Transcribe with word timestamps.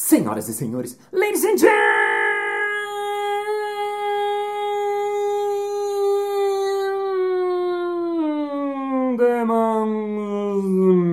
Senhoras 0.00 0.48
e 0.48 0.54
senhores, 0.54 0.96
ladies 1.12 1.44
and 1.44 1.56
gentlemen, 1.56 1.74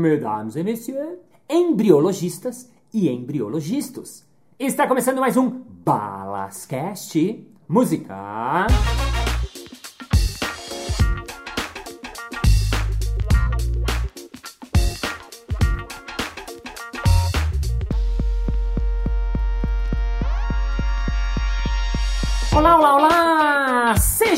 mesdames 0.02 0.56
et 0.56 0.64
messieurs, 0.64 1.18
embriologistas 1.50 2.70
e 2.94 3.10
embriologistas. 3.10 4.24
Está 4.60 4.86
começando 4.86 5.20
mais 5.20 5.36
um 5.36 5.64
Balascast 5.84 7.44
Música. 7.68 8.68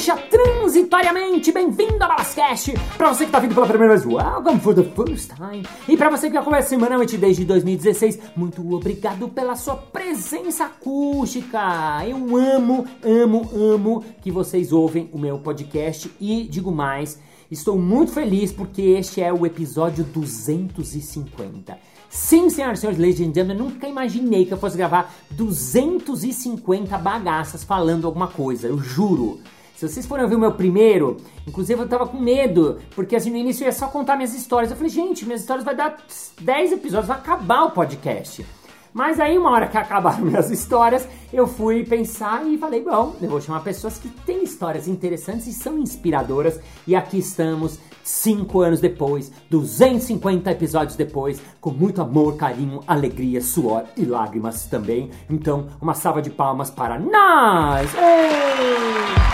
Seja 0.07 0.21
transitoriamente 0.29 1.51
bem-vindo 1.51 2.01
a 2.01 2.07
Balascast! 2.07 2.71
Pra 2.97 3.09
você 3.09 3.25
que 3.25 3.31
tá 3.33 3.39
vindo 3.39 3.53
pela 3.53 3.67
primeira 3.67 3.93
vez, 3.93 4.05
welcome 4.05 4.57
for 4.57 4.73
the 4.73 4.83
first 4.83 5.33
time! 5.35 5.67
E 5.85 5.97
pra 5.97 6.09
você 6.09 6.31
que 6.31 6.37
acompanha 6.37 6.63
semanalmente 6.63 7.17
desde 7.17 7.43
2016, 7.43 8.17
muito 8.33 8.73
obrigado 8.73 9.27
pela 9.27 9.57
sua 9.57 9.75
presença 9.75 10.63
acústica! 10.63 11.59
Eu 12.07 12.37
amo, 12.37 12.87
amo, 13.03 13.51
amo 13.53 14.05
que 14.21 14.31
vocês 14.31 14.71
ouvem 14.71 15.09
o 15.11 15.19
meu 15.19 15.39
podcast 15.39 16.09
e 16.21 16.47
digo 16.49 16.71
mais, 16.71 17.19
estou 17.51 17.77
muito 17.77 18.13
feliz 18.13 18.49
porque 18.53 18.81
este 18.81 19.21
é 19.21 19.33
o 19.33 19.45
episódio 19.45 20.05
250. 20.05 21.77
Sim, 22.09 22.49
senhoras 22.49 22.77
e 22.77 22.81
senhores, 22.81 22.97
ladies 22.97 23.19
and 23.19 23.33
gentlemen, 23.33 23.57
nunca 23.57 23.89
imaginei 23.89 24.45
que 24.45 24.53
eu 24.53 24.57
fosse 24.57 24.77
gravar 24.77 25.13
250 25.31 26.97
bagaças 26.97 27.65
falando 27.65 28.07
alguma 28.07 28.29
coisa, 28.29 28.69
eu 28.69 28.79
juro. 28.79 29.41
Se 29.77 29.87
vocês 29.87 30.07
forem 30.07 30.23
ouvir 30.23 30.35
o 30.35 30.39
meu 30.39 30.53
primeiro, 30.53 31.17
inclusive 31.45 31.79
eu 31.79 31.87
tava 31.87 32.07
com 32.07 32.19
medo, 32.19 32.79
porque 32.95 33.15
assim 33.15 33.29
no 33.29 33.37
início 33.37 33.61
eu 33.61 33.67
ia 33.67 33.71
só 33.71 33.87
contar 33.87 34.15
minhas 34.15 34.33
histórias. 34.33 34.71
Eu 34.71 34.75
falei, 34.75 34.89
gente, 34.89 35.23
minhas 35.23 35.41
histórias 35.41 35.63
vai 35.63 35.75
dar 35.75 35.97
10 36.41 36.71
episódios, 36.71 37.07
vai 37.07 37.17
acabar 37.17 37.65
o 37.65 37.69
podcast. 37.69 38.43
Mas 38.91 39.19
aí, 39.19 39.37
uma 39.37 39.51
hora 39.51 39.67
que 39.67 39.77
acabaram 39.77 40.25
minhas 40.25 40.49
histórias, 40.49 41.07
eu 41.31 41.45
fui 41.45 41.85
pensar 41.85 42.43
e 42.47 42.57
falei: 42.57 42.81
bom, 42.81 43.15
eu 43.21 43.29
vou 43.29 43.39
chamar 43.39 43.59
pessoas 43.59 43.99
que 43.99 44.09
têm 44.09 44.43
histórias 44.43 44.87
interessantes 44.87 45.45
e 45.45 45.53
são 45.53 45.77
inspiradoras. 45.77 46.59
E 46.87 46.95
aqui 46.95 47.19
estamos, 47.19 47.77
cinco 48.03 48.61
anos 48.61 48.79
depois, 48.79 49.31
250 49.51 50.49
episódios 50.49 50.95
depois, 50.95 51.39
com 51.61 51.69
muito 51.69 52.01
amor, 52.01 52.35
carinho, 52.35 52.81
alegria, 52.87 53.41
suor 53.41 53.83
e 53.95 54.05
lágrimas 54.05 54.65
também. 54.65 55.11
Então, 55.29 55.67
uma 55.79 55.93
salva 55.93 56.19
de 56.19 56.31
palmas 56.31 56.71
para 56.71 56.97
nós! 56.97 57.93
Ei! 57.93 59.26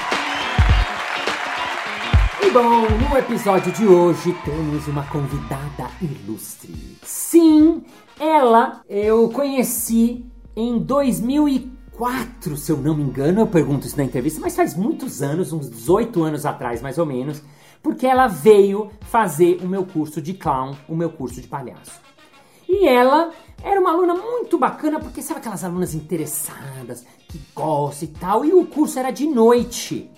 Bom, 2.54 2.82
no 3.10 3.18
episódio 3.18 3.72
de 3.72 3.84
hoje 3.88 4.32
temos 4.46 4.88
uma 4.88 5.04
convidada 5.08 5.90
ilustre. 6.00 7.00
Sim, 7.02 7.84
ela 8.20 8.84
eu 8.88 9.28
conheci 9.30 10.24
em 10.56 10.78
2004, 10.78 12.56
se 12.56 12.72
eu 12.72 12.78
não 12.78 12.96
me 12.96 13.02
engano, 13.02 13.40
eu 13.40 13.48
pergunto 13.48 13.88
isso 13.88 13.98
na 13.98 14.04
entrevista, 14.04 14.40
mas 14.40 14.56
faz 14.56 14.76
muitos 14.76 15.24
anos, 15.24 15.52
uns 15.52 15.68
18 15.68 16.22
anos 16.22 16.46
atrás 16.46 16.80
mais 16.80 17.00
ou 17.00 17.08
menos, 17.08 17.42
porque 17.82 18.06
ela 18.06 18.28
veio 18.28 18.92
fazer 19.02 19.58
o 19.64 19.68
meu 19.68 19.84
curso 19.84 20.22
de 20.22 20.36
clown, 20.36 20.76
o 20.88 20.96
meu 20.96 21.10
curso 21.10 21.42
de 21.42 21.48
palhaço. 21.48 22.00
E 22.70 22.88
ela 22.88 23.32
era 23.64 23.82
uma 23.82 23.92
aluna 23.92 24.14
muito 24.14 24.60
bacana, 24.60 25.00
porque 25.00 25.24
sabe 25.24 25.40
aquelas 25.40 25.64
alunas 25.64 25.96
interessadas, 25.96 27.04
que 27.28 27.42
gostam 27.56 28.08
e 28.08 28.12
tal, 28.12 28.46
e 28.46 28.54
o 28.54 28.64
curso 28.68 29.00
era 29.00 29.10
de 29.10 29.26
noite. 29.26 30.12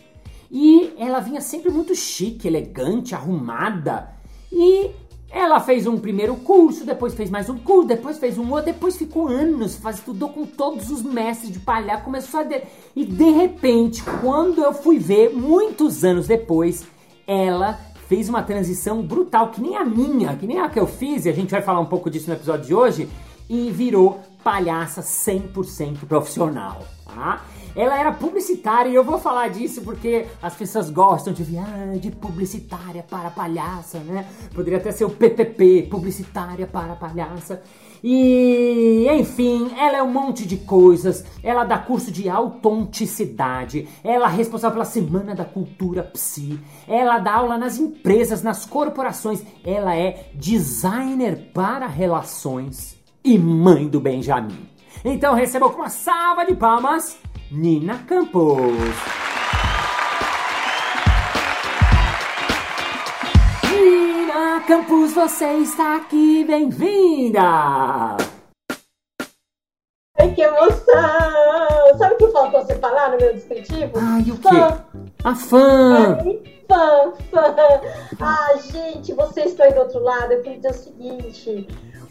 E 0.58 0.94
ela 0.98 1.20
vinha 1.20 1.42
sempre 1.42 1.70
muito 1.70 1.94
chique, 1.94 2.48
elegante, 2.48 3.14
arrumada. 3.14 4.10
E 4.50 4.90
ela 5.30 5.60
fez 5.60 5.86
um 5.86 5.98
primeiro 5.98 6.34
curso, 6.38 6.86
depois 6.86 7.14
fez 7.14 7.30
mais 7.30 7.50
um 7.50 7.58
curso, 7.58 7.90
depois 7.90 8.18
fez 8.18 8.38
um 8.38 8.50
outro, 8.50 8.68
depois 8.68 8.96
ficou 8.96 9.28
anos, 9.28 9.76
faz, 9.76 9.98
estudou 9.98 10.30
com 10.30 10.46
todos 10.46 10.90
os 10.90 11.04
mestres 11.04 11.52
de 11.52 11.60
palhaço, 11.60 12.06
começou 12.06 12.40
a... 12.40 12.44
De... 12.44 12.62
E 12.96 13.04
de 13.04 13.32
repente, 13.32 14.02
quando 14.22 14.64
eu 14.64 14.74
fui 14.74 14.98
ver, 14.98 15.36
muitos 15.36 16.06
anos 16.06 16.26
depois, 16.26 16.88
ela 17.28 17.78
fez 18.08 18.30
uma 18.30 18.42
transição 18.42 19.02
brutal, 19.02 19.52
que 19.52 19.60
nem 19.60 19.76
a 19.76 19.84
minha, 19.84 20.38
que 20.38 20.48
nem 20.48 20.60
a 20.60 20.70
que 20.70 20.80
eu 20.80 20.88
fiz, 20.88 21.26
e 21.26 21.30
a 21.30 21.34
gente 21.34 21.52
vai 21.52 21.62
falar 21.62 21.82
um 21.82 21.88
pouco 21.88 22.10
disso 22.10 22.30
no 22.30 22.36
episódio 22.38 22.66
de 22.66 22.74
hoje, 22.74 23.10
e 23.50 23.70
virou 23.72 24.22
palhaça 24.46 25.02
100% 25.02 26.06
profissional, 26.08 26.86
tá? 27.04 27.42
Ela 27.76 28.00
era 28.00 28.12
publicitária 28.12 28.88
e 28.90 28.94
eu 28.94 29.04
vou 29.04 29.18
falar 29.18 29.48
disso 29.50 29.82
porque 29.82 30.28
as 30.40 30.54
pessoas 30.54 30.92
gostam 30.92 31.34
de 31.34 31.44
ver 31.44 31.58
ah, 31.58 31.98
de 31.98 32.12
publicitária 32.12 33.02
para 33.02 33.32
palhaça, 33.32 33.98
né? 34.00 34.28
Poderia 34.54 34.78
até 34.78 34.92
ser 34.92 35.04
o 35.04 35.10
PPP, 35.10 35.88
publicitária 35.90 36.68
para 36.68 36.96
palhaça. 36.96 37.64
E, 38.04 39.08
enfim, 39.10 39.72
ela 39.76 39.98
é 39.98 40.04
um 40.04 40.14
monte 40.14 40.46
de 40.46 40.58
coisas. 40.58 41.26
Ela 41.42 41.66
dá 41.66 41.80
curso 41.80 42.12
de 42.12 42.30
autenticidade. 42.30 43.90
Ela 44.04 44.32
é 44.32 44.36
responsável 44.36 44.76
pela 44.76 44.86
Semana 44.86 45.34
da 45.34 45.44
Cultura 45.44 46.04
Psi. 46.04 46.60
Ela 46.88 47.18
dá 47.18 47.34
aula 47.34 47.58
nas 47.58 47.80
empresas, 47.80 48.44
nas 48.44 48.64
corporações. 48.64 49.44
Ela 49.66 49.96
é 49.96 50.30
designer 50.36 51.52
para 51.52 51.88
relações 51.88 52.95
e 53.26 53.40
mãe 53.40 53.88
do 53.88 54.00
Benjamin. 54.00 54.70
Então 55.04 55.34
recebam 55.34 55.72
com 55.72 55.82
uma 55.82 55.90
salva 55.90 56.46
de 56.46 56.56
palmas 56.56 57.18
Nina 57.52 57.98
Campos. 58.08 58.72
Nina 63.72 64.62
Campos, 64.68 65.14
você 65.14 65.54
está 65.54 65.96
aqui, 65.96 66.46
bem-vinda! 66.46 67.42
Ai, 70.18 70.32
que 70.34 70.42
emoção! 70.42 71.98
Sabe 71.98 72.14
o 72.14 72.18
que 72.18 72.28
faltou 72.28 72.64
você 72.64 72.76
falar 72.76 73.12
no 73.12 73.18
meu 73.18 73.34
descritivo? 73.34 73.92
Ai, 73.96 74.22
o 74.22 74.38
quê? 74.38 74.48
A 75.24 75.36
fã! 75.36 76.18
Ai, 76.20 76.42
fã, 76.68 77.14
fã! 77.32 77.56
Ah, 78.22 78.56
gente, 78.72 79.14
vocês 79.14 79.48
estão 79.48 79.66
aí 79.66 79.74
do 79.74 79.80
outro 79.80 80.00
lado, 80.00 80.32
eu 80.32 80.44
queria 80.44 80.58
dizer 80.58 80.70
o 80.70 80.74
seguinte. 80.74 81.68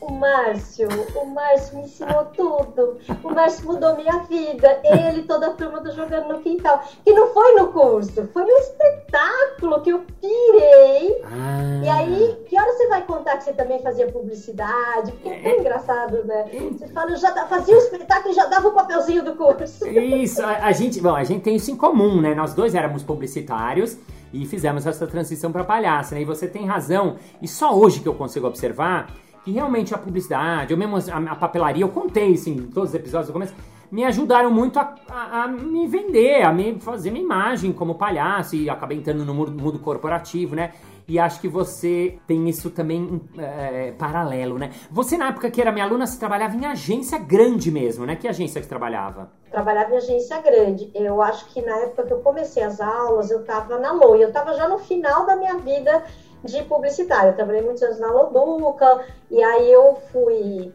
O 0.06 0.12
Márcio, 0.12 0.86
o 1.16 1.26
Márcio 1.26 1.78
me 1.78 1.84
ensinou 1.84 2.26
tudo. 2.26 2.98
O 3.22 3.30
Márcio 3.30 3.66
mudou 3.66 3.96
minha 3.96 4.18
vida. 4.24 4.78
Ele, 4.84 5.22
toda 5.22 5.46
a 5.46 5.50
turma 5.54 5.80
do 5.80 5.90
Jogando 5.92 6.28
no 6.28 6.40
Quintal. 6.40 6.84
Que 7.02 7.10
não 7.14 7.32
foi 7.32 7.54
no 7.54 7.68
curso, 7.68 8.28
foi 8.30 8.42
no 8.42 8.50
espetáculo 8.50 9.80
que 9.80 9.90
eu 9.90 10.04
pirei. 10.20 11.22
Ah. 11.24 11.80
E 11.82 11.88
aí, 11.88 12.44
que 12.46 12.60
hora 12.60 12.70
você 12.72 12.86
vai 12.88 13.02
contar 13.06 13.38
que 13.38 13.44
você 13.44 13.54
também 13.54 13.80
fazia 13.82 14.06
publicidade? 14.12 15.10
Porque 15.12 15.28
é 15.30 15.40
tão 15.40 15.60
engraçado, 15.60 16.22
né? 16.24 16.50
Você 16.72 16.86
fala, 16.88 17.10
eu 17.10 17.16
já 17.16 17.32
fazia 17.46 17.74
o 17.74 17.78
espetáculo 17.78 18.30
e 18.30 18.36
já 18.36 18.44
dava 18.44 18.68
o 18.68 18.72
papelzinho 18.72 19.24
do 19.24 19.34
curso. 19.34 19.88
Isso, 19.88 20.42
a, 20.42 20.66
a 20.66 20.72
gente, 20.72 21.00
bom, 21.00 21.14
a 21.14 21.24
gente 21.24 21.40
tem 21.40 21.56
isso 21.56 21.70
em 21.70 21.76
comum, 21.76 22.20
né? 22.20 22.34
Nós 22.34 22.52
dois 22.52 22.74
éramos 22.74 23.02
publicitários 23.02 23.96
e 24.34 24.44
fizemos 24.44 24.86
essa 24.86 25.06
transição 25.06 25.50
para 25.50 25.64
palhaça, 25.64 26.14
né? 26.14 26.20
E 26.20 26.24
você 26.26 26.46
tem 26.46 26.66
razão, 26.66 27.16
e 27.40 27.48
só 27.48 27.74
hoje 27.74 28.00
que 28.00 28.08
eu 28.08 28.14
consigo 28.14 28.46
observar 28.46 29.23
que 29.44 29.52
realmente 29.52 29.94
a 29.94 29.98
publicidade, 29.98 30.72
ou 30.72 30.78
mesmo 30.78 30.96
a, 30.96 31.32
a 31.32 31.36
papelaria, 31.36 31.84
eu 31.84 31.88
contei 31.88 32.28
isso 32.28 32.48
em 32.48 32.56
todos 32.68 32.90
os 32.90 32.94
episódios 32.94 33.28
do 33.28 33.32
começo, 33.32 33.54
me 33.90 34.02
ajudaram 34.04 34.50
muito 34.50 34.78
a, 34.80 34.94
a- 35.08 35.42
a 35.44 35.48
me 35.48 35.86
vender, 35.86 36.42
a 36.42 36.52
me 36.52 36.80
fazer 36.80 37.10
minha 37.10 37.24
imagem 37.24 37.72
como 37.72 37.94
palhaço 37.94 38.56
e 38.56 38.68
acabei 38.68 38.98
entrando 38.98 39.24
no 39.24 39.34
mundo, 39.34 39.78
corporativo, 39.78 40.56
né? 40.56 40.72
E 41.06 41.18
acho 41.18 41.38
que 41.38 41.46
você 41.46 42.18
tem 42.26 42.48
isso 42.48 42.70
também 42.70 43.20
é, 43.36 43.92
paralelo, 43.98 44.58
né? 44.58 44.70
Você, 44.90 45.18
na 45.18 45.28
época 45.28 45.50
que 45.50 45.60
era 45.60 45.70
minha 45.70 45.84
aluna, 45.84 46.06
você 46.06 46.18
trabalhava 46.18 46.56
em 46.56 46.64
agência 46.64 47.18
grande 47.18 47.70
mesmo, 47.70 48.06
né? 48.06 48.16
Que 48.16 48.26
agência 48.26 48.58
que 48.60 48.66
trabalhava? 48.66 49.30
Trabalhava 49.50 49.92
em 49.92 49.96
agência 49.98 50.40
grande. 50.40 50.90
Eu 50.94 51.20
acho 51.20 51.44
que 51.52 51.60
na 51.60 51.76
época 51.80 52.04
que 52.04 52.12
eu 52.14 52.20
comecei 52.20 52.62
as 52.62 52.80
aulas, 52.80 53.30
eu 53.30 53.40
estava 53.42 53.78
na 53.78 53.92
LOI. 53.92 54.24
Eu 54.24 54.28
estava 54.28 54.54
já 54.54 54.66
no 54.66 54.78
final 54.78 55.26
da 55.26 55.36
minha 55.36 55.56
vida 55.58 56.02
de 56.44 56.62
publicitária. 56.64 57.30
Eu 57.30 57.36
trabalhei 57.36 57.62
muitos 57.62 57.82
anos 57.82 57.98
na 57.98 58.10
Loduca, 58.10 59.04
e 59.30 59.42
aí 59.42 59.72
eu 59.72 59.96
fui 60.12 60.72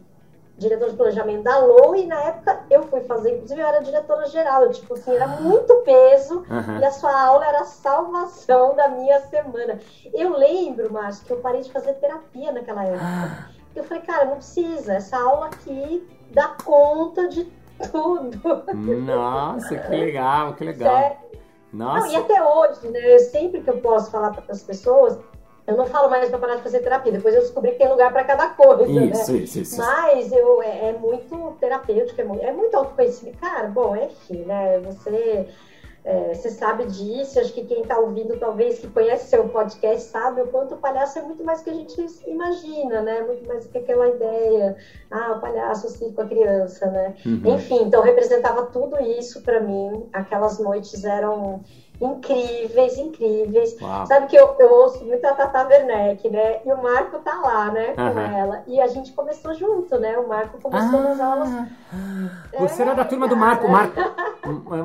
diretora 0.58 0.92
de 0.92 0.98
planejamento 0.98 1.44
da 1.44 1.58
LOI, 1.58 2.02
e 2.02 2.06
na 2.06 2.22
época 2.22 2.60
eu 2.70 2.84
fui 2.84 3.00
fazer, 3.02 3.36
inclusive 3.36 3.62
eu 3.62 3.68
era 3.68 3.80
diretora 3.80 4.26
geral, 4.26 4.64
eu, 4.64 4.72
tipo 4.72 4.94
assim, 4.94 5.16
era 5.16 5.26
muito 5.26 5.74
peso, 5.86 6.44
Aham. 6.52 6.80
e 6.80 6.86
a 6.86 6.92
sua 6.92 7.18
aula 7.18 7.46
era 7.48 7.62
a 7.62 7.66
salvação 7.66 8.76
da 8.76 8.90
minha 8.90 9.22
semana. 9.22 9.80
Eu 10.14 10.36
lembro, 10.36 10.92
Márcio, 10.92 11.26
que 11.26 11.32
eu 11.32 11.38
parei 11.38 11.62
de 11.62 11.72
fazer 11.72 11.94
terapia 11.94 12.52
naquela 12.52 12.84
época. 12.84 13.50
Eu 13.74 13.84
falei, 13.86 14.04
cara, 14.04 14.26
não 14.26 14.36
precisa, 14.36 14.96
essa 14.96 15.18
aula 15.18 15.46
aqui 15.46 16.06
dá 16.32 16.50
conta 16.66 17.30
de 17.30 17.46
tudo. 17.90 18.66
Nossa, 18.76 19.78
que 19.78 19.92
legal, 19.96 20.54
que 20.56 20.66
legal. 20.66 20.94
Sério. 20.94 21.30
Não, 21.72 21.96
e 21.98 22.00
Nossa. 22.00 22.20
até 22.20 22.44
hoje, 22.44 22.88
né? 22.90 23.20
Sempre 23.20 23.62
que 23.62 23.70
eu 23.70 23.80
posso 23.80 24.10
falar 24.10 24.34
para 24.34 24.44
as 24.50 24.64
pessoas, 24.64 25.20
Eu 25.70 25.78
não 25.78 25.86
falo 25.86 26.10
mais 26.10 26.30
para 26.30 26.40
parar 26.40 26.56
de 26.56 26.64
fazer 26.64 26.80
terapia, 26.80 27.12
depois 27.12 27.36
eu 27.36 27.42
descobri 27.42 27.72
que 27.74 27.78
tem 27.78 27.88
lugar 27.88 28.12
para 28.12 28.24
cada 28.24 28.50
coisa, 28.50 28.84
isso, 28.84 29.32
né? 29.32 29.40
Isso, 29.40 29.60
isso, 29.60 29.78
Mas 29.78 30.32
eu, 30.32 30.64
é, 30.64 30.90
é 30.90 30.94
muito 30.94 31.56
terapêutico, 31.60 32.20
é 32.20 32.24
muito, 32.24 32.44
é 32.44 32.52
muito 32.52 32.76
autoconhecimento. 32.76 33.38
Cara, 33.38 33.68
bom, 33.68 33.96
enfim, 33.96 34.46
né? 34.46 34.80
Você 34.80 35.48
é, 36.04 36.34
você 36.34 36.50
sabe 36.50 36.86
disso, 36.86 37.40
acho 37.40 37.54
que 37.54 37.66
quem 37.66 37.82
está 37.82 38.00
ouvindo, 38.00 38.40
talvez, 38.40 38.80
que 38.80 38.88
conhece 38.88 39.30
seu 39.30 39.48
podcast, 39.50 40.10
sabe 40.10 40.42
o 40.42 40.48
quanto 40.48 40.76
o 40.76 40.78
palhaço 40.78 41.20
é 41.20 41.22
muito 41.22 41.44
mais 41.44 41.62
que 41.62 41.70
a 41.70 41.74
gente 41.74 42.04
imagina, 42.26 43.02
né? 43.02 43.22
Muito 43.22 43.46
mais 43.48 43.66
do 43.66 43.72
que 43.72 43.78
aquela 43.78 44.08
ideia, 44.08 44.78
ah, 45.12 45.34
o 45.34 45.42
palhaço 45.42 45.88
assim 45.88 46.12
com 46.12 46.22
a 46.22 46.26
criança, 46.26 46.90
né? 46.90 47.16
Uhum. 47.26 47.54
Enfim, 47.54 47.84
então 47.84 48.02
representava 48.02 48.64
tudo 48.68 49.00
isso 49.02 49.44
para 49.44 49.60
mim. 49.60 50.10
Aquelas 50.14 50.58
noites 50.58 51.04
eram 51.04 51.62
incríveis, 52.02 52.98
incríveis. 52.98 53.76
Uau. 53.82 54.06
Sabe 54.06 54.28
que 54.28 54.36
eu, 54.36 54.56
eu 54.58 54.72
ouço 54.72 55.04
muito 55.04 55.26
a 55.26 55.34
Tata 55.34 55.68
Werneck, 55.68 56.30
né? 56.30 56.62
E 56.66 56.72
o 56.72 56.82
Marco 56.82 57.20
tá 57.20 57.36
lá, 57.42 57.72
né, 57.72 57.94
com 57.94 58.02
uhum. 58.02 58.38
ela. 58.38 58.64
E 58.68 58.80
a 58.80 58.88
gente 58.88 59.12
começou 59.12 59.54
junto, 59.54 59.98
né? 60.00 60.18
O 60.18 60.28
Marco 60.28 60.60
começou 60.62 61.00
ah, 61.00 61.04
nas 61.04 61.20
aulas. 61.20 61.50
Você 62.58 62.82
é, 62.82 62.86
era 62.86 62.96
da 62.96 63.06
turma 63.06 63.28
do 63.28 63.36
Marco, 63.36 63.68
Marco, 63.68 64.00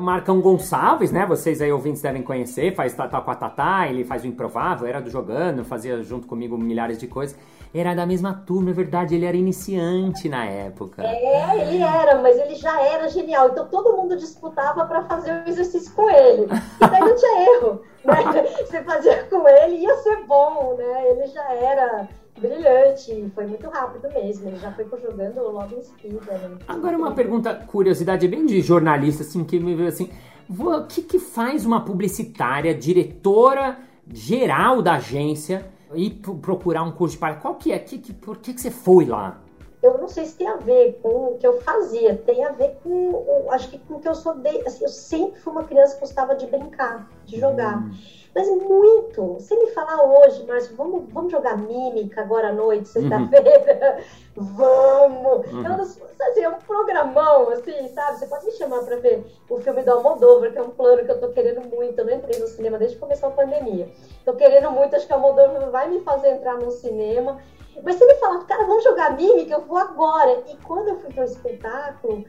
Marcão 0.01 0.41
Gonçalves, 0.41 1.11
né? 1.11 1.25
Vocês 1.25 1.61
aí 1.61 1.71
ouvintes 1.71 2.01
devem 2.01 2.21
conhecer, 2.21 2.75
faz 2.75 2.93
tá, 2.93 3.07
tá 3.07 3.21
com 3.21 3.31
a 3.31 3.35
Tatá, 3.35 3.87
ele 3.87 4.03
faz 4.03 4.23
o 4.23 4.27
improvável, 4.27 4.87
era 4.87 5.01
do 5.01 5.09
jogando, 5.09 5.63
fazia 5.63 6.01
junto 6.03 6.27
comigo 6.27 6.57
milhares 6.57 6.97
de 6.97 7.07
coisas 7.07 7.37
era 7.79 7.93
da 7.93 8.05
mesma 8.05 8.33
turma, 8.33 8.69
é 8.69 8.73
verdade, 8.73 9.15
ele 9.15 9.25
era 9.25 9.35
iniciante 9.35 10.29
na 10.29 10.45
época. 10.45 11.03
É, 11.03 11.59
ele 11.61 11.83
era, 11.83 12.21
mas 12.21 12.37
ele 12.37 12.55
já 12.55 12.81
era 12.81 13.09
genial. 13.09 13.49
Então 13.49 13.67
todo 13.67 13.95
mundo 13.97 14.15
disputava 14.15 14.85
para 14.85 15.03
fazer 15.03 15.43
o 15.45 15.49
exercício 15.49 15.93
com 15.93 16.09
ele. 16.09 16.43
E 16.43 16.87
daí 16.87 16.99
não 17.01 17.15
tinha 17.15 17.55
erro. 17.55 17.81
Né? 18.03 18.15
Você 18.63 18.81
fazia 18.83 19.23
com 19.25 19.47
ele, 19.47 19.77
ia 19.77 19.95
ser 19.97 20.23
bom, 20.25 20.75
né? 20.77 21.09
Ele 21.09 21.27
já 21.27 21.53
era 21.53 22.07
brilhante, 22.37 23.31
foi 23.33 23.45
muito 23.47 23.67
rápido 23.69 24.11
mesmo. 24.13 24.47
Ele 24.47 24.57
já 24.57 24.71
foi 24.71 24.85
jogando 25.01 25.41
logo 25.41 25.75
em 25.75 25.81
seguida. 25.81 26.37
Né? 26.37 26.57
Agora 26.67 26.97
uma 26.97 27.13
pergunta, 27.13 27.55
curiosidade 27.55 28.27
bem 28.27 28.45
de 28.45 28.61
jornalista, 28.61 29.23
assim, 29.23 29.43
que 29.43 29.59
me 29.59 29.75
veio 29.75 29.89
assim. 29.89 30.09
O 30.49 30.83
que, 30.83 31.01
que 31.01 31.19
faz 31.19 31.65
uma 31.65 31.83
publicitária, 31.83 32.73
diretora 32.73 33.79
geral 34.11 34.81
da 34.81 34.95
agência, 34.95 35.65
ir 35.93 36.21
procurar 36.41 36.83
um 36.83 36.91
curso 36.91 37.15
de 37.15 37.19
palhaço? 37.19 37.41
Qual 37.41 37.55
que 37.55 37.71
é? 37.71 37.79
Que, 37.79 37.97
que, 37.97 38.13
por 38.13 38.37
que, 38.37 38.53
que 38.53 38.61
você 38.61 38.69
foi 38.69 39.05
lá? 39.05 39.41
Eu 39.81 39.99
não 39.99 40.07
sei 40.07 40.25
se 40.25 40.35
tem 40.35 40.47
a 40.47 40.55
ver 40.55 40.99
com 41.01 41.33
o 41.33 41.37
que 41.37 41.45
eu 41.45 41.61
fazia, 41.61 42.15
tem 42.15 42.43
a 42.43 42.51
ver 42.51 42.77
com, 42.83 43.47
acho 43.51 43.69
que 43.69 43.77
com 43.77 43.95
o 43.95 43.99
que 43.99 44.07
eu 44.07 44.15
sou, 44.15 44.33
de, 44.35 44.49
assim, 44.65 44.83
eu 44.83 44.89
sempre 44.89 45.39
fui 45.39 45.53
uma 45.53 45.63
criança 45.63 45.95
que 45.95 46.01
gostava 46.01 46.35
de 46.35 46.47
brincar, 46.47 47.07
de 47.25 47.39
jogar. 47.39 47.83
Hum. 47.83 47.91
Mas 48.35 48.49
muito. 48.49 49.35
Você 49.35 49.55
me 49.55 49.67
falar 49.67 50.03
hoje, 50.03 50.43
mas 50.45 50.67
vamos, 50.71 51.05
vamos 51.13 51.31
jogar 51.31 51.57
mímica 51.57 52.19
agora 52.19 52.49
à 52.49 52.51
noite, 52.51 52.89
sexta-feira? 52.89 54.03
Uhum. 54.35 54.43
vamos! 54.57 55.53
Uhum. 55.53 55.65
Eu 55.65 55.81
assim, 55.81 56.41
é 56.41 56.49
um 56.49 56.59
programão, 56.59 57.49
assim, 57.49 57.87
sabe? 57.93 58.19
Você 58.19 58.27
pode 58.27 58.45
me 58.45 58.51
chamar 58.51 58.83
para 58.83 58.97
ver 58.97 59.25
o 59.49 59.57
filme 59.59 59.81
do 59.83 59.91
Almodóvar, 59.91 60.51
que 60.51 60.57
é 60.57 60.61
um 60.61 60.69
plano 60.69 61.05
que 61.05 61.11
eu 61.11 61.19
tô 61.21 61.29
querendo 61.29 61.61
muito. 61.73 61.97
Eu 61.97 62.05
não 62.05 62.13
entrei 62.13 62.37
no 62.37 62.47
cinema 62.47 62.77
desde 62.77 62.97
que 62.97 63.01
começou 63.01 63.29
a 63.29 63.31
pandemia. 63.31 63.89
Tô 64.25 64.33
querendo 64.33 64.69
muito, 64.69 64.97
acho 64.97 65.07
que 65.07 65.13
o 65.13 65.15
Almodóvar 65.15 65.71
vai 65.71 65.89
me 65.89 66.01
fazer 66.01 66.31
entrar 66.31 66.57
no 66.57 66.71
cinema. 66.71 67.39
Mas 67.83 67.95
você 67.95 68.05
me 68.05 68.15
fala, 68.15 68.43
cara, 68.43 68.65
vamos 68.65 68.83
jogar 68.83 69.15
mímica, 69.15 69.53
eu 69.53 69.61
vou 69.61 69.77
agora. 69.77 70.43
E 70.51 70.57
quando 70.57 70.89
eu 70.89 70.99
fui 70.99 71.13
para 71.13 71.23
o 71.23 71.25
espetáculo, 71.25 72.25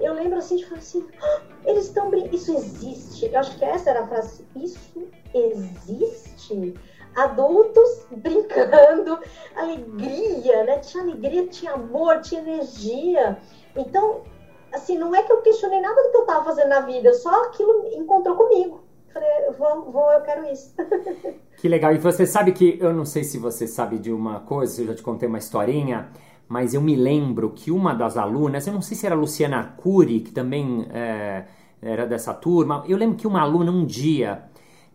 eu 0.00 0.14
lembro 0.14 0.38
assim 0.38 0.56
de 0.56 0.64
falar 0.64 0.78
assim, 0.78 1.06
ah, 1.22 1.40
eles 1.64 1.86
estão 1.86 2.10
brincando, 2.10 2.34
isso 2.34 2.52
existe. 2.54 3.26
Eu 3.26 3.38
acho 3.38 3.56
que 3.58 3.64
essa 3.64 3.90
era 3.90 4.02
a 4.02 4.06
frase, 4.06 4.44
isso 4.56 5.08
existe. 5.34 6.74
Adultos 7.14 8.06
brincando, 8.10 9.18
alegria, 9.54 10.64
né? 10.64 10.78
Tinha 10.78 11.02
alegria, 11.02 11.46
tinha 11.48 11.72
amor, 11.72 12.20
tinha 12.20 12.40
energia. 12.40 13.38
Então, 13.76 14.22
assim, 14.72 14.96
não 14.96 15.14
é 15.14 15.22
que 15.22 15.32
eu 15.32 15.42
questionei 15.42 15.80
nada 15.80 16.02
do 16.02 16.10
que 16.10 16.16
eu 16.16 16.22
estava 16.22 16.44
fazendo 16.44 16.68
na 16.68 16.80
vida, 16.80 17.12
só 17.14 17.44
aquilo 17.44 17.88
encontrou 17.94 18.36
comigo. 18.36 18.80
Falei, 19.12 19.28
vou, 19.58 19.90
vou, 19.90 20.12
eu 20.12 20.20
quero 20.22 20.50
isso. 20.50 20.74
Que 21.60 21.68
legal. 21.68 21.92
E 21.92 21.98
você 21.98 22.24
sabe 22.24 22.52
que, 22.52 22.78
eu 22.80 22.90
não 22.90 23.04
sei 23.04 23.22
se 23.22 23.36
você 23.36 23.66
sabe 23.66 23.98
de 23.98 24.10
uma 24.10 24.40
coisa, 24.40 24.80
eu 24.80 24.86
já 24.86 24.94
te 24.94 25.02
contei 25.02 25.28
uma 25.28 25.36
historinha, 25.36 26.10
mas 26.50 26.74
eu 26.74 26.82
me 26.82 26.96
lembro 26.96 27.50
que 27.50 27.70
uma 27.70 27.94
das 27.94 28.16
alunas, 28.16 28.66
eu 28.66 28.72
não 28.72 28.82
sei 28.82 28.96
se 28.96 29.06
era 29.06 29.14
a 29.14 29.18
Luciana 29.18 29.58
Arcuri, 29.58 30.18
que 30.18 30.32
também 30.32 30.84
é, 30.90 31.44
era 31.80 32.04
dessa 32.04 32.34
turma, 32.34 32.82
eu 32.88 32.98
lembro 32.98 33.16
que 33.16 33.24
uma 33.24 33.40
aluna 33.40 33.70
um 33.70 33.86
dia 33.86 34.42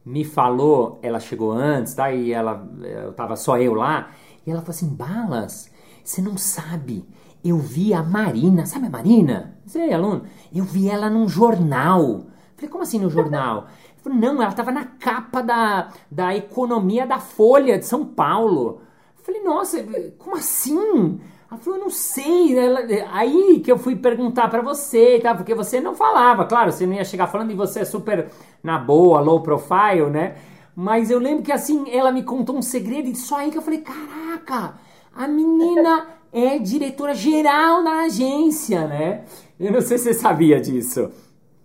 me 0.05 0.25
falou, 0.25 0.99
ela 1.01 1.17
chegou 1.17 1.53
antes, 1.53 1.93
tá? 1.93 2.11
E 2.11 2.33
ela, 2.33 2.69
eu 2.83 3.13
tava 3.13 3.37
só 3.37 3.57
eu 3.57 3.73
lá, 3.73 4.11
e 4.45 4.51
ela 4.51 4.59
falou 4.59 4.75
assim: 4.75 4.89
Balas, 4.93 5.71
você 6.03 6.21
não 6.21 6.37
sabe, 6.37 7.05
eu 7.41 7.57
vi 7.57 7.93
a 7.93 8.03
Marina, 8.03 8.65
sabe 8.65 8.87
a 8.87 8.89
Marina? 8.89 9.57
Sei, 9.65 9.93
aluno, 9.93 10.23
eu 10.53 10.65
vi 10.65 10.89
ela 10.89 11.09
num 11.09 11.29
jornal. 11.29 12.25
Falei, 12.57 12.69
como 12.69 12.83
assim 12.83 12.99
no 12.99 13.09
jornal? 13.09 13.67
Falei, 14.03 14.19
não, 14.19 14.41
ela 14.41 14.51
tava 14.51 14.73
na 14.73 14.83
capa 14.83 15.41
da, 15.41 15.89
da 16.11 16.35
economia 16.35 17.07
da 17.07 17.17
Folha 17.17 17.79
de 17.79 17.85
São 17.85 18.05
Paulo. 18.05 18.81
Falei, 19.23 19.41
nossa, 19.41 19.81
como 20.17 20.35
assim? 20.35 21.17
Ela 21.49 21.59
falou, 21.59 21.79
eu 21.79 21.83
não 21.83 21.89
sei. 21.89 22.57
Ela, 22.57 22.81
aí 23.11 23.59
que 23.59 23.71
eu 23.71 23.77
fui 23.77 23.95
perguntar 23.95 24.47
para 24.49 24.61
você, 24.61 25.19
tá? 25.19 25.35
Porque 25.35 25.53
você 25.53 25.79
não 25.79 25.95
falava, 25.95 26.45
claro, 26.45 26.71
você 26.71 26.85
não 26.85 26.93
ia 26.93 27.05
chegar 27.05 27.27
falando 27.27 27.51
e 27.51 27.55
você 27.55 27.81
é 27.81 27.85
super 27.85 28.27
na 28.63 28.77
boa, 28.77 29.19
low 29.19 29.41
profile, 29.41 30.09
né? 30.09 30.35
Mas 30.75 31.09
eu 31.09 31.19
lembro 31.19 31.43
que 31.43 31.51
assim, 31.51 31.85
ela 31.89 32.11
me 32.11 32.23
contou 32.23 32.57
um 32.57 32.61
segredo 32.61 33.07
e 33.07 33.15
só 33.15 33.37
aí 33.37 33.51
que 33.51 33.57
eu 33.57 33.61
falei, 33.61 33.81
caraca, 33.81 34.75
a 35.15 35.27
menina 35.27 36.07
é 36.33 36.59
diretora 36.59 37.13
geral 37.13 37.83
da 37.83 38.01
agência, 38.01 38.85
né? 38.87 39.23
Eu 39.57 39.71
não 39.71 39.81
sei 39.81 39.97
se 39.97 40.05
você 40.05 40.13
sabia 40.13 40.59
disso. 40.59 41.09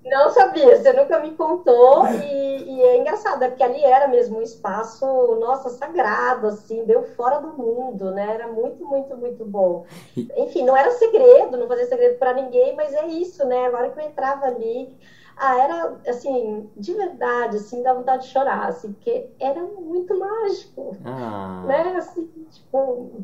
Não 0.05 0.31
sabia, 0.31 0.77
você 0.77 0.93
nunca 0.95 1.19
me 1.19 1.33
contou 1.33 2.07
e, 2.07 2.63
e, 2.65 2.83
é 2.83 2.99
engraçado, 2.99 3.43
é 3.43 3.49
porque 3.49 3.63
ali 3.63 3.85
era 3.85 4.09
mesmo 4.09 4.39
um 4.39 4.43
espaço, 4.43 5.05
nossa, 5.39 5.69
sagrado, 5.69 6.47
assim, 6.47 6.85
deu 6.85 7.03
fora 7.03 7.39
do 7.39 7.53
mundo, 7.53 8.11
né? 8.11 8.35
Era 8.35 8.49
muito, 8.49 8.85
muito, 8.85 9.15
muito 9.15 9.45
bom. 9.45 9.85
Enfim, 10.37 10.65
não 10.65 10.75
era 10.75 10.91
segredo, 10.93 11.59
não 11.59 11.69
fazia 11.69 11.85
segredo 11.85 12.19
para 12.19 12.33
ninguém, 12.33 12.75
mas 12.75 12.95
é 12.95 13.07
isso, 13.09 13.45
né? 13.45 13.67
Agora 13.67 13.91
que 13.91 14.01
eu 14.01 14.05
entrava 14.05 14.47
ali, 14.47 14.91
ah, 15.37 15.59
era, 15.59 15.97
assim, 16.07 16.67
de 16.75 16.95
verdade, 16.95 17.57
assim, 17.57 17.83
dá 17.83 17.93
vontade 17.93 18.23
de 18.23 18.33
chorar, 18.33 18.69
assim, 18.69 18.93
porque 18.93 19.27
era 19.39 19.63
muito 19.63 20.19
mágico, 20.19 20.97
ah. 21.05 21.63
né? 21.67 21.97
Assim, 21.99 22.27
tipo, 22.51 23.23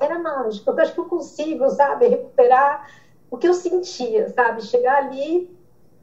era 0.00 0.18
mágico. 0.18 0.68
Eu 0.70 0.80
acho 0.80 0.92
que 0.92 1.00
eu 1.00 1.06
consigo, 1.06 1.70
sabe, 1.70 2.08
recuperar 2.08 2.90
o 3.30 3.36
que 3.36 3.46
eu 3.46 3.54
sentia, 3.54 4.28
sabe? 4.30 4.62
Chegar 4.62 4.96
ali 4.96 5.53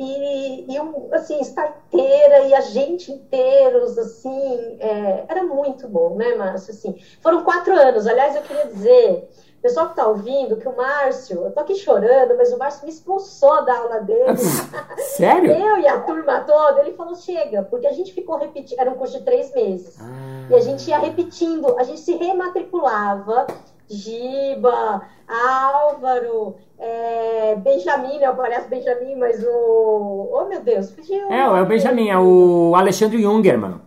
e, 0.04 0.66
e 0.68 1.16
assim, 1.16 1.40
estar 1.40 1.78
inteira 1.88 2.40
e 2.42 2.54
a 2.56 2.62
gente 2.62 3.12
inteiros, 3.12 3.98
assim, 3.98 4.78
é, 4.80 5.26
era 5.28 5.44
muito 5.44 5.88
bom, 5.88 6.16
né, 6.16 6.34
Márcio? 6.36 6.72
Assim, 6.72 6.96
foram 7.22 7.44
quatro 7.44 7.74
anos. 7.74 8.08
Aliás, 8.08 8.36
eu 8.36 8.42
queria 8.42 8.66
dizer, 8.66 9.30
pessoal 9.62 9.88
que 9.88 9.92
está 9.92 10.08
ouvindo, 10.08 10.58
que 10.58 10.68
o 10.68 10.76
Márcio, 10.76 11.46
eu 11.46 11.52
tô 11.52 11.60
aqui 11.60 11.76
chorando, 11.76 12.36
mas 12.36 12.52
o 12.52 12.58
Márcio 12.58 12.86
me 12.86 12.92
expulsou 12.92 13.64
da 13.64 13.78
aula 13.78 14.00
dele. 14.00 14.38
Sério? 15.16 15.52
Eu 15.52 15.78
e 15.78 15.88
a 15.88 16.00
turma 16.00 16.42
toda, 16.42 16.82
ele 16.82 16.94
falou, 16.94 17.14
chega, 17.16 17.62
porque 17.64 17.86
a 17.86 17.94
gente 17.94 18.12
ficou 18.12 18.38
repetindo, 18.38 18.80
era 18.80 18.90
um 18.90 18.96
curso 18.96 19.20
de 19.20 19.24
três 19.24 19.54
meses. 19.54 20.00
Ah. 20.02 20.48
E 20.50 20.56
a 20.56 20.60
gente 20.62 20.90
ia 20.90 20.98
repetindo, 20.98 21.78
a 21.78 21.84
gente 21.84 22.00
se 22.00 22.16
rematriculava 22.16 23.46
Giba, 23.92 25.02
Álvaro, 25.28 26.56
é, 26.80 27.56
Benjamin, 27.58 28.20
né? 28.20 28.32
Parece 28.32 28.70
Benjamin, 28.70 29.16
mas 29.16 29.44
o. 29.44 30.30
Oh, 30.32 30.46
meu 30.46 30.62
Deus, 30.62 30.92
fugiu. 30.92 31.32
É, 31.32 31.42
é 31.42 31.62
o 31.62 31.66
Benjamin, 31.66 32.10
é 32.10 32.18
o 32.18 32.74
Alexandre 32.76 33.22
Jungerman. 33.22 33.82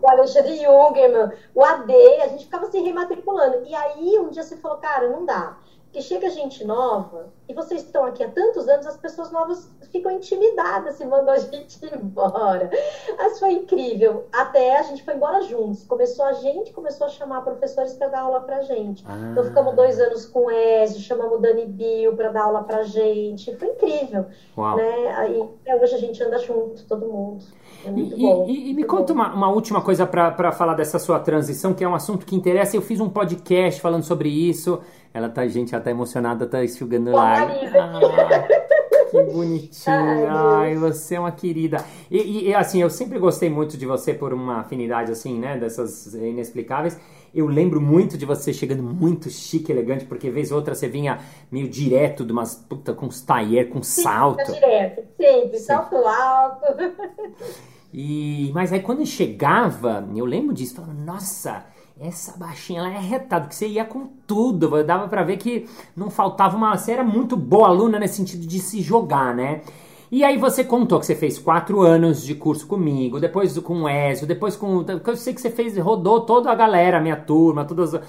O 0.00 0.08
Alexandre 0.08 0.56
Jungerman, 0.56 1.32
o 1.54 1.64
AD, 1.64 1.92
a 2.22 2.28
gente 2.28 2.44
ficava 2.44 2.66
se 2.66 2.80
rematriculando. 2.80 3.64
E 3.66 3.74
aí, 3.74 4.18
um 4.18 4.30
dia 4.30 4.42
você 4.42 4.56
falou, 4.56 4.78
cara, 4.78 5.08
não 5.08 5.26
dá. 5.26 5.56
Porque 5.88 6.02
chega 6.02 6.28
gente 6.28 6.66
nova, 6.66 7.32
e 7.48 7.54
vocês 7.54 7.82
estão 7.82 8.04
aqui 8.04 8.22
há 8.22 8.28
tantos 8.28 8.68
anos, 8.68 8.86
as 8.86 8.98
pessoas 8.98 9.32
novas 9.32 9.70
ficam 9.90 10.12
intimidadas 10.12 10.96
se 10.96 11.06
mandam 11.06 11.32
a 11.32 11.38
gente 11.40 11.78
embora. 11.94 12.70
Mas 13.16 13.38
foi 13.38 13.52
incrível. 13.52 14.26
Até 14.30 14.78
a 14.78 14.82
gente 14.82 15.02
foi 15.02 15.14
embora 15.14 15.40
juntos. 15.40 15.84
Começou 15.84 16.26
a 16.26 16.34
gente, 16.34 16.72
começou 16.72 17.06
a 17.06 17.10
chamar 17.10 17.40
professores 17.40 17.94
para 17.94 18.08
dar 18.08 18.20
aula 18.20 18.40
pra 18.42 18.60
gente. 18.60 19.02
Ah. 19.08 19.30
Então 19.32 19.44
ficamos 19.44 19.74
dois 19.74 19.98
anos 19.98 20.26
com 20.26 20.46
o 20.46 20.50
Ezio, 20.50 21.00
chamamos 21.00 21.38
o 21.38 21.40
Dani 21.40 21.64
Bill 21.64 22.14
para 22.14 22.30
dar 22.30 22.42
aula 22.42 22.64
pra 22.64 22.82
gente. 22.82 23.56
Foi 23.56 23.68
incrível. 23.68 24.26
Uau. 24.58 24.76
Né? 24.76 25.14
Aí, 25.16 25.48
hoje 25.80 25.94
a 25.94 25.98
gente 25.98 26.22
anda 26.22 26.38
junto, 26.38 26.84
todo 26.86 27.06
mundo. 27.06 27.44
É 27.84 27.90
muito 27.90 28.16
e, 28.16 28.22
bom. 28.22 28.46
E, 28.48 28.70
e 28.70 28.74
me 28.74 28.84
conta 28.84 29.12
uma, 29.12 29.32
uma, 29.32 29.48
última 29.50 29.80
coisa 29.80 30.06
para 30.06 30.52
falar 30.52 30.74
dessa 30.74 30.98
sua 30.98 31.18
transição, 31.20 31.72
que 31.72 31.84
é 31.84 31.88
um 31.88 31.94
assunto 31.94 32.26
que 32.26 32.34
interessa. 32.34 32.76
Eu 32.76 32.82
fiz 32.82 33.00
um 33.00 33.08
podcast 33.08 33.80
falando 33.80 34.02
sobre 34.02 34.28
isso. 34.28 34.80
Ela 35.12 35.28
tá, 35.28 35.46
gente, 35.46 35.74
ela 35.74 35.82
tá 35.82 35.90
emocionada, 35.90 36.46
tá 36.46 36.64
enxugando 36.64 37.10
lá. 37.10 37.34
Ah. 37.42 38.48
Que 39.10 39.22
bonitinha. 39.22 40.30
Ai, 40.30 40.76
você 40.76 41.14
é 41.14 41.20
uma 41.20 41.32
querida. 41.32 41.84
E, 42.10 42.48
e, 42.48 42.54
assim, 42.54 42.80
eu 42.82 42.90
sempre 42.90 43.18
gostei 43.18 43.48
muito 43.48 43.76
de 43.76 43.86
você 43.86 44.12
por 44.12 44.32
uma 44.32 44.60
afinidade 44.60 45.10
assim, 45.10 45.38
né? 45.38 45.56
Dessas 45.56 46.14
inexplicáveis. 46.14 46.98
Eu 47.34 47.46
lembro 47.46 47.80
muito 47.80 48.16
de 48.16 48.24
você 48.24 48.52
chegando 48.52 48.82
muito 48.82 49.28
chique, 49.28 49.70
elegante, 49.70 50.04
porque 50.04 50.30
vez 50.30 50.50
ou 50.50 50.58
outra 50.58 50.74
você 50.74 50.88
vinha 50.88 51.18
meio 51.50 51.68
direto 51.68 52.24
de 52.24 52.32
umas 52.32 52.54
puta 52.54 52.94
com 52.94 53.06
os 53.06 53.20
taier, 53.20 53.68
com 53.68 53.82
salto. 53.82 54.46
Sim, 54.46 54.54
direto, 54.54 55.04
sempre, 55.16 55.58
salto 55.58 55.96
alto. 55.96 56.66
E, 57.92 58.50
mas 58.52 58.70
aí 58.70 58.80
quando 58.80 59.04
chegava, 59.06 60.06
eu 60.14 60.26
lembro 60.26 60.52
disso, 60.52 60.74
falava, 60.74 60.92
nossa, 60.92 61.64
essa 62.00 62.36
baixinha 62.36 62.80
ela 62.80 62.92
é 62.92 62.98
retada, 62.98 63.48
que 63.48 63.54
você 63.54 63.66
ia 63.66 63.84
com 63.84 64.06
tudo, 64.26 64.84
dava 64.84 65.08
para 65.08 65.24
ver 65.24 65.36
que 65.36 65.68
não 65.96 66.10
faltava 66.10 66.56
uma. 66.56 66.76
Você 66.76 66.92
era 66.92 67.02
muito 67.02 67.36
boa 67.36 67.68
aluna 67.68 67.98
nesse 67.98 68.16
sentido 68.16 68.46
de 68.46 68.60
se 68.60 68.80
jogar, 68.80 69.34
né? 69.34 69.62
E 70.10 70.24
aí 70.24 70.38
você 70.38 70.64
contou 70.64 70.98
que 71.00 71.06
você 71.06 71.14
fez 71.14 71.38
quatro 71.38 71.82
anos 71.82 72.24
de 72.24 72.34
curso 72.34 72.66
comigo, 72.66 73.20
depois 73.20 73.58
com 73.58 73.82
o 73.82 73.88
Ezio, 73.88 74.26
depois 74.26 74.56
com. 74.56 74.84
Eu 75.06 75.16
sei 75.16 75.34
que 75.34 75.40
você 75.40 75.50
fez, 75.50 75.76
rodou 75.76 76.20
toda 76.20 76.50
a 76.50 76.54
galera, 76.54 77.00
minha 77.00 77.16
turma, 77.16 77.64
todas. 77.64 78.00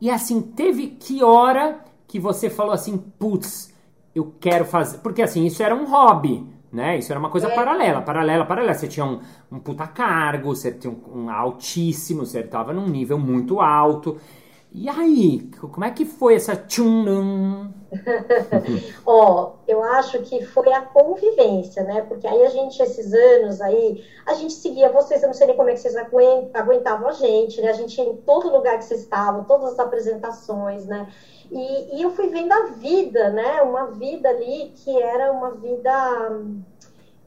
E 0.00 0.08
assim, 0.10 0.40
teve 0.40 0.88
que 0.88 1.22
hora 1.22 1.80
que 2.06 2.18
você 2.20 2.48
falou 2.48 2.72
assim, 2.72 2.96
putz, 2.96 3.74
eu 4.14 4.32
quero 4.40 4.64
fazer. 4.64 4.98
Porque 4.98 5.22
assim, 5.22 5.44
isso 5.44 5.62
era 5.62 5.74
um 5.74 5.86
hobby 5.86 6.53
né? 6.74 6.98
Isso 6.98 7.12
era 7.12 7.20
uma 7.20 7.30
coisa 7.30 7.46
é. 7.46 7.54
paralela, 7.54 8.02
paralela, 8.02 8.44
paralela. 8.44 8.74
Você 8.74 8.88
tinha 8.88 9.06
um, 9.06 9.20
um 9.50 9.60
puta 9.60 9.86
cargo, 9.86 10.54
você 10.54 10.72
tinha 10.72 10.92
um, 10.92 11.24
um 11.24 11.30
altíssimo, 11.30 12.26
você 12.26 12.40
estava 12.40 12.72
num 12.72 12.88
nível 12.88 13.18
muito 13.18 13.60
alto. 13.60 14.18
E 14.76 14.88
aí, 14.88 15.48
como 15.60 15.84
é 15.84 15.90
que 15.92 16.04
foi 16.04 16.34
essa 16.34 16.56
tchunum? 16.56 17.72
Ó, 19.06 19.52
eu 19.68 19.84
acho 19.84 20.20
que 20.22 20.44
foi 20.46 20.72
a 20.72 20.82
convivência, 20.82 21.84
né? 21.84 22.02
Porque 22.02 22.26
aí 22.26 22.44
a 22.44 22.48
gente, 22.48 22.82
esses 22.82 23.14
anos 23.14 23.60
aí, 23.60 24.04
a 24.26 24.34
gente 24.34 24.52
seguia 24.52 24.90
vocês, 24.90 25.22
eu 25.22 25.28
não 25.28 25.34
sei 25.34 25.46
nem 25.46 25.56
como 25.56 25.70
é 25.70 25.74
que 25.74 25.78
vocês 25.78 25.94
aguentavam 25.94 27.08
a 27.08 27.12
gente, 27.12 27.60
né? 27.60 27.68
A 27.68 27.74
gente 27.74 27.96
ia 27.96 28.08
em 28.08 28.16
todo 28.16 28.50
lugar 28.50 28.76
que 28.76 28.84
vocês 28.84 29.02
estavam, 29.02 29.44
todas 29.44 29.74
as 29.74 29.78
apresentações, 29.78 30.86
né? 30.86 31.08
E, 31.52 31.96
e 31.96 32.02
eu 32.02 32.10
fui 32.10 32.26
vendo 32.26 32.52
a 32.52 32.66
vida, 32.72 33.30
né? 33.30 33.62
Uma 33.62 33.92
vida 33.92 34.28
ali 34.28 34.72
que 34.74 35.00
era 35.00 35.30
uma 35.30 35.52
vida 35.52 35.92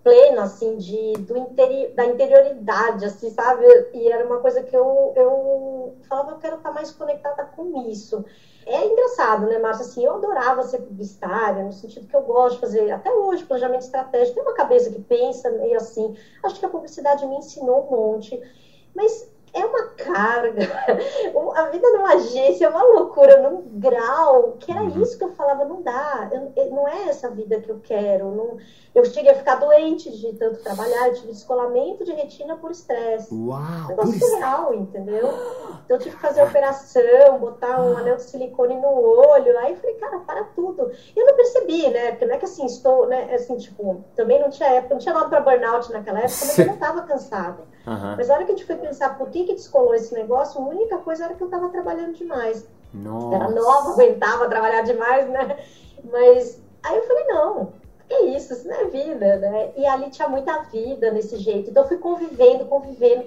plena, 0.08 0.44
assim, 0.44 0.78
de, 0.78 1.14
do 1.20 1.38
interi 1.38 1.90
da 1.90 2.06
interioridade, 2.06 3.04
assim, 3.04 3.30
sabe? 3.30 3.66
E 3.94 4.10
era 4.10 4.26
uma 4.26 4.40
coisa 4.40 4.64
que 4.64 4.76
eu, 4.76 5.12
eu 5.18 5.98
falava, 6.08 6.32
eu 6.32 6.38
quero 6.38 6.56
estar 6.56 6.72
mais 6.72 6.92
conectada 6.92 7.44
com 7.44 7.90
isso. 7.90 8.24
É 8.66 8.86
engraçado, 8.86 9.48
né, 9.48 9.60
Márcia? 9.60 9.86
Assim, 9.86 10.06
eu 10.06 10.14
adorava 10.16 10.64
ser 10.64 10.80
publicitária, 10.80 11.64
no 11.64 11.74
sentido 11.74 12.08
que 12.08 12.16
eu 12.16 12.22
gosto 12.22 12.56
de 12.56 12.62
fazer, 12.62 12.92
até 12.92 13.12
hoje, 13.12 13.44
planejamento 13.44 13.82
estratégico. 13.82 14.36
Tem 14.36 14.44
uma 14.44 14.56
cabeça 14.56 14.90
que 14.90 15.02
pensa 15.02 15.50
meio 15.52 15.76
assim. 15.76 16.16
Acho 16.42 16.58
que 16.58 16.66
a 16.66 16.70
publicidade 16.70 17.26
me 17.26 17.36
ensinou 17.36 17.86
um 17.86 17.92
monte. 17.92 18.42
Mas 18.96 19.30
é 19.54 19.66
uma 19.66 19.88
carga. 19.88 20.62
A 21.56 21.66
vida 21.66 21.89
numa 21.92 22.13
agência 22.13 22.66
é 22.66 22.70
uma 22.70 22.84
loucura 22.84 23.42
num 23.42 23.63
grau 23.80 24.58
que 24.60 24.72
era 24.72 24.84
uhum. 24.84 25.01
isso 25.01 25.18
que 25.18 25.24
eu 25.24 25.32
falava, 25.32 25.66
não 25.66 25.82
dá, 25.82 26.30
eu, 26.32 26.72
não 26.72 26.88
é 26.88 27.10
essa 27.10 27.30
vida 27.30 27.60
que 27.60 27.70
eu 27.70 27.80
quero. 27.80 28.32
Não, 28.32 28.58
eu 28.94 29.06
cheguei 29.06 29.32
a 29.32 29.36
ficar 29.36 29.56
doente 29.56 30.16
de 30.16 30.34
tanto 30.34 30.62
trabalhar, 30.62 31.08
eu 31.08 31.13
tive 31.16 31.27
descolamento 31.27 32.04
de 32.04 32.12
retina 32.13 32.56
por 32.58 32.72
estresse. 32.72 33.34
Uau! 33.34 33.88
Negócio 33.88 34.20
surreal, 34.20 34.74
entendeu? 34.74 35.27
Então 35.86 35.98
eu 35.98 36.00
tive 36.00 36.16
que 36.16 36.22
fazer 36.22 36.44
operação, 36.44 37.39
botar 37.39 37.82
um 37.82 37.98
anel 37.98 38.18
de 38.18 38.24
silicone 38.24 38.75
no 38.75 38.88
olho. 38.88 39.58
Aí 39.60 39.72
eu 39.72 39.77
falei, 39.77 39.96
cara, 39.96 40.20
para 40.20 40.44
tudo. 40.56 40.92
E 41.16 41.20
eu 41.20 41.25
não 41.25 41.36
percebi, 41.36 41.89
né? 41.89 42.12
Porque 42.12 42.25
não 42.25 42.36
é 42.36 42.38
que 42.38 42.46
assim, 42.46 42.66
estou, 42.66 43.08
né? 43.08 43.34
Assim, 43.34 43.58
tipo, 43.58 44.04
também 44.16 44.39
não 44.39 44.50
tinha 44.50 44.70
época, 44.70 44.96
não 44.96 45.01
tinha 45.01 45.13
nome 45.13 45.30
para 45.30 45.42
burnout 45.42 45.92
naquela 45.92 46.20
época, 46.20 46.46
mas 46.46 46.60
eu 46.60 46.66
não 46.68 46.74
estava 46.74 47.01
cansada. 47.04 47.76
Uhum. 47.88 48.15
Mas 48.17 48.29
a 48.29 48.34
hora 48.34 48.44
que 48.44 48.51
a 48.51 48.56
gente 48.56 48.67
foi 48.67 48.75
pensar 48.75 49.17
por 49.17 49.29
que 49.29 49.46
que 49.46 49.53
descolou 49.53 49.96
esse 49.96 50.13
negócio, 50.13 50.62
a 50.62 50.65
única 50.65 50.98
coisa 50.98 51.24
era 51.24 51.34
que 51.34 51.41
eu 51.41 51.48
estava 51.48 51.70
trabalhando 51.70 52.13
demais. 52.13 52.67
Nossa. 52.94 53.36
Era 53.36 53.50
nova, 53.50 53.91
aguentava 53.91 54.50
trabalhar 54.50 54.82
demais, 54.82 55.29
né? 55.29 55.58
Mas 56.12 56.62
aí 56.84 56.98
eu 56.98 57.03
falei, 57.03 57.24
não, 57.25 57.74
é 58.10 58.25
isso, 58.25 58.53
isso 58.53 58.67
não 58.67 58.75
é 58.75 58.86
vida, 58.86 59.38
né? 59.38 59.72
E 59.77 59.86
ali 59.86 60.10
tinha 60.10 60.27
muita 60.27 60.63
vida 60.63 61.12
nesse 61.12 61.38
jeito. 61.38 61.70
Então 61.70 61.84
eu 61.84 61.88
fui 61.88 61.98
convivendo, 61.98 62.65
convivendo. 62.65 63.25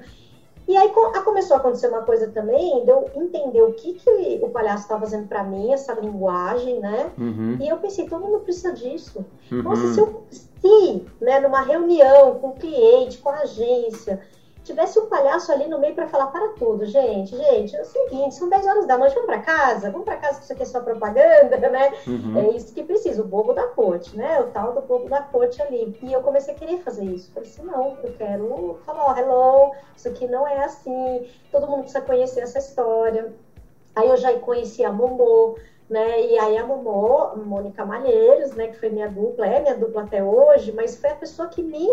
E 0.69 0.77
aí 0.77 0.93
começou 1.25 1.57
a 1.57 1.59
acontecer 1.59 1.89
uma 1.89 2.03
coisa 2.03 2.29
também, 2.29 2.85
de 2.85 2.91
eu 2.91 3.11
entender 3.17 3.63
o 3.63 3.73
que, 3.73 3.95
que 3.95 4.39
o 4.43 4.51
palhaço 4.51 4.85
estava 4.85 5.01
fazendo 5.01 5.27
para 5.27 5.43
mim, 5.43 5.73
essa 5.73 5.95
linguagem, 5.95 6.79
né? 6.79 7.11
Uhum. 7.19 7.57
E 7.59 7.69
eu 7.69 7.79
pensei, 7.79 8.07
todo 8.07 8.25
mundo 8.25 8.41
precisa 8.41 8.73
disso. 8.73 9.25
Uhum. 9.51 9.63
Nossa, 9.63 9.95
se 9.95 10.01
eu, 10.01 10.23
se, 10.31 11.07
né, 11.21 11.41
numa 11.41 11.63
reunião 11.63 12.37
com 12.37 12.49
o 12.49 12.55
cliente, 12.55 13.19
com 13.19 13.31
a 13.31 13.41
agência, 13.41 14.21
tivesse 14.63 14.99
um 14.99 15.07
palhaço 15.07 15.51
ali 15.53 15.67
no 15.67 15.79
meio 15.79 15.95
para 15.95 16.09
falar 16.09 16.27
para 16.27 16.49
tudo, 16.51 16.85
gente, 16.85 17.37
gente, 17.37 17.75
é 17.75 17.81
o 17.81 17.85
seguinte, 17.85 18.35
são 18.35 18.49
10 18.49 18.67
horas 18.67 18.87
da 18.87 18.99
noite, 18.99 19.15
vamos 19.15 19.27
para 19.27 19.41
casa, 19.41 19.91
vamos 19.91 20.05
para 20.05 20.17
casa 20.17 20.39
que 20.39 20.45
isso 20.45 20.53
aqui 20.53 20.63
é 20.63 20.67
só 20.67 20.81
propaganda, 20.81 21.57
né? 21.71 21.93
Uhum. 22.07 22.39
É 22.39 22.57
isso 22.57 22.75
que 22.75 22.83
precisa, 22.83 23.23
o 23.23 23.27
bobo 23.27 23.53
da 23.53 23.67
corte, 23.69 24.17
né? 24.17 24.41
O 24.41 24.49
tal 24.49 24.75
do 24.75 24.83
bobo 24.83 25.09
da 25.09 25.23
corte 25.23 25.61
ali. 25.63 25.97
E 26.03 26.13
eu 26.13 26.21
comecei 26.23 26.55
a 26.55 26.57
querer 26.57 26.79
fazer 26.83 27.05
isso. 27.05 27.33
Falei 27.33 27.49
assim, 27.49 27.63
não, 27.63 27.97
eu 28.03 28.13
quero 28.17 28.79
falar, 28.85 29.13
oh, 29.13 29.19
hello, 29.19 29.75
isso 29.97 30.09
aqui 30.09 30.27
não 30.27 30.47
é 30.47 30.65
assim, 30.65 31.27
todo 31.51 31.67
mundo 31.67 31.83
precisa 31.83 32.03
conhecer 32.03 32.41
essa 32.41 32.59
história. 32.59 33.33
Aí 33.95 34.09
eu 34.09 34.17
já 34.17 34.33
conheci 34.39 34.85
a 34.85 34.93
Momô, 34.93 35.57
né? 35.89 36.27
E 36.27 36.39
aí 36.39 36.57
a 36.57 36.67
Momô, 36.67 37.35
Mônica 37.37 37.85
Malheiros, 37.85 38.53
né, 38.53 38.69
que 38.69 38.79
foi 38.79 38.91
minha 38.91 39.09
dupla, 39.09 39.47
é 39.47 39.61
minha 39.61 39.77
dupla 39.77 40.03
até 40.03 40.23
hoje, 40.23 40.71
mas 40.73 40.97
foi 40.97 41.11
a 41.11 41.17
pessoa 41.17 41.49
que 41.49 41.63
me 41.63 41.89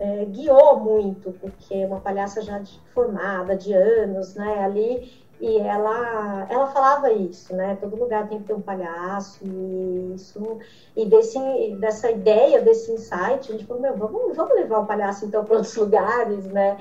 é, 0.00 0.24
guiou 0.24 0.80
muito, 0.80 1.30
porque 1.32 1.74
é 1.74 1.86
uma 1.86 2.00
palhaça 2.00 2.40
já 2.40 2.58
de, 2.58 2.80
formada, 2.94 3.54
de 3.54 3.74
anos, 3.74 4.34
né, 4.34 4.64
ali, 4.64 5.12
e 5.38 5.58
ela, 5.58 6.46
ela 6.50 6.66
falava 6.68 7.12
isso, 7.12 7.54
né, 7.54 7.76
todo 7.80 7.96
lugar 7.96 8.28
tem 8.28 8.38
que 8.38 8.44
ter 8.44 8.54
um 8.54 8.62
palhaço, 8.62 9.44
e 9.44 10.14
isso, 10.14 10.58
e 10.96 11.04
desse, 11.04 11.38
dessa 11.78 12.10
ideia, 12.10 12.62
desse 12.62 12.90
insight, 12.92 13.50
a 13.50 13.52
gente 13.52 13.66
falou, 13.66 13.82
meu, 13.82 13.94
vamos, 13.94 14.34
vamos 14.34 14.54
levar 14.54 14.78
o 14.80 14.86
palhaço, 14.86 15.26
então, 15.26 15.44
para 15.44 15.56
outros 15.56 15.76
lugares, 15.76 16.46
né, 16.46 16.78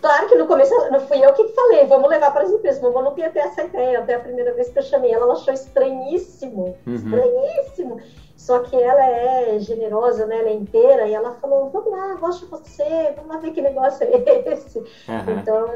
claro 0.00 0.28
que 0.28 0.36
no 0.36 0.46
começo, 0.46 0.72
não 0.92 1.00
fui 1.00 1.24
eu 1.24 1.32
que 1.32 1.48
falei, 1.48 1.86
vamos 1.86 2.08
levar 2.08 2.32
para 2.32 2.44
as 2.44 2.52
empresas, 2.52 2.80
mas 2.80 2.94
eu 2.94 3.02
não 3.02 3.14
tinha 3.16 3.30
ter 3.30 3.40
essa 3.40 3.64
ideia, 3.64 3.98
até 3.98 4.14
a 4.14 4.20
primeira 4.20 4.54
vez 4.54 4.68
que 4.68 4.78
eu 4.78 4.82
chamei 4.84 5.12
ela, 5.12 5.24
ela 5.24 5.34
achou 5.34 5.52
estranhíssimo, 5.52 6.76
uhum. 6.86 6.94
estranhíssimo, 6.94 8.00
só 8.40 8.60
que 8.60 8.74
ela 8.74 9.04
é 9.04 9.58
generosa, 9.60 10.24
né? 10.24 10.38
Ela 10.38 10.48
é 10.48 10.54
inteira, 10.54 11.06
e 11.06 11.12
ela 11.12 11.34
falou, 11.34 11.68
vamos 11.68 11.92
lá, 11.92 12.14
gosto 12.14 12.46
de 12.46 12.50
você, 12.50 13.12
vamos 13.14 13.34
lá 13.34 13.36
ver 13.36 13.50
que 13.50 13.60
negócio 13.60 14.02
é 14.02 14.50
esse. 14.50 14.78
Uhum. 14.78 15.38
Então, 15.38 15.68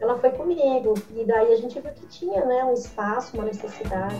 ela 0.00 0.18
foi 0.18 0.30
comigo. 0.30 0.94
E 1.14 1.24
daí 1.24 1.52
a 1.52 1.56
gente 1.56 1.78
viu 1.78 1.92
que 1.92 2.06
tinha, 2.06 2.46
né, 2.46 2.64
um 2.64 2.72
espaço, 2.72 3.36
uma 3.36 3.44
necessidade. 3.44 4.16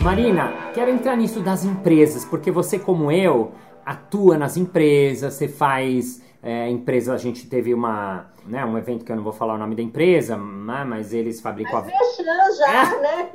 Marina, 0.00 0.52
quero 0.72 0.92
entrar 0.92 1.16
nisso 1.16 1.40
das 1.40 1.64
empresas, 1.64 2.24
porque 2.24 2.52
você, 2.52 2.78
como 2.78 3.10
eu, 3.10 3.50
atua 3.84 4.38
nas 4.38 4.56
empresas, 4.56 5.34
você 5.34 5.48
faz 5.48 6.22
é, 6.40 6.70
empresa, 6.70 7.12
a 7.12 7.18
gente 7.18 7.48
teve 7.48 7.74
uma, 7.74 8.32
né, 8.46 8.64
um 8.64 8.76
evento 8.76 9.04
que 9.04 9.10
eu 9.10 9.16
não 9.16 9.22
vou 9.22 9.32
falar 9.32 9.54
o 9.54 9.58
nome 9.58 9.74
da 9.74 9.82
empresa, 9.82 10.36
né, 10.36 10.84
mas 10.84 11.12
eles 11.12 11.40
fabricam... 11.40 11.82
Mas 11.82 11.92
a... 11.92 12.52
já, 12.58 12.96
é. 12.96 13.00
né? 13.00 13.30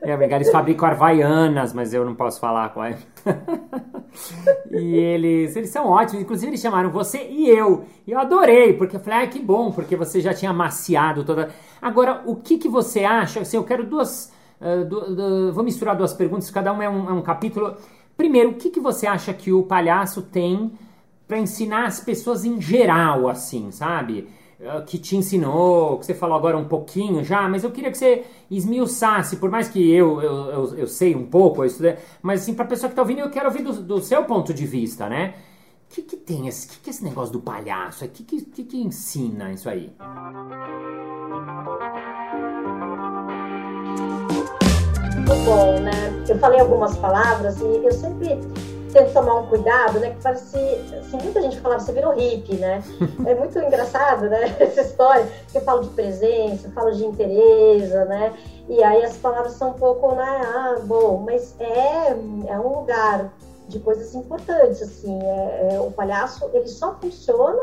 É, 0.02 0.34
eles 0.34 0.50
fabricam 0.50 0.88
Arvaianas, 0.88 1.72
mas 1.72 1.92
eu 1.92 2.04
não 2.04 2.14
posso 2.14 2.40
falar 2.40 2.70
qual 2.70 2.86
é. 2.86 2.96
e 4.70 4.96
eles, 4.96 5.54
eles 5.54 5.70
são 5.70 5.86
ótimos, 5.86 6.22
inclusive 6.22 6.50
eles 6.50 6.60
chamaram 6.60 6.90
você 6.90 7.26
e 7.28 7.48
eu. 7.48 7.84
E 8.06 8.12
eu 8.12 8.18
adorei, 8.18 8.72
porque 8.72 8.96
eu 8.96 9.00
falei, 9.00 9.24
ah, 9.24 9.26
que 9.26 9.38
bom, 9.38 9.70
porque 9.70 9.94
você 9.94 10.20
já 10.20 10.32
tinha 10.32 10.50
amaciado 10.50 11.22
toda... 11.22 11.50
Agora, 11.80 12.22
o 12.24 12.36
que, 12.36 12.56
que 12.58 12.68
você 12.68 13.04
acha? 13.04 13.40
Assim, 13.40 13.56
eu 13.56 13.64
quero 13.64 13.84
duas... 13.84 14.32
Uh, 14.60 14.84
du, 14.84 15.14
du, 15.14 15.52
vou 15.52 15.64
misturar 15.64 15.96
duas 15.96 16.12
perguntas, 16.12 16.50
cada 16.50 16.72
uma 16.72 16.84
é 16.84 16.88
um, 16.88 17.08
é 17.08 17.12
um 17.12 17.22
capítulo. 17.22 17.76
Primeiro, 18.16 18.50
o 18.50 18.54
que, 18.54 18.70
que 18.70 18.80
você 18.80 19.06
acha 19.06 19.32
que 19.32 19.52
o 19.52 19.62
palhaço 19.62 20.22
tem 20.22 20.72
para 21.30 21.38
ensinar 21.38 21.86
as 21.86 22.00
pessoas 22.00 22.44
em 22.44 22.60
geral, 22.60 23.28
assim, 23.28 23.70
sabe? 23.70 24.26
Eh, 24.60 24.82
que 24.84 24.98
te 24.98 25.16
ensinou, 25.16 25.96
que 25.96 26.06
você 26.06 26.12
falou 26.12 26.36
agora 26.36 26.58
um 26.58 26.64
pouquinho 26.64 27.22
já, 27.22 27.48
mas 27.48 27.62
eu 27.62 27.70
queria 27.70 27.88
que 27.88 27.96
você 27.96 28.24
esmiuçasse, 28.50 29.36
por 29.36 29.48
mais 29.48 29.68
que 29.68 29.78
eu, 29.92 30.20
eu, 30.20 30.50
eu, 30.50 30.78
eu 30.78 30.86
sei 30.88 31.14
um 31.14 31.24
pouco, 31.24 31.64
isso, 31.64 31.80
mas 32.20 32.42
assim, 32.42 32.52
pra 32.52 32.64
pessoa 32.64 32.90
que 32.90 32.96
tá 32.96 33.02
ouvindo, 33.02 33.20
eu 33.20 33.30
quero 33.30 33.46
ouvir 33.46 33.62
do, 33.62 33.72
do 33.74 34.00
seu 34.00 34.24
ponto 34.24 34.52
de 34.52 34.66
vista, 34.66 35.08
né? 35.08 35.34
O 35.88 35.94
que, 35.94 36.02
que 36.02 36.16
tem 36.16 36.48
esse, 36.48 36.66
que, 36.66 36.80
que 36.80 36.90
é 36.90 36.92
esse 36.92 37.04
negócio 37.04 37.32
do 37.32 37.40
palhaço? 37.40 38.04
O 38.04 38.08
que, 38.08 38.24
que, 38.24 38.42
que, 38.42 38.64
que 38.64 38.76
ensina 38.82 39.52
isso 39.52 39.68
aí? 39.68 39.92
Muito 45.14 45.44
bom, 45.44 45.78
né? 45.78 46.24
Eu 46.28 46.38
falei 46.40 46.58
algumas 46.58 46.96
palavras 46.96 47.60
e 47.60 47.84
eu 47.84 47.92
sempre 47.92 48.36
tento 48.92 49.12
tomar 49.12 49.36
um 49.36 49.46
cuidado, 49.46 49.98
né? 50.00 50.10
Que 50.10 50.22
parece, 50.22 50.56
assim, 50.98 51.16
muita 51.22 51.42
gente 51.42 51.60
falava, 51.60 51.80
você 51.80 51.92
virou 51.92 52.14
hippie, 52.14 52.56
né? 52.56 52.82
É 53.26 53.34
muito 53.34 53.58
engraçado, 53.58 54.28
né? 54.28 54.56
Essa 54.60 54.82
história, 54.82 55.26
que 55.50 55.58
eu 55.58 55.62
falo 55.62 55.82
de 55.82 55.90
presença, 55.90 56.68
eu 56.68 56.72
falo 56.72 56.92
de 56.92 57.04
interesse, 57.04 57.94
né? 58.06 58.32
E 58.68 58.82
aí 58.82 59.02
as 59.02 59.16
palavras 59.16 59.52
são 59.52 59.70
um 59.70 59.74
pouco, 59.74 60.14
né? 60.14 60.40
Ah, 60.44 60.76
bom, 60.84 61.22
mas 61.24 61.54
é, 61.58 62.10
é 62.10 62.58
um 62.58 62.80
lugar 62.80 63.32
de 63.68 63.78
coisas 63.78 64.14
importantes, 64.14 64.82
assim. 64.82 65.18
É, 65.22 65.74
é, 65.74 65.80
o 65.80 65.90
palhaço, 65.90 66.50
ele 66.52 66.68
só 66.68 66.94
funciona 67.00 67.62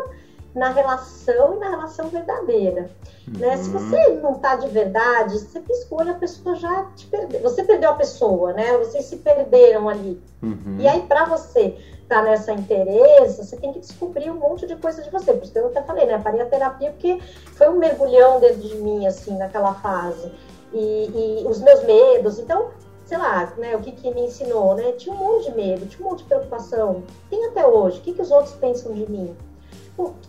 na 0.58 0.70
relação 0.70 1.56
e 1.56 1.60
na 1.60 1.70
relação 1.70 2.10
verdadeira. 2.10 2.90
Uhum. 3.28 3.40
Né? 3.40 3.58
Se 3.58 3.70
uhum. 3.70 3.80
você 3.80 4.08
não 4.22 4.36
tá 4.36 4.56
de 4.56 4.68
verdade, 4.70 5.38
você 5.38 5.60
piscou 5.60 6.02
a 6.02 6.14
pessoa 6.16 6.56
já 6.56 6.86
te 6.96 7.06
perdeu. 7.06 7.42
Você 7.42 7.64
perdeu 7.64 7.92
a 7.92 7.94
pessoa, 7.94 8.54
né? 8.54 8.76
Vocês 8.78 9.06
se 9.06 9.18
perderam 9.18 9.88
ali. 9.88 10.20
Uhum. 10.42 10.78
E 10.80 10.88
aí, 10.88 11.04
para 11.04 11.26
você 11.26 11.78
tá 12.10 12.24
nessa 12.24 12.54
interesse, 12.54 13.46
você 13.46 13.58
tem 13.58 13.72
que 13.72 13.80
descobrir 13.80 14.32
um 14.32 14.36
monte 14.36 14.66
de 14.66 14.76
coisa 14.78 15.04
de 15.04 15.12
você. 15.12 15.32
Por 15.34 15.44
isso 15.44 15.52
que 15.52 15.60
eu 15.60 15.68
até 15.68 15.84
falei, 15.84 16.06
né? 16.06 16.18
Parei 16.18 16.42
a 16.42 16.46
terapia 16.46 16.92
porque 16.92 17.20
foi 17.54 17.70
um 17.70 17.78
mergulhão 17.78 18.40
dentro 18.40 18.62
de 18.62 18.76
mim, 18.78 19.06
assim, 19.06 19.38
naquela 19.38 19.76
fase. 19.76 20.32
E, 20.74 21.44
e 21.44 21.48
os 21.48 21.60
meus 21.60 21.84
medos. 21.84 22.40
Então, 22.40 22.72
sei 23.06 23.18
lá, 23.18 23.54
né, 23.58 23.76
o 23.76 23.80
que, 23.80 23.92
que 23.92 24.12
me 24.12 24.22
ensinou, 24.22 24.74
né? 24.74 24.94
Tinha 24.94 25.14
um 25.14 25.18
monte 25.18 25.52
de 25.52 25.56
medo, 25.56 25.86
tinha 25.86 26.06
um 26.06 26.10
monte 26.10 26.20
de 26.20 26.30
preocupação. 26.30 27.04
Tem 27.30 27.46
até 27.46 27.68
hoje. 27.68 28.00
O 28.00 28.02
que, 28.02 28.14
que 28.14 28.22
os 28.22 28.32
outros 28.32 28.56
pensam 28.56 28.94
de 28.94 29.10
mim? 29.10 29.36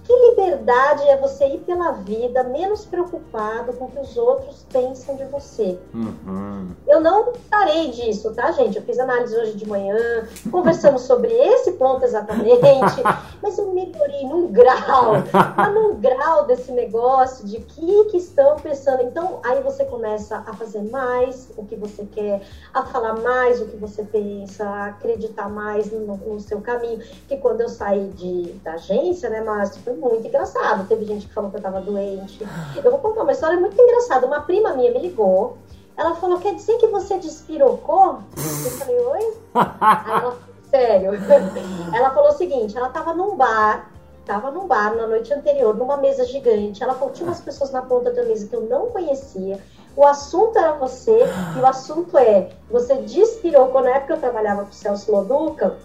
Que 0.02 0.12
liberdade 0.30 1.06
é 1.08 1.16
você 1.18 1.46
ir 1.46 1.58
pela 1.58 1.92
vida 1.92 2.42
menos 2.44 2.86
preocupado 2.86 3.74
com 3.74 3.84
o 3.84 3.90
que 3.90 4.00
os 4.00 4.16
outros 4.16 4.64
pensam 4.72 5.14
de 5.16 5.24
você? 5.26 5.78
Uhum. 5.92 6.70
Eu 6.86 7.00
não 7.00 7.34
parei 7.50 7.90
disso, 7.90 8.32
tá, 8.32 8.50
gente? 8.52 8.78
Eu 8.78 8.82
fiz 8.82 8.98
análise 8.98 9.36
hoje 9.36 9.54
de 9.54 9.68
manhã, 9.68 10.26
conversamos 10.50 11.02
sobre 11.02 11.32
esse 11.32 11.72
ponto 11.72 12.02
exatamente, 12.02 13.02
mas 13.42 13.58
eu 13.58 13.70
melhorei 13.72 14.26
num 14.26 14.50
grau, 14.50 15.16
mas 15.56 15.74
num 15.74 15.96
grau 15.96 16.46
desse 16.46 16.72
negócio 16.72 17.44
de 17.46 17.60
que 17.60 18.04
que 18.04 18.16
estão 18.16 18.56
pensando. 18.56 19.02
Então, 19.02 19.40
aí 19.44 19.62
você 19.62 19.84
começa 19.84 20.42
a 20.46 20.54
fazer 20.54 20.82
mais 20.84 21.50
o 21.56 21.64
que 21.64 21.76
você 21.76 22.06
quer, 22.06 22.40
a 22.72 22.84
falar 22.84 23.16
mais 23.20 23.60
o 23.60 23.66
que 23.66 23.76
você 23.76 24.02
pensa, 24.02 24.64
a 24.64 24.86
acreditar 24.86 25.50
mais 25.50 25.92
no, 25.92 26.16
no 26.16 26.40
seu 26.40 26.60
caminho. 26.62 27.00
Que 27.28 27.36
quando 27.36 27.60
eu 27.60 27.68
saí 27.68 28.08
de, 28.08 28.52
da 28.64 28.72
agência, 28.72 29.28
né, 29.28 29.42
Márcio, 29.58 29.82
foi 29.82 29.94
muito 29.94 30.26
engraçado. 30.26 30.86
Teve 30.86 31.04
gente 31.04 31.26
que 31.26 31.34
falou 31.34 31.50
que 31.50 31.56
eu 31.56 31.62
tava 31.62 31.80
doente. 31.80 32.46
Eu 32.76 32.90
vou 32.90 33.00
contar 33.00 33.22
uma 33.22 33.32
história 33.32 33.58
muito 33.58 33.80
engraçada. 33.80 34.26
Uma 34.26 34.42
prima 34.42 34.72
minha 34.74 34.92
me 34.92 35.00
ligou. 35.00 35.58
Ela 35.96 36.14
falou: 36.14 36.38
Quer 36.38 36.54
dizer 36.54 36.78
que 36.78 36.86
você 36.86 37.18
despirocou? 37.18 38.20
Eu 38.36 38.70
falei: 38.70 38.98
Oi? 38.98 39.36
Aí 39.54 40.10
ela 40.10 40.38
sério. 40.70 41.12
Ela 41.92 42.10
falou 42.10 42.30
o 42.30 42.34
seguinte: 42.34 42.76
ela 42.76 42.90
tava 42.90 43.14
num 43.14 43.36
bar 43.36 43.90
estava 44.20 44.50
num 44.50 44.66
bar 44.66 44.94
na 44.94 45.06
noite 45.06 45.32
anterior, 45.32 45.74
numa 45.74 45.96
mesa 45.96 46.22
gigante. 46.26 46.82
Ela 46.82 46.94
falou: 46.94 47.14
tinha 47.14 47.26
umas 47.26 47.40
pessoas 47.40 47.70
na 47.72 47.80
ponta 47.80 48.12
da 48.12 48.22
mesa 48.24 48.46
que 48.46 48.54
eu 48.54 48.60
não 48.60 48.88
conhecia. 48.88 49.58
O 49.96 50.06
assunto 50.06 50.56
era 50.58 50.74
você, 50.74 51.24
e 51.56 51.58
o 51.58 51.66
assunto 51.66 52.16
é: 52.18 52.50
você 52.70 52.96
despirocou. 52.96 53.82
Na 53.82 53.90
época 53.96 54.12
eu 54.12 54.20
trabalhava 54.20 54.64
com 54.64 54.70
o 54.70 54.74
Celso 54.74 55.10
Loduca, 55.10 55.78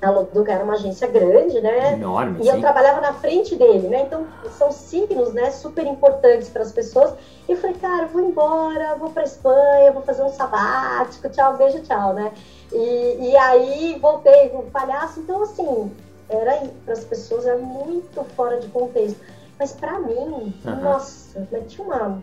a 0.00 0.10
Loduca 0.10 0.52
era 0.52 0.62
uma 0.62 0.74
agência 0.74 1.08
grande, 1.08 1.60
né? 1.60 1.94
Enorme. 1.94 2.40
E 2.40 2.44
sim. 2.44 2.50
eu 2.50 2.60
trabalhava 2.60 3.00
na 3.00 3.12
frente 3.14 3.56
dele, 3.56 3.88
né? 3.88 4.02
Então 4.02 4.26
são 4.56 4.70
signos, 4.70 5.32
né? 5.32 5.50
Super 5.50 5.86
importantes 5.86 6.48
para 6.48 6.62
as 6.62 6.70
pessoas. 6.70 7.14
E 7.48 7.52
eu 7.52 7.56
falei, 7.56 7.76
cara, 7.76 8.06
vou 8.06 8.22
embora, 8.22 8.94
vou 8.94 9.10
para 9.10 9.24
Espanha, 9.24 9.90
vou 9.90 10.02
fazer 10.02 10.22
um 10.22 10.28
sabático, 10.28 11.28
tchau, 11.30 11.56
beijo, 11.56 11.80
tchau, 11.80 12.14
né? 12.14 12.32
E, 12.72 13.30
e 13.30 13.36
aí 13.36 13.98
voltei 14.00 14.50
com 14.50 14.58
o 14.58 14.70
palhaço. 14.70 15.18
Então, 15.18 15.42
assim, 15.42 15.92
era 16.28 16.62
para 16.84 16.92
as 16.92 17.04
pessoas 17.04 17.46
era 17.46 17.58
muito 17.58 18.22
fora 18.36 18.60
de 18.60 18.68
contexto. 18.68 19.18
Mas 19.58 19.72
para 19.72 19.98
mim, 19.98 20.54
uhum. 20.64 20.80
nossa, 20.80 21.40
né, 21.50 21.62
tinha 21.66 21.84
uma. 21.84 22.22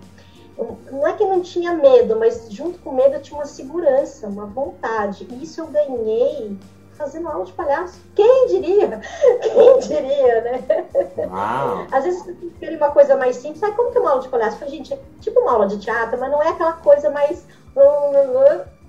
Não 0.89 1.05
é 1.05 1.12
que 1.12 1.25
não 1.25 1.41
tinha 1.41 1.74
medo, 1.74 2.17
mas 2.17 2.48
junto 2.50 2.79
com 2.79 2.94
medo 2.94 3.15
eu 3.15 3.22
tinha 3.22 3.38
uma 3.38 3.46
segurança, 3.46 4.27
uma 4.27 4.46
vontade. 4.46 5.27
E 5.29 5.44
isso 5.44 5.60
eu 5.60 5.67
ganhei 5.67 6.58
fazendo 6.95 7.27
aula 7.27 7.45
de 7.45 7.53
palhaço. 7.53 7.99
Quem 8.15 8.47
diria? 8.47 8.99
Quem 9.41 9.79
diria, 9.79 10.41
né? 10.41 10.63
Uau. 11.29 11.87
Às 11.91 12.03
vezes 12.03 12.23
queria 12.59 12.77
uma 12.77 12.91
coisa 12.91 13.15
mais 13.15 13.35
simples. 13.37 13.59
Sabe 13.59 13.75
como 13.75 13.91
que 13.91 13.97
é 13.97 14.01
uma 14.01 14.11
aula 14.11 14.21
de 14.21 14.29
palhaço? 14.29 14.57
Falei, 14.57 14.75
gente, 14.75 14.93
é 14.93 14.99
tipo 15.21 15.39
uma 15.39 15.51
aula 15.51 15.67
de 15.67 15.77
teatro, 15.77 16.19
mas 16.19 16.31
não 16.31 16.41
é 16.41 16.49
aquela 16.49 16.73
coisa 16.73 17.09
mais. 17.09 17.45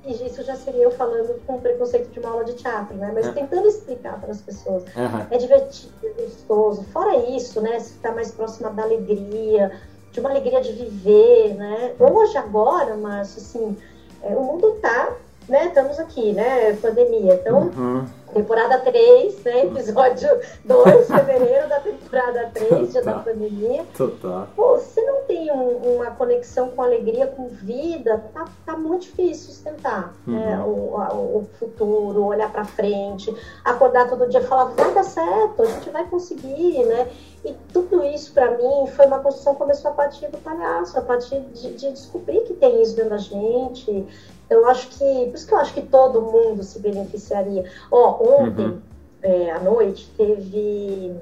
E 0.05 0.13
isso 0.25 0.43
já 0.45 0.55
seria 0.55 0.85
eu 0.85 0.91
falando 0.93 1.41
com 1.47 1.61
preconceito 1.61 2.11
de 2.11 2.21
uma 2.21 2.31
aula 2.31 2.45
de 2.45 2.55
teatro, 2.55 2.97
né? 2.97 3.11
Mas 3.13 3.27
é. 3.27 3.33
tentando 3.33 3.67
explicar 3.67 4.21
para 4.21 4.31
as 4.31 4.41
pessoas. 4.41 4.85
Uhum. 4.85 5.27
É 5.31 5.37
divertido, 5.37 5.93
é 6.05 6.23
gostoso. 6.23 6.85
Fora 6.93 7.17
isso, 7.17 7.61
né? 7.61 7.81
Se 7.81 7.95
ficar 7.95 8.13
mais 8.13 8.31
próxima 8.31 8.71
da 8.71 8.85
alegria, 8.85 9.73
de 10.13 10.21
uma 10.21 10.31
alegria 10.31 10.61
de 10.61 10.73
viver, 10.73 11.55
né? 11.55 11.95
Hoje, 11.99 12.39
agora, 12.39 12.97
Márcio, 12.97 13.43
assim, 13.43 13.77
é, 14.23 14.29
o 14.35 14.43
mundo 14.43 14.79
tá 14.81 15.17
né, 15.49 15.67
estamos 15.67 15.99
aqui, 15.99 16.33
né, 16.33 16.73
pandemia. 16.81 17.35
Então, 17.35 17.71
uhum. 17.77 18.05
temporada 18.33 18.79
3, 18.79 19.45
né, 19.45 19.65
episódio 19.65 20.29
2, 20.65 21.07
fevereiro 21.07 21.69
da 21.69 21.81
temporada 21.81 22.51
3, 22.53 22.93
já 22.93 23.01
da 23.01 23.19
pandemia. 23.21 23.85
Total. 23.97 24.49
Pô, 24.57 24.79
se 24.79 25.01
não 25.03 25.23
tem 25.23 25.51
um, 25.53 25.97
uma 25.97 26.11
conexão 26.13 26.71
com 26.71 26.83
alegria, 26.83 27.27
com 27.27 27.49
vida, 27.49 28.25
tá, 28.35 28.45
tá 28.65 28.77
muito 28.77 29.03
difícil 29.03 29.53
sustentar 29.53 30.15
né, 30.27 30.37
uhum. 30.37 30.39
né, 30.39 30.65
o, 30.67 30.97
a, 31.01 31.15
o 31.15 31.49
futuro, 31.59 32.25
olhar 32.25 32.51
para 32.51 32.65
frente, 32.65 33.35
acordar 33.65 34.09
todo 34.09 34.29
dia 34.29 34.41
e 34.41 34.45
falar, 34.45 34.67
vai 34.67 34.93
dar 34.93 35.05
certo, 35.05 35.63
a 35.63 35.67
gente 35.67 35.91
vai 35.91 36.05
conseguir, 36.07 36.85
né? 36.85 37.09
E 37.45 37.55
tudo 37.73 38.03
isso, 38.05 38.33
para 38.33 38.51
mim, 38.57 38.89
foi 38.89 39.07
uma 39.07 39.21
construção 39.21 39.53
que 39.53 39.61
começou 39.61 39.93
a 39.93 39.95
partir 39.95 40.27
do 40.29 40.39
palhaço, 40.39 40.99
a 40.99 41.03
partir 41.03 41.41
de, 41.41 41.75
de 41.75 41.93
descobrir 41.93 42.41
que 42.41 42.55
tem 42.55 42.83
isso 42.83 42.97
dentro 42.97 43.11
da 43.11 43.19
gente, 43.19 44.05
eu 44.49 44.67
acho 44.69 44.89
que, 44.89 45.27
por 45.27 45.35
isso 45.35 45.47
que 45.47 45.55
eu 45.55 45.59
acho 45.59 45.75
que 45.75 45.83
todo 45.83 46.21
mundo 46.21 46.63
se 46.63 46.79
beneficiaria. 46.79 47.65
Ó, 47.91 48.43
ontem, 48.43 48.67
uhum. 48.67 48.81
é, 49.23 49.51
à 49.51 49.59
noite, 49.59 50.11
teve 50.17 51.17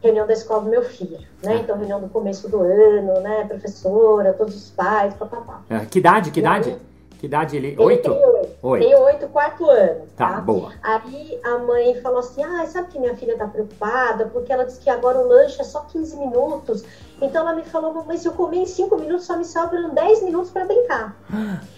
reunião 0.00 0.26
da 0.26 0.32
escola 0.32 0.62
do 0.62 0.70
meu 0.70 0.82
filho, 0.82 1.18
né? 1.42 1.56
Então, 1.56 1.76
reunião 1.76 2.00
do 2.00 2.08
começo 2.08 2.48
do 2.48 2.60
ano, 2.60 3.20
né? 3.20 3.44
Professora, 3.48 4.32
todos 4.32 4.54
os 4.54 4.70
pais, 4.70 5.14
papapá. 5.14 5.62
É, 5.68 5.80
que 5.80 5.98
idade, 5.98 6.30
que 6.30 6.40
idade? 6.40 6.76
Que 7.18 7.26
idade 7.26 7.56
ele? 7.56 7.68
ele 7.68 7.82
oito? 7.82 8.14
Tem 8.14 8.24
oito. 8.24 8.56
oito. 8.62 8.86
Tem 8.86 8.94
oito, 8.94 9.28
quarto 9.28 9.68
ano. 9.68 10.02
Tá, 10.16 10.34
tá, 10.34 10.40
boa. 10.40 10.72
Aí 10.82 11.40
a 11.42 11.58
mãe 11.58 12.00
falou 12.00 12.20
assim, 12.20 12.44
ah, 12.44 12.64
sabe 12.66 12.88
que 12.88 12.98
minha 13.00 13.16
filha 13.16 13.36
tá 13.36 13.48
preocupada? 13.48 14.26
Porque 14.26 14.52
ela 14.52 14.64
disse 14.64 14.78
que 14.78 14.88
agora 14.88 15.18
o 15.18 15.26
lanche 15.26 15.60
é 15.60 15.64
só 15.64 15.80
15 15.80 16.16
minutos. 16.16 16.84
Então 17.20 17.42
ela 17.42 17.56
me 17.56 17.64
falou, 17.64 18.04
mas 18.06 18.20
se 18.20 18.28
eu 18.28 18.32
comer 18.32 18.58
em 18.58 18.66
5 18.66 18.96
minutos, 18.96 19.26
só 19.26 19.36
me 19.36 19.44
sobram 19.44 19.92
10 19.92 20.22
minutos 20.22 20.50
para 20.50 20.64
brincar. 20.64 21.16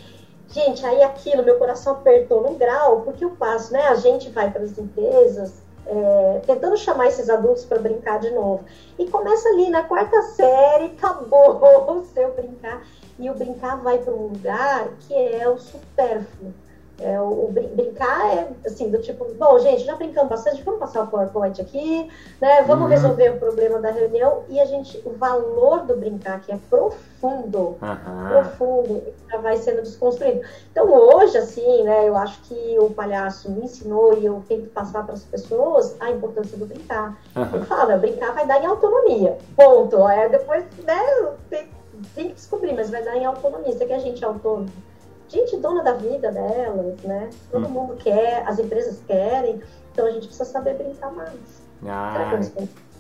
Gente, 0.51 0.85
aí 0.85 1.03
aquilo, 1.03 1.45
meu 1.45 1.59
coração 1.59 1.93
apertou 1.93 2.43
no 2.43 2.57
grau, 2.57 3.03
porque 3.03 3.25
eu 3.25 3.31
passo, 3.31 3.73
né? 3.73 3.87
A 3.87 3.95
gente 3.95 4.31
vai 4.31 4.51
para 4.51 4.63
as 4.63 4.77
empresas 4.77 5.63
é, 5.87 6.41
tentando 6.47 6.77
chamar 6.77 7.09
esses 7.09 7.29
adultos 7.29 7.65
para 7.65 7.79
brincar 7.79 8.19
de 8.21 8.31
novo. 8.31 8.65
E 8.99 9.07
começa 9.07 9.49
ali 9.49 9.71
na 9.71 9.83
quarta 9.83 10.23
série, 10.23 10.87
acabou 10.99 11.99
o 11.99 12.05
seu 12.07 12.33
brincar. 12.33 12.83
E 13.19 13.29
o 13.29 13.35
brincar 13.35 13.77
vai 13.77 13.99
para 13.99 14.13
um 14.13 14.29
lugar 14.29 14.89
que 15.01 15.15
é 15.15 15.49
o 15.49 15.59
supérfluo. 15.59 16.53
É, 17.01 17.19
o, 17.19 17.47
o, 17.47 17.53
brincar 17.53 18.37
é 18.37 18.49
assim, 18.67 18.91
do 18.91 19.01
tipo, 19.01 19.25
bom, 19.35 19.59
gente, 19.59 19.85
já 19.85 19.97
brincamos 19.97 20.29
bastante, 20.29 20.63
vamos 20.63 20.81
passar 20.81 21.03
o 21.03 21.07
PowerPoint 21.07 21.59
aqui, 21.61 22.09
né? 22.39 22.63
Vamos 22.63 22.85
uhum. 22.85 22.91
resolver 22.91 23.31
o 23.31 23.39
problema 23.39 23.79
da 23.79 23.91
reunião 23.91 24.43
e 24.51 24.61
a 24.61 24.67
gente, 24.67 25.01
o 25.07 25.11
valor 25.11 25.87
do 25.87 25.97
brincar, 25.97 26.41
que 26.41 26.53
é 26.53 26.59
profundo, 26.69 27.79
uhum. 27.81 28.29
profundo, 28.29 29.03
já 29.31 29.39
vai 29.39 29.57
sendo 29.57 29.81
desconstruído. 29.83 30.43
Então, 30.71 30.93
hoje, 30.93 31.39
assim, 31.39 31.83
né, 31.85 32.07
eu 32.07 32.17
acho 32.17 32.43
que 32.43 32.77
o 32.79 32.91
palhaço 32.91 33.51
me 33.51 33.65
ensinou 33.65 34.19
e 34.19 34.27
eu 34.27 34.43
tento 34.47 34.69
passar 34.69 35.05
para 35.05 35.15
as 35.15 35.25
pessoas 35.25 35.97
a 36.01 36.11
importância 36.11 36.59
do 36.59 36.67
brincar. 36.67 37.19
Uhum. 37.35 37.49
Eu 37.55 37.65
falo, 37.65 37.99
brincar 37.99 38.35
vai 38.35 38.47
dar 38.47 38.63
em 38.63 38.67
autonomia, 38.67 39.39
ponto. 39.57 40.07
É, 40.07 40.29
depois, 40.29 40.65
né, 40.85 41.01
tem, 41.49 41.67
tem 42.15 42.29
que 42.29 42.35
descobrir, 42.35 42.75
mas 42.75 42.91
vai 42.91 43.03
dar 43.03 43.17
em 43.17 43.25
autonomia. 43.25 43.73
Você 43.73 43.87
quer 43.87 43.95
a 43.95 43.99
gente 44.01 44.23
autônomo? 44.23 44.90
Gente 45.31 45.57
dona 45.57 45.83
da 45.83 45.95
vida 45.95 46.31
delas, 46.31 47.01
né? 47.03 47.31
Todo 47.51 47.67
hum. 47.67 47.71
mundo 47.71 47.97
quer, 47.97 48.45
as 48.47 48.59
empresas 48.59 49.01
querem, 49.07 49.61
então 49.93 50.07
a 50.07 50.11
gente 50.11 50.27
precisa 50.27 50.45
saber 50.45 50.75
brincar 50.75 51.13
mais. 51.13 51.63
Ah. 51.87 52.39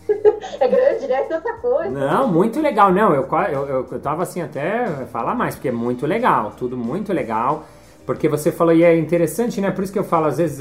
É 0.59 0.67
grande, 0.67 1.07
né? 1.07 1.23
Tanta 1.23 1.53
coisa. 1.55 1.89
Não, 1.89 2.27
muito 2.27 2.61
legal. 2.61 2.93
Não, 2.93 3.15
eu, 3.15 3.29
eu, 3.31 3.67
eu, 3.69 3.89
eu 3.93 4.01
tava 4.01 4.25
assim 4.25 4.43
até 4.43 4.87
falar 5.13 5.37
mais, 5.37 5.55
porque 5.55 5.69
é 5.69 5.73
muito 5.73 6.05
legal, 6.05 6.53
tudo 6.57 6.77
muito 6.77 7.13
legal. 7.13 7.65
Porque 8.05 8.29
você 8.29 8.51
falou, 8.51 8.75
e 8.75 8.83
é 8.83 8.99
interessante, 8.99 9.61
né? 9.61 9.71
Por 9.71 9.85
isso 9.85 9.93
que 9.93 9.99
eu 9.99 10.05
falo, 10.05 10.27
às 10.27 10.39
vezes 10.39 10.61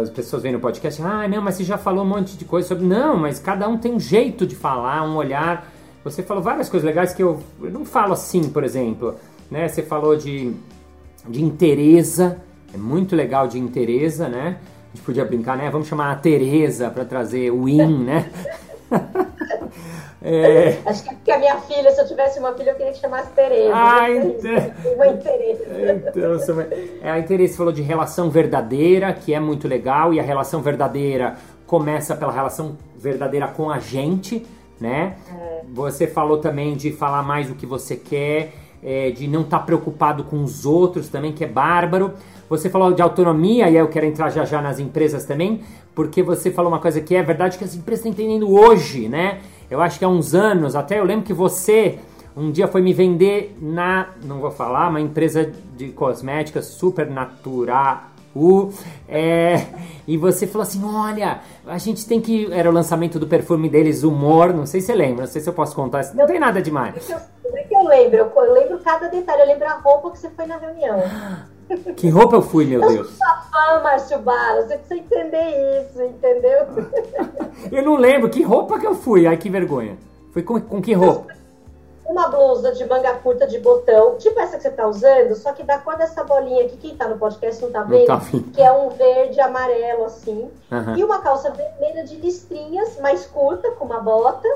as 0.00 0.08
pessoas 0.08 0.42
vêm 0.42 0.52
no 0.52 0.60
podcast, 0.60 1.02
ah, 1.02 1.28
não, 1.28 1.42
mas 1.42 1.56
você 1.56 1.64
já 1.64 1.76
falou 1.76 2.04
um 2.04 2.08
monte 2.08 2.38
de 2.38 2.44
coisa 2.46 2.68
sobre. 2.68 2.86
Não, 2.86 3.18
mas 3.18 3.38
cada 3.38 3.68
um 3.68 3.76
tem 3.76 3.92
um 3.92 4.00
jeito 4.00 4.46
de 4.46 4.56
falar, 4.56 5.02
um 5.02 5.16
olhar. 5.16 5.70
Você 6.02 6.22
falou 6.22 6.42
várias 6.42 6.70
coisas 6.70 6.86
legais 6.86 7.12
que 7.12 7.22
eu, 7.22 7.38
eu 7.62 7.70
não 7.70 7.84
falo 7.84 8.14
assim, 8.14 8.48
por 8.48 8.64
exemplo. 8.64 9.16
Né? 9.50 9.68
Você 9.68 9.82
falou 9.82 10.16
de 10.16 10.54
de 11.28 11.42
interesa, 11.42 12.38
é 12.72 12.76
muito 12.76 13.14
legal 13.14 13.46
de 13.46 13.58
interesa, 13.58 14.28
né? 14.28 14.58
A 14.92 14.96
gente 14.96 15.04
podia 15.04 15.24
brincar, 15.24 15.56
né? 15.56 15.70
Vamos 15.70 15.88
chamar 15.88 16.10
a 16.10 16.16
Tereza 16.16 16.90
para 16.90 17.04
trazer 17.04 17.50
o 17.50 17.68
in, 17.68 18.04
né? 18.04 18.30
É... 20.22 20.76
Acho 20.84 21.04
que 21.24 21.30
a 21.30 21.38
minha 21.38 21.56
filha, 21.62 21.90
se 21.92 22.00
eu 22.00 22.06
tivesse 22.06 22.38
uma 22.38 22.52
filha, 22.52 22.70
eu 22.70 22.74
queria 22.74 22.92
que 22.92 22.98
chamasse 22.98 23.30
Tereza. 23.32 23.72
Ah, 23.74 24.10
então... 24.10 24.96
Mãe 24.98 25.16
Tereza. 25.16 25.64
Então, 25.96 26.60
é, 27.02 27.10
a 27.10 27.22
Tereza 27.22 27.56
falou 27.56 27.72
de 27.72 27.80
relação 27.80 28.28
verdadeira, 28.28 29.12
que 29.14 29.32
é 29.32 29.40
muito 29.40 29.66
legal, 29.66 30.12
e 30.12 30.20
a 30.20 30.22
relação 30.22 30.60
verdadeira 30.60 31.36
começa 31.66 32.14
pela 32.14 32.32
relação 32.32 32.76
verdadeira 32.98 33.48
com 33.48 33.70
a 33.70 33.78
gente, 33.78 34.46
né? 34.78 35.16
É. 35.34 35.60
Você 35.72 36.06
falou 36.06 36.38
também 36.38 36.76
de 36.76 36.92
falar 36.92 37.22
mais 37.22 37.50
o 37.50 37.54
que 37.54 37.64
você 37.64 37.96
quer, 37.96 38.52
é, 38.82 39.10
de 39.10 39.26
não 39.28 39.42
estar 39.42 39.58
tá 39.58 39.64
preocupado 39.64 40.24
com 40.24 40.42
os 40.42 40.64
outros 40.64 41.08
também, 41.08 41.32
que 41.32 41.44
é 41.44 41.48
bárbaro. 41.48 42.12
Você 42.48 42.68
falou 42.68 42.92
de 42.92 43.02
autonomia, 43.02 43.70
e 43.70 43.76
eu 43.76 43.88
quero 43.88 44.06
entrar 44.06 44.30
já 44.30 44.44
já 44.44 44.60
nas 44.60 44.78
empresas 44.78 45.24
também, 45.24 45.60
porque 45.94 46.22
você 46.22 46.50
falou 46.50 46.70
uma 46.70 46.80
coisa 46.80 47.00
que 47.00 47.14
é 47.14 47.22
verdade 47.22 47.56
que 47.56 47.64
as 47.64 47.74
empresas 47.74 48.04
estão 48.04 48.12
entendendo 48.12 48.50
hoje, 48.50 49.08
né? 49.08 49.40
Eu 49.70 49.80
acho 49.80 49.98
que 49.98 50.04
há 50.04 50.08
uns 50.08 50.34
anos, 50.34 50.74
até 50.74 50.98
eu 50.98 51.04
lembro 51.04 51.24
que 51.24 51.32
você 51.32 51.98
um 52.36 52.50
dia 52.50 52.68
foi 52.68 52.80
me 52.80 52.92
vender 52.92 53.56
na, 53.60 54.10
não 54.24 54.40
vou 54.40 54.50
falar, 54.50 54.88
uma 54.88 55.00
empresa 55.00 55.52
de 55.76 55.88
cosméticas 55.88 56.66
super 56.66 57.10
natural. 57.10 58.04
É, 59.08 59.66
e 60.06 60.16
você 60.16 60.46
falou 60.46 60.62
assim: 60.62 60.80
olha, 60.84 61.40
a 61.66 61.78
gente 61.78 62.06
tem 62.06 62.20
que. 62.20 62.50
Era 62.52 62.70
o 62.70 62.72
lançamento 62.72 63.18
do 63.18 63.26
perfume 63.26 63.68
deles, 63.68 64.04
Humor. 64.04 64.54
Não 64.54 64.66
sei 64.66 64.80
se 64.80 64.86
você 64.86 64.94
lembra, 64.94 65.24
não 65.24 65.32
sei 65.32 65.42
se 65.42 65.48
eu 65.48 65.52
posso 65.52 65.74
contar. 65.74 66.14
Não, 66.14 66.26
tem 66.26 66.38
nada 66.38 66.62
demais. 66.62 66.94
Que 66.94 67.12
eu 67.80 67.88
lembro, 67.88 68.32
eu 68.36 68.52
lembro 68.52 68.78
cada 68.80 69.08
detalhe. 69.08 69.42
Eu 69.42 69.46
lembro 69.46 69.66
a 69.66 69.74
roupa 69.74 70.10
que 70.10 70.18
você 70.18 70.30
foi 70.30 70.46
na 70.46 70.56
reunião. 70.56 70.98
Que 71.96 72.08
roupa 72.08 72.34
eu 72.34 72.42
fui, 72.42 72.64
meu 72.64 72.80
Deus? 72.80 72.94
Eu 72.96 73.04
sou 73.04 73.26
fã, 73.48 73.80
Márcio 73.80 74.18
Barros. 74.18 74.64
Você 74.64 74.76
precisa 74.76 74.96
entender 74.96 75.84
isso, 75.84 76.02
entendeu? 76.02 76.66
eu 77.70 77.84
não 77.84 77.94
lembro. 77.94 78.28
Que 78.28 78.42
roupa 78.42 78.76
que 78.80 78.86
eu 78.88 78.96
fui? 78.96 79.24
Ai, 79.24 79.36
que 79.36 79.48
vergonha. 79.48 79.96
Foi 80.32 80.42
com, 80.42 80.60
com 80.60 80.82
que 80.82 80.92
roupa? 80.94 81.32
Uma 82.04 82.26
blusa 82.26 82.72
de 82.72 82.84
manga 82.86 83.14
curta 83.14 83.46
de 83.46 83.60
botão, 83.60 84.16
tipo 84.18 84.40
essa 84.40 84.56
que 84.56 84.64
você 84.64 84.70
tá 84.70 84.84
usando, 84.88 85.32
só 85.36 85.52
que 85.52 85.62
da 85.62 85.78
cor 85.78 85.96
dessa 85.96 86.24
bolinha 86.24 86.64
aqui, 86.64 86.76
quem 86.76 86.96
tá 86.96 87.06
no 87.06 87.16
podcast 87.16 87.62
não 87.62 87.70
tá 87.70 87.84
vendo, 87.84 88.08
não 88.08 88.18
tá 88.18 88.26
que 88.52 88.60
é 88.60 88.72
um 88.72 88.88
verde 88.88 89.40
amarelo 89.40 90.06
assim. 90.06 90.50
Uhum. 90.72 90.96
E 90.96 91.04
uma 91.04 91.20
calça 91.20 91.52
vermelha 91.52 92.02
de 92.02 92.16
listrinhas, 92.16 92.98
mais 92.98 93.26
curta, 93.26 93.70
com 93.72 93.84
uma 93.84 94.00
bota, 94.00 94.48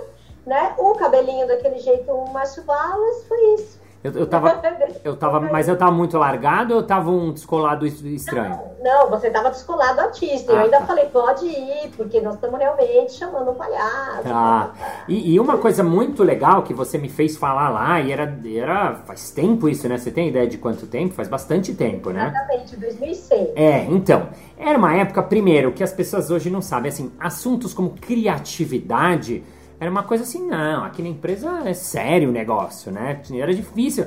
né? 0.46 0.74
O 0.78 0.94
cabelinho 0.94 1.46
daquele 1.46 1.78
jeito, 1.78 2.10
o 2.12 2.30
Márcio 2.30 2.62
Barros, 2.64 3.24
foi 3.26 3.54
isso. 3.54 3.84
Eu, 4.04 4.12
eu 4.12 4.26
tava. 4.26 4.60
Eu 5.02 5.16
tava. 5.16 5.40
Mas 5.40 5.68
eu 5.68 5.76
tava 5.76 5.90
muito 5.90 6.16
largado 6.18 6.74
ou 6.74 6.80
eu 6.80 6.86
tava 6.86 7.10
um 7.10 7.32
descolado 7.32 7.86
estranho? 7.86 8.58
Não, 8.82 9.04
não 9.04 9.10
você 9.10 9.30
tava 9.30 9.50
descolado 9.50 10.00
artista. 10.00 10.52
Ah, 10.52 10.56
eu 10.56 10.60
ainda 10.62 10.78
tá. 10.78 10.86
falei, 10.86 11.06
pode 11.06 11.46
ir, 11.46 11.90
porque 11.96 12.20
nós 12.20 12.34
estamos 12.34 12.58
realmente 12.58 13.12
chamando 13.12 13.50
um 13.50 13.54
palhaço. 13.54 14.22
Ah, 14.26 14.72
e, 15.06 15.34
e, 15.34 15.40
uma 15.40 15.58
coisa 15.58 15.82
muito 15.82 16.22
legal 16.22 16.62
que 16.62 16.72
você 16.72 16.96
me 16.96 17.08
fez 17.08 17.36
falar 17.36 17.68
lá, 17.68 18.00
e 18.00 18.12
era, 18.12 18.38
era. 18.46 18.94
Faz 19.06 19.30
tempo 19.30 19.68
isso, 19.68 19.86
né? 19.88 19.98
Você 19.98 20.10
tem 20.10 20.28
ideia 20.28 20.46
de 20.46 20.56
quanto 20.58 20.86
tempo? 20.86 21.14
Faz 21.14 21.28
bastante 21.28 21.74
tempo, 21.74 22.10
né? 22.10 22.28
Exatamente, 22.28 22.76
2006. 22.76 23.48
É, 23.56 23.84
então. 23.84 24.28
Era 24.56 24.78
uma 24.78 24.94
época, 24.96 25.22
primeiro, 25.22 25.72
que 25.72 25.82
as 25.82 25.92
pessoas 25.92 26.30
hoje 26.30 26.48
não 26.48 26.62
sabem, 26.62 26.88
assim, 26.88 27.12
assuntos 27.18 27.74
como 27.74 27.90
criatividade 27.90 29.44
era 29.84 29.90
uma 29.90 30.02
coisa 30.02 30.24
assim, 30.24 30.46
não, 30.46 30.82
aqui 30.82 31.02
na 31.02 31.10
empresa 31.10 31.60
é 31.66 31.74
sério 31.74 32.30
o 32.30 32.32
negócio, 32.32 32.90
né? 32.90 33.20
Era 33.30 33.54
difícil. 33.54 34.06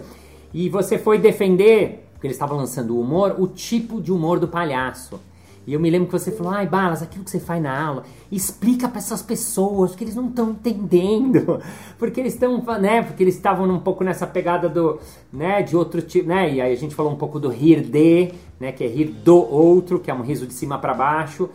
E 0.51 0.69
você 0.69 0.97
foi 0.97 1.19
defender, 1.19 2.09
porque 2.13 2.25
eles 2.25 2.35
estavam 2.35 2.57
lançando 2.57 2.95
o 2.95 2.99
humor, 2.99 3.35
o 3.37 3.47
tipo 3.47 4.01
de 4.01 4.11
humor 4.11 4.39
do 4.39 4.47
palhaço. 4.47 5.19
E 5.67 5.73
eu 5.73 5.79
me 5.79 5.87
lembro 5.87 6.07
que 6.07 6.13
você 6.13 6.31
falou, 6.31 6.51
ai, 6.51 6.65
Balas, 6.65 7.03
aquilo 7.03 7.23
que 7.23 7.29
você 7.29 7.39
faz 7.39 7.61
na 7.61 7.79
aula, 7.79 8.03
explica 8.31 8.89
para 8.89 8.97
essas 8.97 9.21
pessoas 9.21 9.95
que 9.95 10.03
eles 10.03 10.15
não 10.15 10.29
estão 10.29 10.49
entendendo. 10.49 11.61
Porque 11.99 12.19
eles 12.19 12.33
estão, 12.33 12.59
né? 12.81 13.03
Porque 13.03 13.21
eles 13.21 13.35
estavam 13.35 13.69
um 13.69 13.79
pouco 13.79 14.03
nessa 14.03 14.25
pegada 14.25 14.67
do, 14.67 14.99
né, 15.31 15.61
de 15.61 15.77
outro 15.77 16.01
tipo, 16.01 16.27
né? 16.27 16.55
E 16.55 16.59
aí 16.59 16.73
a 16.73 16.77
gente 16.77 16.95
falou 16.95 17.11
um 17.11 17.17
pouco 17.17 17.39
do 17.39 17.49
rir 17.49 17.81
de, 17.81 18.31
né, 18.59 18.71
que 18.71 18.83
é 18.83 18.87
rir 18.87 19.09
do 19.09 19.35
outro, 19.35 19.99
que 19.99 20.09
é 20.09 20.13
um 20.13 20.21
riso 20.21 20.47
de 20.47 20.55
cima 20.55 20.79
para 20.79 20.95
baixo 20.95 21.47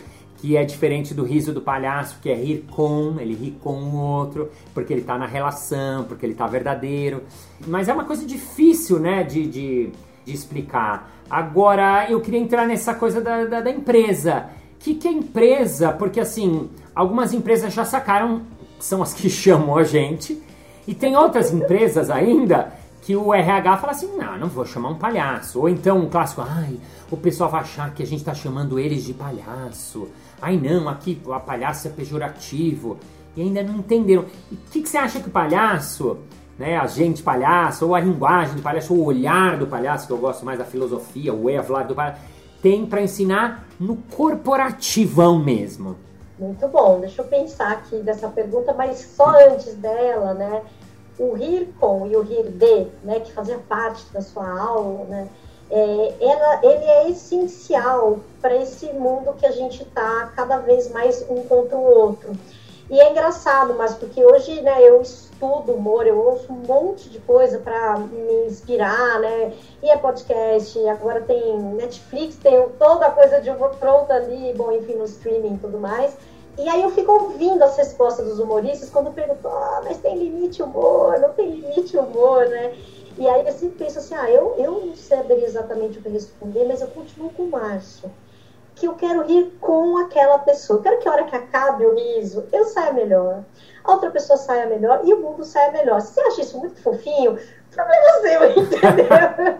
que 0.42 0.56
é 0.56 0.64
diferente 0.64 1.14
do 1.14 1.22
riso 1.22 1.52
do 1.52 1.60
palhaço, 1.60 2.18
que 2.20 2.28
é 2.28 2.34
rir 2.34 2.66
com, 2.68 3.14
ele 3.20 3.32
ri 3.32 3.56
com 3.62 3.74
o 3.74 3.94
outro, 3.94 4.50
porque 4.74 4.92
ele 4.92 5.02
tá 5.02 5.16
na 5.16 5.24
relação, 5.24 6.02
porque 6.02 6.26
ele 6.26 6.34
tá 6.34 6.48
verdadeiro. 6.48 7.22
Mas 7.64 7.88
é 7.88 7.92
uma 7.92 8.04
coisa 8.04 8.26
difícil, 8.26 8.98
né, 8.98 9.22
de, 9.22 9.46
de, 9.46 9.92
de 10.24 10.34
explicar. 10.34 11.12
Agora, 11.30 12.10
eu 12.10 12.20
queria 12.20 12.40
entrar 12.40 12.66
nessa 12.66 12.92
coisa 12.92 13.20
da, 13.20 13.44
da, 13.44 13.60
da 13.60 13.70
empresa. 13.70 14.46
O 14.74 14.78
que, 14.80 14.96
que 14.96 15.06
é 15.06 15.12
empresa? 15.12 15.92
Porque, 15.92 16.18
assim, 16.18 16.68
algumas 16.92 17.32
empresas 17.32 17.72
já 17.72 17.84
sacaram, 17.84 18.42
são 18.80 19.00
as 19.00 19.14
que 19.14 19.30
chamam 19.30 19.76
a 19.76 19.84
gente, 19.84 20.42
e 20.88 20.92
tem 20.92 21.16
outras 21.16 21.54
empresas 21.54 22.10
ainda 22.10 22.72
que 23.02 23.14
o 23.14 23.32
RH 23.32 23.76
fala 23.76 23.92
assim, 23.92 24.16
não, 24.16 24.38
não 24.38 24.48
vou 24.48 24.66
chamar 24.66 24.88
um 24.88 24.98
palhaço. 24.98 25.60
Ou 25.60 25.68
então 25.68 25.98
um 25.98 26.08
clássico, 26.08 26.40
ai, 26.40 26.80
o 27.12 27.16
pessoal 27.16 27.48
vai 27.48 27.60
achar 27.60 27.94
que 27.94 28.02
a 28.02 28.06
gente 28.06 28.20
está 28.20 28.34
chamando 28.34 28.76
eles 28.76 29.04
de 29.04 29.14
palhaço. 29.14 30.08
Ai 30.42 30.56
não, 30.56 30.88
aqui 30.88 31.22
a 31.30 31.38
palhaço 31.38 31.86
é 31.86 31.90
pejorativo. 31.92 32.98
E 33.36 33.42
ainda 33.42 33.62
não 33.62 33.76
entenderam. 33.76 34.24
E 34.50 34.56
o 34.56 34.58
que, 34.72 34.82
que, 34.82 34.88
você 34.88 34.98
acha 34.98 35.20
que 35.20 35.28
o 35.28 35.30
palhaço, 35.30 36.18
né, 36.58 36.76
a 36.76 36.86
gente 36.88 37.22
palhaço, 37.22 37.86
ou 37.86 37.94
a 37.94 38.00
linguagem 38.00 38.56
do 38.56 38.62
palhaço, 38.62 38.92
ou 38.92 39.00
o 39.00 39.04
olhar 39.04 39.56
do 39.56 39.68
palhaço, 39.68 40.08
que 40.08 40.12
eu 40.12 40.18
gosto 40.18 40.44
mais 40.44 40.58
da 40.58 40.64
filosofia, 40.64 41.32
o 41.32 41.48
life 41.48 41.72
do 41.86 41.94
palhaço, 41.94 42.20
tem 42.60 42.84
para 42.84 43.00
ensinar 43.00 43.66
no 43.78 43.96
corporativão 43.96 45.38
mesmo? 45.38 45.96
Muito 46.36 46.66
bom, 46.66 46.98
deixa 46.98 47.22
eu 47.22 47.26
pensar 47.26 47.70
aqui 47.70 48.00
dessa 48.00 48.28
pergunta, 48.28 48.74
mas 48.74 48.98
só 48.98 49.30
antes 49.48 49.74
dela, 49.74 50.34
né? 50.34 50.62
O 51.18 51.34
rir 51.34 51.72
com 51.78 52.08
e 52.08 52.16
o 52.16 52.22
rir 52.22 52.50
de, 52.50 52.86
né, 53.04 53.20
que 53.20 53.32
fazia 53.32 53.58
parte 53.68 54.04
da 54.12 54.20
sua 54.20 54.48
aula, 54.60 55.04
né? 55.04 55.28
É, 55.74 56.14
ela, 56.20 56.60
ele 56.62 56.84
é 56.84 57.08
essencial 57.08 58.20
para 58.42 58.54
esse 58.56 58.92
mundo 58.92 59.34
que 59.38 59.46
a 59.46 59.50
gente 59.50 59.82
está 59.82 60.30
cada 60.36 60.58
vez 60.58 60.90
mais 60.90 61.24
um 61.30 61.42
contra 61.44 61.78
o 61.78 61.82
outro. 61.82 62.32
E 62.90 63.00
é 63.00 63.10
engraçado, 63.10 63.72
mas 63.72 63.94
porque 63.94 64.22
hoje 64.22 64.60
né, 64.60 64.82
eu 64.82 65.00
estudo 65.00 65.72
humor, 65.72 66.06
eu 66.06 66.18
ouço 66.18 66.52
um 66.52 66.56
monte 66.56 67.08
de 67.08 67.18
coisa 67.20 67.58
para 67.58 67.96
me 67.96 68.44
inspirar, 68.44 69.18
né? 69.20 69.54
E 69.82 69.88
é 69.88 69.96
podcast, 69.96 70.78
agora 70.88 71.22
tem 71.22 71.58
Netflix, 71.58 72.36
tem 72.36 72.68
toda 72.78 73.06
a 73.06 73.10
coisa 73.10 73.40
de 73.40 73.48
humor 73.48 73.70
pronta 73.76 74.12
ali, 74.12 74.52
bom, 74.54 74.70
enfim, 74.72 74.96
no 74.96 75.04
streaming 75.04 75.54
e 75.54 75.58
tudo 75.58 75.78
mais. 75.78 76.14
E 76.58 76.68
aí 76.68 76.82
eu 76.82 76.90
fico 76.90 77.10
ouvindo 77.10 77.62
as 77.62 77.78
respostas 77.78 78.26
dos 78.26 78.38
humoristas 78.38 78.90
quando 78.90 79.10
perguntam, 79.10 79.50
ah, 79.50 79.80
mas 79.84 79.96
tem 79.96 80.18
limite 80.18 80.62
humor, 80.62 81.18
não 81.18 81.30
tem 81.30 81.48
limite 81.48 81.96
humor, 81.96 82.46
né? 82.46 82.74
E 83.18 83.28
aí 83.28 83.50
sempre 83.52 83.78
penso 83.78 83.98
assim, 83.98 84.14
ah, 84.14 84.30
eu, 84.30 84.54
eu 84.58 84.86
não 84.86 84.96
saberia 84.96 85.44
exatamente 85.44 85.98
o 85.98 86.02
que 86.02 86.08
responder, 86.08 86.64
mas 86.66 86.80
eu 86.80 86.88
continuo 86.88 87.30
com 87.30 87.44
o 87.44 87.50
Márcio. 87.50 88.10
Que 88.74 88.86
eu 88.86 88.94
quero 88.94 89.22
rir 89.22 89.52
com 89.60 89.98
aquela 89.98 90.38
pessoa. 90.38 90.78
Eu 90.78 90.82
quero 90.82 90.98
que 90.98 91.08
a 91.08 91.12
hora 91.12 91.24
que 91.24 91.36
acabe 91.36 91.84
o 91.84 91.94
riso, 91.94 92.46
eu 92.52 92.64
saia 92.64 92.92
melhor. 92.92 93.44
A 93.84 93.92
outra 93.92 94.10
pessoa 94.10 94.36
saia 94.36 94.66
melhor 94.66 95.02
e 95.04 95.12
o 95.12 95.20
mundo 95.20 95.44
saia 95.44 95.72
melhor. 95.72 96.00
Se 96.00 96.14
você 96.14 96.20
acha 96.20 96.40
isso 96.40 96.58
muito 96.58 96.80
fofinho, 96.82 97.38
problema 97.70 98.20
seu, 98.22 98.50
entendeu? 98.62 99.58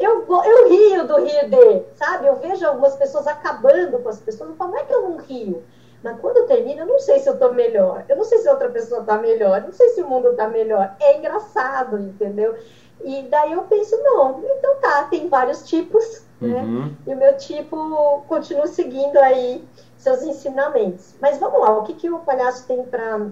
eu, 0.00 0.26
eu 0.44 0.68
rio 0.68 1.06
do 1.06 1.24
rir 1.24 1.86
sabe? 1.94 2.26
Eu 2.26 2.36
vejo 2.36 2.66
algumas 2.66 2.96
pessoas 2.96 3.26
acabando 3.26 3.98
com 3.98 4.08
as 4.08 4.20
pessoas, 4.20 4.50
eu 4.50 4.56
falo, 4.56 4.72
não 4.72 4.78
é 4.78 4.84
que 4.84 4.94
eu 4.94 5.02
não 5.02 5.16
rio. 5.16 5.64
Mas 6.02 6.18
quando 6.18 6.38
eu 6.38 6.46
termino, 6.46 6.80
eu 6.80 6.86
não 6.86 6.98
sei 6.98 7.18
se 7.18 7.28
eu 7.28 7.38
tô 7.38 7.52
melhor. 7.52 8.04
Eu 8.08 8.16
não 8.16 8.24
sei 8.24 8.38
se 8.38 8.48
outra 8.48 8.70
pessoa 8.70 9.04
tá 9.04 9.18
melhor. 9.18 9.58
Eu 9.58 9.66
não 9.66 9.72
sei 9.72 9.90
se 9.90 10.02
o 10.02 10.08
mundo 10.08 10.34
tá 10.34 10.48
melhor. 10.48 10.96
É 10.98 11.18
engraçado, 11.18 11.98
entendeu? 11.98 12.56
E 13.04 13.22
daí 13.22 13.52
eu 13.52 13.62
penso, 13.62 13.96
não, 14.02 14.42
então 14.44 14.76
tá, 14.76 15.04
tem 15.04 15.28
vários 15.28 15.66
tipos, 15.66 16.22
né? 16.40 16.62
Uhum. 16.62 16.94
E 17.06 17.14
o 17.14 17.16
meu 17.16 17.36
tipo 17.36 18.22
continua 18.28 18.66
seguindo 18.66 19.16
aí 19.18 19.66
seus 19.96 20.22
ensinamentos. 20.22 21.14
Mas 21.20 21.38
vamos 21.38 21.60
lá, 21.60 21.78
o 21.78 21.82
que, 21.82 21.94
que 21.94 22.10
o 22.10 22.18
palhaço 22.20 22.66
tem 22.66 22.82
para 22.84 23.26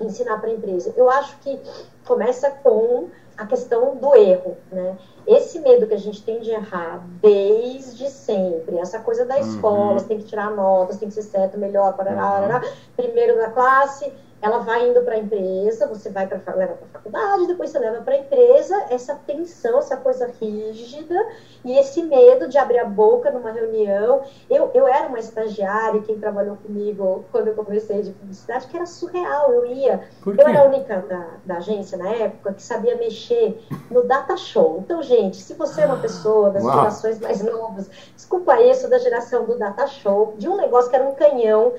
ensinar 0.00 0.38
para 0.38 0.50
a 0.50 0.52
empresa? 0.52 0.92
Eu 0.96 1.10
acho 1.10 1.36
que 1.38 1.58
começa 2.06 2.50
com 2.50 3.08
a 3.36 3.46
questão 3.46 3.94
do 3.96 4.14
erro, 4.16 4.56
né? 4.72 4.96
Esse 5.26 5.60
medo 5.60 5.86
que 5.86 5.94
a 5.94 5.98
gente 5.98 6.22
tem 6.24 6.40
de 6.40 6.50
errar 6.50 7.04
desde 7.20 8.08
sempre, 8.10 8.78
essa 8.78 8.98
coisa 8.98 9.24
da 9.24 9.38
escola, 9.38 9.92
uhum. 9.92 9.98
você 9.98 10.06
tem 10.06 10.18
que 10.18 10.24
tirar 10.24 10.50
notas, 10.50 10.96
tem 10.96 11.08
que 11.08 11.14
ser 11.14 11.22
certo, 11.22 11.58
melhor, 11.58 11.94
parará, 11.94 12.56
uhum. 12.56 12.70
primeiro 12.96 13.36
da 13.36 13.50
classe, 13.50 14.10
ela 14.40 14.58
vai 14.58 14.88
indo 14.88 15.02
para 15.02 15.14
a 15.14 15.18
empresa, 15.18 15.86
você 15.86 16.10
vai 16.10 16.26
para 16.26 16.54
leva 16.54 16.74
para 16.74 16.86
a 16.86 16.90
faculdade, 16.92 17.46
depois 17.48 17.70
você 17.70 17.78
leva 17.78 18.02
para 18.02 18.14
a 18.14 18.18
empresa, 18.18 18.86
essa 18.88 19.14
tensão, 19.26 19.78
essa 19.78 19.96
coisa 19.96 20.30
rígida 20.40 21.16
e 21.64 21.76
esse 21.76 22.02
medo 22.02 22.48
de 22.48 22.56
abrir 22.56 22.78
a 22.78 22.84
boca 22.84 23.30
numa 23.30 23.50
reunião. 23.50 24.22
Eu, 24.48 24.70
eu 24.74 24.86
era 24.86 25.08
uma 25.08 25.18
estagiária, 25.18 26.02
quem 26.02 26.18
trabalhou 26.18 26.56
comigo 26.56 27.24
quando 27.32 27.48
eu 27.48 27.54
comecei 27.54 28.02
de 28.02 28.12
publicidade, 28.12 28.68
que 28.68 28.76
era 28.76 28.86
surreal. 28.86 29.52
Eu 29.52 29.66
ia, 29.66 30.08
eu 30.24 30.48
era 30.48 30.60
a 30.60 30.64
única 30.64 30.98
da, 30.98 31.26
da 31.44 31.56
agência 31.56 31.98
na 31.98 32.10
época 32.10 32.52
que 32.52 32.62
sabia 32.62 32.96
mexer 32.96 33.60
no 33.90 34.04
data 34.04 34.36
show. 34.36 34.78
Então, 34.84 35.02
gente, 35.02 35.36
se 35.36 35.54
você 35.54 35.82
é 35.82 35.86
uma 35.86 35.98
pessoa 35.98 36.50
das 36.50 36.62
Uau. 36.62 36.78
gerações 36.78 37.18
mais 37.18 37.42
novas, 37.42 37.90
desculpa 38.14 38.60
isso, 38.62 38.88
da 38.88 38.98
geração 38.98 39.44
do 39.44 39.58
data 39.58 39.86
show, 39.88 40.34
de 40.38 40.48
um 40.48 40.56
negócio 40.56 40.90
que 40.90 40.96
era 40.96 41.08
um 41.08 41.14
canhão 41.14 41.72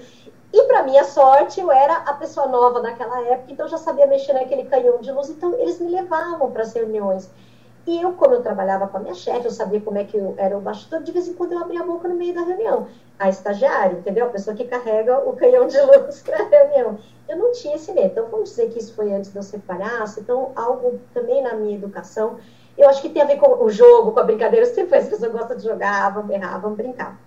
e 0.51 0.63
para 0.63 0.83
minha 0.83 1.03
sorte, 1.03 1.59
eu 1.59 1.71
era 1.71 1.93
a 1.97 2.13
pessoa 2.13 2.47
nova 2.47 2.81
daquela 2.81 3.21
época, 3.21 3.51
então 3.51 3.67
eu 3.67 3.69
já 3.69 3.77
sabia 3.77 4.07
mexer 4.07 4.33
naquele 4.33 4.65
canhão 4.65 4.99
de 4.99 5.11
luz, 5.11 5.29
então 5.29 5.53
eles 5.53 5.79
me 5.79 5.91
levavam 5.91 6.49
para 6.51 6.63
as 6.63 6.73
reuniões. 6.73 7.29
E 7.85 8.01
eu, 8.01 8.13
como 8.13 8.33
eu 8.35 8.41
trabalhava 8.41 8.87
com 8.87 8.97
a 8.97 8.99
minha 8.99 9.13
chefe, 9.13 9.45
eu 9.45 9.51
sabia 9.51 9.79
como 9.81 9.97
é 9.97 10.03
que 10.03 10.17
eu 10.17 10.33
era 10.37 10.57
o 10.57 10.61
bastidor, 10.61 11.01
de 11.01 11.11
vez 11.11 11.27
em 11.27 11.33
quando 11.33 11.53
eu 11.53 11.59
abria 11.59 11.81
a 11.81 11.85
boca 11.85 12.07
no 12.07 12.15
meio 12.15 12.33
da 12.33 12.41
reunião. 12.41 12.87
A 13.17 13.29
estagiária, 13.29 13.97
entendeu? 13.97 14.25
A 14.25 14.29
pessoa 14.29 14.55
que 14.55 14.63
carrega 14.63 15.17
o 15.27 15.35
canhão 15.35 15.67
de 15.67 15.79
luz 15.81 16.21
para 16.25 16.43
a 16.43 16.47
reunião. 16.47 16.99
Eu 17.27 17.37
não 17.37 17.51
tinha 17.51 17.75
esse 17.75 17.91
medo. 17.91 18.07
Então, 18.07 18.27
vamos 18.27 18.49
dizer 18.49 18.69
que 18.69 18.79
isso 18.79 18.93
foi 18.95 19.13
antes 19.13 19.31
de 19.31 19.37
eu 19.37 19.43
ser 19.43 19.59
palhaço. 19.59 20.19
Então, 20.19 20.51
algo 20.55 20.99
também 21.13 21.41
na 21.41 21.53
minha 21.53 21.75
educação, 21.75 22.37
eu 22.77 22.87
acho 22.89 23.01
que 23.01 23.09
tem 23.09 23.21
a 23.21 23.25
ver 23.25 23.37
com 23.37 23.63
o 23.63 23.69
jogo, 23.69 24.11
com 24.11 24.19
a 24.19 24.23
brincadeira. 24.23 24.65
Sempre 24.65 24.89
foi, 24.89 24.97
as 24.99 25.09
pessoas 25.09 25.31
gostam 25.31 25.57
de 25.57 25.63
jogar, 25.63 26.13
vão 26.13 26.23
berrar, 26.23 26.61
vão 26.61 26.73
brincar. 26.73 27.17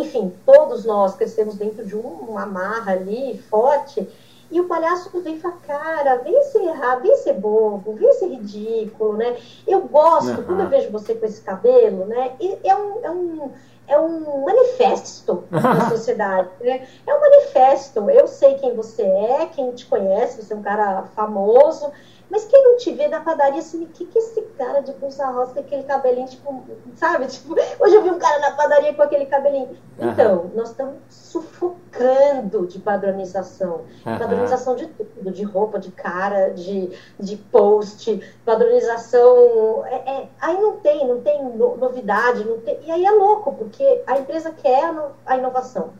Enfim, 0.00 0.32
todos 0.44 0.84
nós 0.84 1.14
crescemos 1.14 1.56
dentro 1.56 1.84
de 1.84 1.94
uma 1.96 2.46
marra 2.46 2.92
ali 2.92 3.38
forte. 3.50 4.08
E 4.50 4.60
o 4.60 4.68
palhaço 4.68 5.10
vem 5.20 5.40
com 5.40 5.48
a 5.48 5.52
cara, 5.52 6.16
vem 6.16 6.42
ser 6.44 6.62
errado, 6.62 7.00
vem 7.00 7.16
ser 7.16 7.32
bobo, 7.32 7.94
vem 7.94 8.12
ser 8.12 8.26
ridículo, 8.26 9.14
né? 9.16 9.36
Eu 9.66 9.80
gosto, 9.82 10.28
uhum. 10.28 10.44
quando 10.44 10.60
eu 10.60 10.68
vejo 10.68 10.90
você 10.90 11.14
com 11.14 11.24
esse 11.24 11.40
cabelo, 11.40 12.04
né? 12.04 12.32
É 12.62 12.76
um, 12.76 13.04
é 13.04 13.10
um, 13.10 13.50
é 13.88 13.98
um 13.98 14.44
manifesto 14.44 15.44
da 15.50 15.88
sociedade, 15.88 16.50
né? 16.60 16.86
É 17.06 17.14
um 17.14 17.20
manifesto. 17.20 18.10
Eu 18.10 18.28
sei 18.28 18.56
quem 18.56 18.74
você 18.74 19.02
é, 19.02 19.46
quem 19.46 19.72
te 19.72 19.86
conhece, 19.86 20.42
você 20.42 20.52
é 20.52 20.56
um 20.56 20.62
cara 20.62 21.04
famoso, 21.16 21.90
mas 22.32 22.46
quem 22.46 22.64
não 22.64 22.78
te 22.78 22.90
vê 22.92 23.08
na 23.08 23.20
padaria, 23.20 23.58
assim, 23.58 23.84
o 23.84 23.88
que, 23.88 24.06
que 24.06 24.18
esse 24.18 24.40
cara 24.56 24.80
de 24.80 24.90
blusa 24.94 25.26
rosa 25.26 25.52
com 25.52 25.60
aquele 25.60 25.82
cabelinho, 25.82 26.26
tipo, 26.26 26.64
sabe? 26.96 27.26
Tipo, 27.26 27.54
hoje 27.78 27.94
eu 27.94 28.02
vi 28.02 28.08
um 28.08 28.18
cara 28.18 28.38
na 28.38 28.52
padaria 28.52 28.94
com 28.94 29.02
aquele 29.02 29.26
cabelinho. 29.26 29.76
Uhum. 29.98 30.10
Então, 30.10 30.50
nós 30.54 30.70
estamos 30.70 30.94
sufocando 31.10 32.66
de 32.66 32.78
padronização. 32.78 33.82
Uhum. 34.06 34.18
Padronização 34.18 34.74
de 34.74 34.86
tudo, 34.86 35.30
de 35.30 35.42
roupa, 35.42 35.78
de 35.78 35.90
cara, 35.90 36.48
de, 36.54 36.90
de 37.20 37.36
post, 37.36 38.18
padronização. 38.46 39.84
É, 39.84 39.96
é, 39.96 40.28
aí 40.40 40.58
não 40.58 40.78
tem, 40.78 41.06
não 41.06 41.20
tem 41.20 41.44
novidade, 41.54 42.46
não 42.46 42.60
tem, 42.60 42.78
e 42.86 42.90
aí 42.90 43.04
é 43.04 43.10
louco, 43.10 43.52
porque 43.52 44.02
a 44.06 44.18
empresa 44.18 44.50
quer 44.52 44.90
a 45.26 45.36
inovação. 45.36 45.92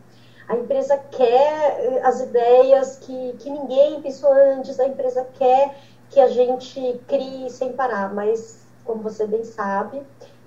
A 0.47 0.55
empresa 0.55 0.97
quer 1.11 1.77
eh, 1.79 2.01
as 2.03 2.19
ideias 2.19 2.97
que, 2.97 3.33
que 3.39 3.49
ninguém 3.49 4.01
pensou 4.01 4.31
antes, 4.33 4.79
a 4.79 4.85
empresa 4.85 5.25
quer 5.33 5.75
que 6.13 6.21
a 6.21 6.27
gente 6.27 7.01
crie 7.07 7.49
sem 7.49 7.73
parar, 7.73 8.13
mas 8.13 8.65
como 8.85 9.01
você 9.01 9.25
bem 9.25 9.43
sabe, 9.43 10.01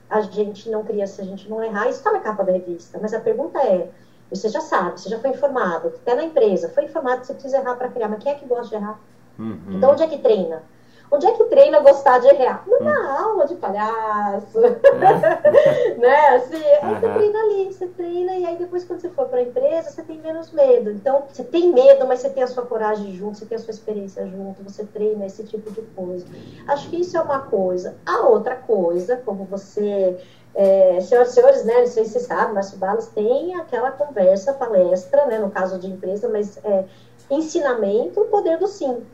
a 0.08 0.20
gente 0.20 0.70
não 0.70 0.84
cria 0.84 1.06
se 1.06 1.20
a 1.20 1.24
gente 1.24 1.48
não 1.48 1.62
errar. 1.62 1.88
Isso 1.88 1.98
está 1.98 2.12
na 2.12 2.20
capa 2.20 2.44
da 2.44 2.52
revista, 2.52 2.98
mas 3.02 3.12
a 3.12 3.18
pergunta 3.18 3.58
é: 3.58 3.90
você 4.30 4.48
já 4.48 4.60
sabe, 4.60 5.00
você 5.00 5.08
já 5.08 5.18
foi 5.18 5.30
informado, 5.30 5.88
até 5.88 6.14
na 6.14 6.22
empresa, 6.22 6.68
foi 6.68 6.84
informado 6.84 7.20
que 7.20 7.26
você 7.26 7.32
precisa 7.32 7.58
errar 7.58 7.74
para 7.74 7.88
criar, 7.88 8.08
mas 8.08 8.22
quem 8.22 8.32
é 8.32 8.34
que 8.36 8.46
gosta 8.46 8.68
de 8.68 8.82
errar? 8.82 9.00
Uhum. 9.38 9.58
Então, 9.70 9.90
onde 9.90 10.02
é 10.02 10.06
que 10.06 10.18
treina? 10.18 10.62
Onde 11.10 11.26
é 11.26 11.32
que 11.32 11.44
treina 11.44 11.80
gostar 11.80 12.18
de 12.18 12.26
errar? 12.26 12.64
Numa 12.66 12.90
hum. 12.90 13.18
aula 13.18 13.46
de 13.46 13.54
palhaço. 13.54 14.58
É. 14.64 15.94
né? 15.98 16.28
Assim, 16.36 16.62
aí 16.82 16.94
você 16.94 17.08
treina 17.08 17.38
ali, 17.38 17.64
você 17.72 17.86
treina, 17.86 18.34
e 18.34 18.44
aí 18.44 18.56
depois, 18.56 18.84
quando 18.84 19.00
você 19.00 19.10
for 19.10 19.28
para 19.28 19.38
a 19.38 19.42
empresa, 19.42 19.90
você 19.90 20.02
tem 20.02 20.18
menos 20.18 20.50
medo. 20.52 20.90
Então, 20.90 21.24
você 21.32 21.44
tem 21.44 21.72
medo, 21.72 22.06
mas 22.06 22.20
você 22.20 22.30
tem 22.30 22.42
a 22.42 22.46
sua 22.48 22.66
coragem 22.66 23.14
junto, 23.14 23.38
você 23.38 23.46
tem 23.46 23.56
a 23.56 23.60
sua 23.60 23.70
experiência 23.70 24.26
junto, 24.26 24.62
você 24.62 24.84
treina 24.84 25.26
esse 25.26 25.44
tipo 25.44 25.70
de 25.70 25.82
coisa. 25.82 26.26
Acho 26.66 26.90
que 26.90 27.00
isso 27.00 27.16
é 27.16 27.20
uma 27.20 27.40
coisa. 27.40 27.96
A 28.04 28.26
outra 28.26 28.56
coisa, 28.56 29.16
como 29.24 29.44
você. 29.44 30.18
É, 30.58 31.00
senhoras 31.02 31.32
e 31.32 31.34
senhores, 31.34 31.64
né, 31.66 31.80
não 31.80 31.86
sei 31.86 32.06
se 32.06 32.12
vocês 32.12 32.24
sabem, 32.24 32.54
mas 32.54 32.72
o 32.72 32.78
Balas 32.78 33.08
tem 33.08 33.54
aquela 33.56 33.90
conversa, 33.90 34.54
palestra, 34.54 35.26
né, 35.26 35.38
no 35.38 35.50
caso 35.50 35.78
de 35.78 35.86
empresa, 35.86 36.30
mas 36.30 36.56
é, 36.64 36.86
ensinamento, 37.30 38.22
o 38.22 38.24
poder 38.26 38.58
do 38.58 38.66
sim. 38.66 39.04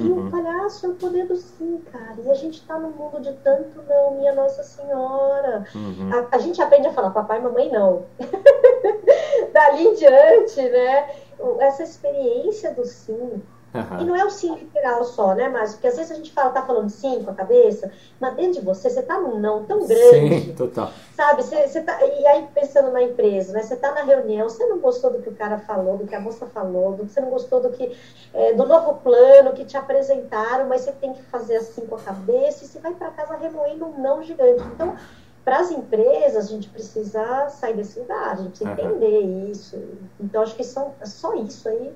E 0.00 0.10
uhum. 0.10 0.26
o 0.26 0.30
palhaço 0.30 0.86
é 0.86 0.88
o 0.88 0.94
poder 0.94 1.26
do 1.26 1.36
sim, 1.36 1.82
cara. 1.92 2.16
E 2.24 2.30
a 2.30 2.34
gente 2.34 2.66
tá 2.66 2.78
num 2.78 2.90
mundo 2.90 3.20
de 3.20 3.32
tanto 3.34 3.82
não, 3.88 4.16
minha 4.16 4.34
Nossa 4.34 4.62
Senhora. 4.62 5.64
Uhum. 5.74 6.10
A, 6.12 6.36
a, 6.36 6.38
gente 6.38 6.60
aprende 6.60 6.88
a 6.88 6.92
falar 6.92 7.10
papai 7.10 7.38
e 7.38 7.42
mamãe 7.42 7.70
não. 7.70 8.04
Dali 9.52 9.86
em 9.86 9.94
diante, 9.94 10.62
né? 10.62 11.10
Essa 11.60 11.82
experiência 11.82 12.72
do 12.72 12.84
sim 12.84 13.42
Uhum. 13.72 14.00
E 14.00 14.04
não 14.04 14.16
é 14.16 14.24
o 14.24 14.30
sim 14.30 14.52
literal 14.56 15.04
só, 15.04 15.34
né, 15.34 15.48
mas 15.48 15.72
porque 15.72 15.86
às 15.86 15.96
vezes 15.96 16.10
a 16.10 16.16
gente 16.16 16.32
fala, 16.32 16.50
tá 16.50 16.62
falando 16.62 16.90
sim 16.90 17.22
com 17.22 17.30
a 17.30 17.34
cabeça, 17.34 17.90
mas 18.18 18.34
dentro 18.34 18.54
de 18.54 18.60
você, 18.60 18.90
você 18.90 19.00
tá 19.00 19.18
num 19.20 19.38
não 19.38 19.64
tão 19.64 19.86
grande. 19.86 20.46
Sim, 20.46 20.54
total. 20.54 20.90
Sabe, 21.14 21.42
você, 21.42 21.68
você 21.68 21.80
tá, 21.80 22.04
e 22.04 22.26
aí 22.26 22.48
pensando 22.52 22.90
na 22.90 23.00
empresa, 23.02 23.52
né, 23.52 23.62
você 23.62 23.76
tá 23.76 23.92
na 23.92 24.02
reunião, 24.02 24.48
você 24.48 24.66
não 24.66 24.78
gostou 24.78 25.12
do 25.12 25.22
que 25.22 25.28
o 25.28 25.34
cara 25.36 25.58
falou, 25.58 25.98
do 25.98 26.06
que 26.06 26.14
a 26.14 26.20
moça 26.20 26.46
falou, 26.46 26.92
do 26.92 27.06
que 27.06 27.12
você 27.12 27.20
não 27.20 27.30
gostou 27.30 27.60
do 27.60 27.70
que, 27.70 27.96
é, 28.34 28.52
do 28.54 28.66
novo 28.66 28.94
plano 28.94 29.52
que 29.52 29.64
te 29.64 29.76
apresentaram, 29.76 30.66
mas 30.66 30.80
você 30.80 30.92
tem 30.92 31.12
que 31.12 31.22
fazer 31.22 31.56
assim 31.56 31.86
com 31.86 31.94
a 31.94 32.00
cabeça 32.00 32.64
e 32.64 32.66
você 32.66 32.80
vai 32.80 32.92
para 32.92 33.10
casa 33.10 33.36
remoendo 33.36 33.86
um 33.86 34.02
não 34.02 34.20
gigante. 34.20 34.64
Então, 34.74 34.96
para 35.44 35.60
as 35.60 35.70
empresas, 35.70 36.46
a 36.46 36.48
gente 36.48 36.68
precisa 36.68 37.48
sair 37.48 37.74
desse 37.74 37.98
lugar, 37.98 38.32
a 38.32 38.34
gente 38.34 38.48
precisa 38.50 38.70
uhum. 38.70 38.96
entender 38.96 39.20
isso. 39.50 39.80
Então, 40.18 40.42
acho 40.42 40.54
que 40.54 40.64
são, 40.64 40.92
só 41.04 41.34
isso 41.34 41.68
aí 41.68 41.94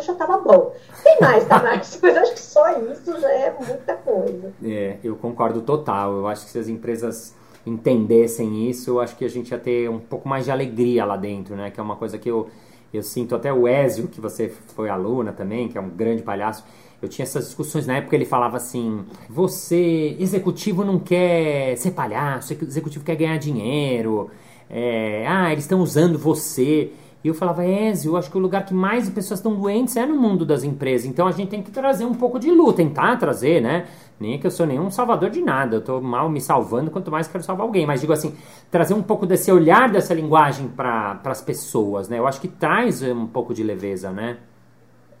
já 0.00 0.12
estava 0.12 0.38
bom. 0.38 0.72
Tem 1.02 1.18
mais, 1.20 1.44
tá, 1.46 1.62
Marcos? 1.62 1.98
Mas 2.02 2.16
acho 2.16 2.32
que 2.32 2.40
só 2.40 2.80
isso 2.80 3.20
já 3.20 3.30
é 3.30 3.54
muita 3.58 3.94
coisa. 3.94 4.52
É, 4.64 4.98
eu 5.02 5.16
concordo 5.16 5.60
total. 5.62 6.16
Eu 6.16 6.26
acho 6.26 6.46
que 6.46 6.52
se 6.52 6.58
as 6.58 6.68
empresas 6.68 7.34
entendessem 7.66 8.68
isso, 8.68 8.90
eu 8.90 9.00
acho 9.00 9.16
que 9.16 9.24
a 9.24 9.28
gente 9.28 9.50
ia 9.50 9.58
ter 9.58 9.88
um 9.88 9.98
pouco 9.98 10.28
mais 10.28 10.44
de 10.44 10.50
alegria 10.50 11.04
lá 11.04 11.16
dentro, 11.16 11.56
né? 11.56 11.70
Que 11.70 11.80
é 11.80 11.82
uma 11.82 11.96
coisa 11.96 12.18
que 12.18 12.30
eu, 12.30 12.48
eu 12.92 13.02
sinto 13.02 13.34
até 13.34 13.52
o 13.52 13.66
Ezio, 13.66 14.08
que 14.08 14.20
você 14.20 14.48
foi 14.48 14.88
aluna 14.88 15.32
também, 15.32 15.68
que 15.68 15.78
é 15.78 15.80
um 15.80 15.88
grande 15.88 16.22
palhaço. 16.22 16.64
Eu 17.00 17.08
tinha 17.08 17.24
essas 17.24 17.46
discussões 17.46 17.86
na 17.86 17.96
época, 17.96 18.16
ele 18.16 18.24
falava 18.24 18.56
assim: 18.56 19.04
você, 19.28 20.16
executivo, 20.18 20.84
não 20.84 20.98
quer 20.98 21.76
ser 21.76 21.90
palhaço, 21.90 22.54
executivo 22.62 23.04
quer 23.04 23.16
ganhar 23.16 23.36
dinheiro, 23.38 24.30
é, 24.70 25.26
ah, 25.26 25.52
eles 25.52 25.64
estão 25.64 25.80
usando 25.80 26.18
você. 26.18 26.90
E 27.24 27.28
eu 27.28 27.32
falava, 27.32 27.64
Ezio, 27.64 28.12
eu 28.12 28.16
acho 28.18 28.30
que 28.30 28.36
o 28.36 28.40
lugar 28.40 28.66
que 28.66 28.74
mais 28.74 29.08
pessoas 29.08 29.40
estão 29.40 29.54
doentes 29.54 29.96
é 29.96 30.04
no 30.04 30.14
mundo 30.14 30.44
das 30.44 30.62
empresas. 30.62 31.06
Então 31.06 31.26
a 31.26 31.32
gente 31.32 31.48
tem 31.48 31.62
que 31.62 31.70
trazer 31.70 32.04
um 32.04 32.12
pouco 32.12 32.38
de 32.38 32.50
luz, 32.50 32.76
tentar 32.76 33.16
trazer, 33.16 33.62
né? 33.62 33.86
Nem 34.20 34.38
que 34.38 34.46
eu 34.46 34.50
sou 34.50 34.66
nenhum 34.66 34.90
salvador 34.90 35.30
de 35.30 35.40
nada. 35.40 35.76
Eu 35.76 35.80
tô 35.80 36.02
mal 36.02 36.28
me 36.28 36.38
salvando, 36.38 36.90
quanto 36.90 37.10
mais 37.10 37.26
quero 37.26 37.42
salvar 37.42 37.66
alguém. 37.66 37.86
Mas 37.86 38.02
digo 38.02 38.12
assim, 38.12 38.36
trazer 38.70 38.92
um 38.92 39.02
pouco 39.02 39.24
desse 39.24 39.50
olhar 39.50 39.90
dessa 39.90 40.12
linguagem 40.12 40.68
para 40.68 41.18
as 41.24 41.40
pessoas, 41.40 42.10
né? 42.10 42.18
Eu 42.18 42.26
acho 42.26 42.38
que 42.42 42.46
traz 42.46 43.02
um 43.02 43.26
pouco 43.26 43.54
de 43.54 43.62
leveza, 43.62 44.10
né? 44.10 44.36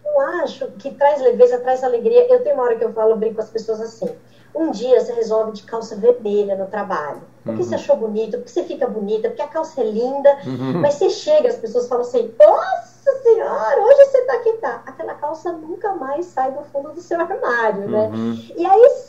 Eu 0.04 0.20
acho 0.42 0.66
que 0.72 0.90
traz 0.90 1.22
leveza, 1.22 1.58
traz 1.60 1.82
alegria. 1.82 2.30
Eu 2.30 2.42
tenho 2.42 2.56
uma 2.56 2.64
hora 2.64 2.76
que 2.76 2.84
eu 2.84 2.92
falo, 2.92 3.16
brinco 3.16 3.36
com 3.36 3.40
as 3.40 3.50
pessoas 3.50 3.80
assim. 3.80 4.10
Um 4.54 4.70
dia 4.70 5.00
você 5.00 5.12
resolve 5.12 5.52
de 5.52 5.62
calça 5.64 5.96
vermelha 5.96 6.54
no 6.56 6.66
trabalho. 6.66 7.22
Porque 7.42 7.60
uhum. 7.60 7.68
você 7.68 7.74
achou 7.74 7.96
bonito, 7.96 8.38
porque 8.38 8.50
você 8.50 8.62
fica 8.64 8.86
bonita, 8.86 9.28
porque 9.28 9.42
a 9.42 9.48
calça 9.48 9.80
é 9.80 9.84
linda. 9.84 10.38
Uhum. 10.46 10.80
Mas 10.80 10.94
você 10.94 11.10
chega, 11.10 11.48
as 11.48 11.56
pessoas 11.56 11.88
falam 11.88 12.04
assim: 12.04 12.32
Nossa! 12.38 12.94
Senhora, 13.22 13.80
hoje 13.80 14.04
você 14.04 14.22
tá 14.22 14.34
aqui, 14.34 14.52
tá? 14.54 14.82
Aquela 14.86 15.14
calça 15.14 15.52
nunca 15.52 15.94
mais 15.94 16.26
sai 16.26 16.52
do 16.52 16.62
fundo 16.64 16.92
do 16.92 17.00
seu 17.00 17.18
armário, 17.20 17.88
né? 17.88 18.10
Uhum. 18.12 18.38
E 18.56 18.66
aí 18.66 18.80
você 18.80 19.03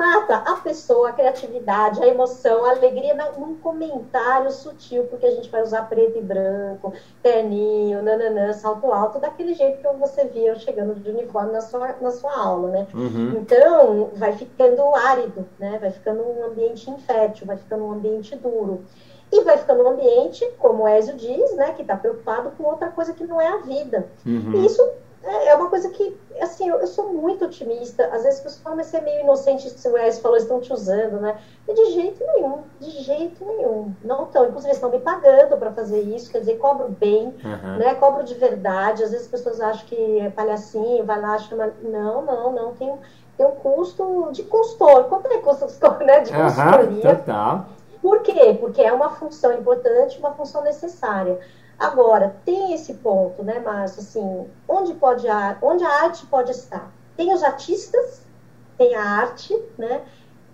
mata 0.00 0.36
a 0.50 0.56
pessoa, 0.56 1.10
a 1.10 1.12
criatividade, 1.12 2.02
a 2.02 2.06
emoção, 2.06 2.64
a 2.64 2.70
alegria 2.70 3.14
num 3.36 3.56
comentário 3.56 4.50
sutil, 4.50 5.04
porque 5.04 5.26
a 5.26 5.30
gente 5.30 5.50
vai 5.50 5.62
usar 5.62 5.82
preto 5.82 6.16
e 6.16 6.22
branco, 6.22 6.94
terninho, 7.22 8.02
nananã, 8.02 8.50
salto 8.54 8.90
alto, 8.90 9.18
daquele 9.18 9.52
jeito 9.52 9.78
que 9.78 9.96
você 9.98 10.24
via 10.24 10.54
chegando 10.54 10.94
de 10.94 11.10
uniforme 11.10 11.52
na 11.52 11.60
sua, 11.60 11.94
na 12.00 12.10
sua 12.10 12.34
aula, 12.34 12.70
né? 12.70 12.86
Uhum. 12.94 13.40
Então, 13.42 14.10
vai 14.14 14.32
ficando 14.32 14.82
árido, 14.94 15.46
né? 15.58 15.76
Vai 15.78 15.90
ficando 15.90 16.22
um 16.22 16.46
ambiente 16.46 16.90
infértil, 16.90 17.46
vai 17.46 17.58
ficando 17.58 17.84
um 17.84 17.92
ambiente 17.92 18.34
duro. 18.36 18.86
E 19.30 19.44
vai 19.44 19.58
ficando 19.58 19.84
um 19.84 19.90
ambiente, 19.90 20.44
como 20.58 20.84
o 20.84 20.88
Ezio 20.88 21.14
diz, 21.14 21.54
né, 21.54 21.72
que 21.74 21.82
está 21.82 21.96
preocupado 21.96 22.50
com 22.56 22.64
outra 22.64 22.88
coisa 22.88 23.12
que 23.12 23.24
não 23.24 23.40
é 23.40 23.46
a 23.46 23.58
vida. 23.58 24.08
Uhum. 24.26 24.54
E 24.54 24.66
isso 24.66 24.82
é, 25.22 25.48
é 25.48 25.54
uma 25.54 25.68
coisa 25.68 25.90
que, 25.90 26.16
assim, 26.40 26.68
eu, 26.68 26.76
eu, 26.80 26.86
sou 26.86 27.12
muito 27.12 27.44
otimista. 27.44 28.06
Às 28.06 28.22
vezes 28.22 28.38
as 28.38 28.40
pessoas 28.40 28.62
falam, 28.62 28.78
mas 28.78 28.86
você 28.86 28.96
é 28.96 29.00
meio 29.02 29.20
inocente, 29.20 29.68
se 29.68 29.88
o 29.88 29.92
Wes 29.92 30.18
falou, 30.18 30.36
estão 30.38 30.60
te 30.60 30.72
usando, 30.72 31.20
né? 31.20 31.38
E 31.68 31.74
de 31.74 31.92
jeito 31.92 32.24
nenhum, 32.24 32.62
de 32.80 32.90
jeito 33.02 33.44
nenhum. 33.44 33.94
Não 34.02 34.24
estão. 34.24 34.46
Inclusive, 34.46 34.72
estão 34.72 34.90
me 34.90 34.98
pagando 34.98 35.58
para 35.58 35.72
fazer 35.72 36.00
isso, 36.00 36.30
quer 36.30 36.38
dizer, 36.40 36.56
cobro 36.56 36.88
bem, 36.88 37.34
uhum. 37.44 37.76
né? 37.78 37.94
Cobro 37.96 38.24
de 38.24 38.34
verdade. 38.34 39.02
Às 39.02 39.10
vezes 39.10 39.26
as 39.26 39.30
pessoas 39.30 39.60
acham 39.60 39.86
que 39.86 40.20
é 40.20 40.30
palhacinho, 40.30 41.04
vai 41.04 41.20
lá, 41.20 41.36
chama. 41.38 41.70
Não, 41.82 42.22
não, 42.22 42.52
não. 42.52 42.74
Tem, 42.74 42.98
tem 43.36 43.46
um 43.46 43.52
custo 43.52 44.30
de 44.32 44.42
consultor. 44.44 45.04
Quanto 45.04 45.26
é 45.26 45.38
custo 45.38 45.66
né, 46.04 46.20
de 46.20 46.32
consultoria? 46.32 47.10
Uhum, 47.10 47.16
total. 47.16 47.66
Por 48.00 48.22
quê? 48.22 48.56
Porque 48.58 48.80
é 48.80 48.92
uma 48.92 49.10
função 49.10 49.52
importante, 49.52 50.18
uma 50.18 50.32
função 50.32 50.62
necessária. 50.62 51.38
Agora, 51.80 52.36
tem 52.44 52.74
esse 52.74 52.92
ponto, 52.92 53.42
né, 53.42 53.58
Márcio, 53.58 54.02
assim, 54.02 54.46
onde, 54.68 54.92
pode 54.92 55.26
a, 55.26 55.56
onde 55.62 55.82
a 55.82 56.02
arte 56.04 56.26
pode 56.26 56.50
estar? 56.50 56.92
Tem 57.16 57.32
os 57.32 57.42
artistas, 57.42 58.20
tem 58.76 58.94
a 58.94 59.02
arte, 59.02 59.58
né, 59.78 60.02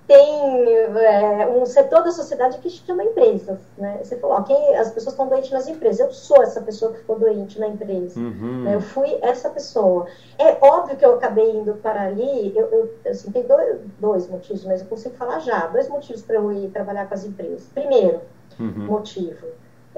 tem 0.06 0.72
é, 0.72 1.48
um 1.48 1.66
setor 1.66 2.04
da 2.04 2.12
sociedade 2.12 2.58
que 2.58 2.70
chama 2.70 3.02
empresas, 3.02 3.58
né? 3.76 3.98
Você 4.04 4.16
falou, 4.18 4.36
ó, 4.36 4.42
quem, 4.42 4.76
as 4.76 4.92
pessoas 4.92 5.14
estão 5.14 5.26
doentes 5.26 5.50
nas 5.50 5.66
empresas. 5.66 5.98
Eu 5.98 6.12
sou 6.12 6.40
essa 6.44 6.60
pessoa 6.60 6.92
que 6.92 6.98
ficou 6.98 7.18
doente 7.18 7.58
na 7.58 7.66
empresa. 7.66 8.20
Uhum. 8.20 8.62
Né? 8.62 8.76
Eu 8.76 8.80
fui 8.80 9.18
essa 9.20 9.50
pessoa. 9.50 10.06
É 10.38 10.64
óbvio 10.64 10.96
que 10.96 11.04
eu 11.04 11.14
acabei 11.14 11.50
indo 11.50 11.74
para 11.74 12.02
ali. 12.02 12.56
Eu, 12.56 12.66
eu 12.66 12.94
assim, 13.10 13.32
tem 13.32 13.42
dois, 13.42 13.80
dois 13.98 14.28
motivos, 14.28 14.64
mas 14.64 14.80
eu 14.80 14.86
consigo 14.86 15.16
falar 15.16 15.40
já. 15.40 15.66
Dois 15.66 15.88
motivos 15.88 16.22
para 16.22 16.36
eu 16.36 16.52
ir 16.52 16.70
trabalhar 16.70 17.08
com 17.08 17.14
as 17.14 17.24
empresas. 17.24 17.66
Primeiro 17.74 18.20
uhum. 18.60 18.86
motivo 18.86 19.44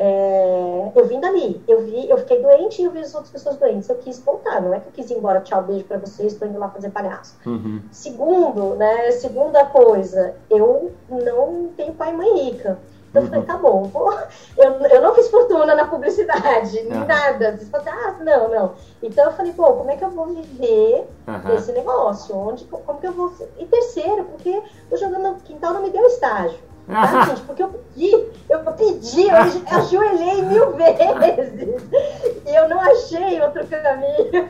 é, 0.00 0.92
eu 0.94 1.06
vim 1.06 1.18
dali, 1.18 1.60
eu 1.66 1.82
vi, 1.82 2.08
eu 2.08 2.18
fiquei 2.18 2.40
doente 2.40 2.80
e 2.80 2.84
eu 2.84 2.92
vi 2.92 3.00
as 3.00 3.12
outras 3.12 3.32
pessoas 3.32 3.56
doentes. 3.56 3.88
Eu 3.88 3.96
quis 3.96 4.20
voltar, 4.20 4.62
não 4.62 4.72
é 4.72 4.78
que 4.78 4.86
eu 4.86 4.92
quis 4.92 5.10
ir 5.10 5.14
embora, 5.14 5.40
tchau, 5.40 5.60
beijo 5.64 5.84
para 5.84 5.98
vocês, 5.98 6.32
estou 6.32 6.46
indo 6.46 6.58
lá 6.58 6.68
fazer 6.68 6.90
palhaço. 6.90 7.36
Uhum. 7.44 7.82
Segundo, 7.90 8.76
né, 8.76 9.10
segunda 9.10 9.66
coisa, 9.66 10.36
eu 10.48 10.92
não 11.08 11.70
tenho 11.76 11.94
pai 11.94 12.14
e 12.14 12.16
mãe 12.16 12.44
rica. 12.44 12.78
Então 13.10 13.22
eu 13.22 13.28
falei, 13.28 13.40
uhum. 13.40 13.46
tá 13.46 13.56
bom, 13.56 13.82
vou... 13.84 14.12
eu, 14.56 14.70
eu 14.86 15.02
não 15.02 15.14
fiz 15.14 15.28
fortuna 15.30 15.74
na 15.74 15.86
publicidade, 15.86 16.78
uhum. 16.78 17.04
nada. 17.04 17.56
Você 17.56 17.64
falou, 17.66 17.86
ah, 17.88 18.16
não, 18.20 18.48
não. 18.48 18.74
Então 19.02 19.24
eu 19.24 19.32
falei, 19.32 19.52
pô, 19.52 19.72
como 19.72 19.90
é 19.90 19.96
que 19.96 20.04
eu 20.04 20.10
vou 20.10 20.26
viver 20.26 21.08
uhum. 21.26 21.54
esse 21.56 21.72
negócio? 21.72 22.36
Onde, 22.36 22.64
como 22.66 23.00
que 23.00 23.06
eu 23.06 23.12
vou. 23.12 23.32
E 23.58 23.64
terceiro, 23.66 24.24
porque 24.26 24.62
o 24.92 24.96
jogando 24.96 25.22
no 25.22 25.34
quintal 25.40 25.74
não 25.74 25.82
me 25.82 25.90
deu 25.90 26.04
estágio. 26.06 26.67
Gente? 26.88 27.42
Porque 27.42 27.62
eu 27.62 27.68
pedi, 27.68 28.10
eu 28.48 28.60
pedi, 28.72 29.28
eu 29.28 29.78
ajoelhei 29.78 30.42
mil 30.42 30.72
vezes 30.72 31.82
e 32.46 32.54
eu 32.54 32.68
não 32.68 32.80
achei 32.80 33.40
outro 33.42 33.66
caminho. 33.66 34.48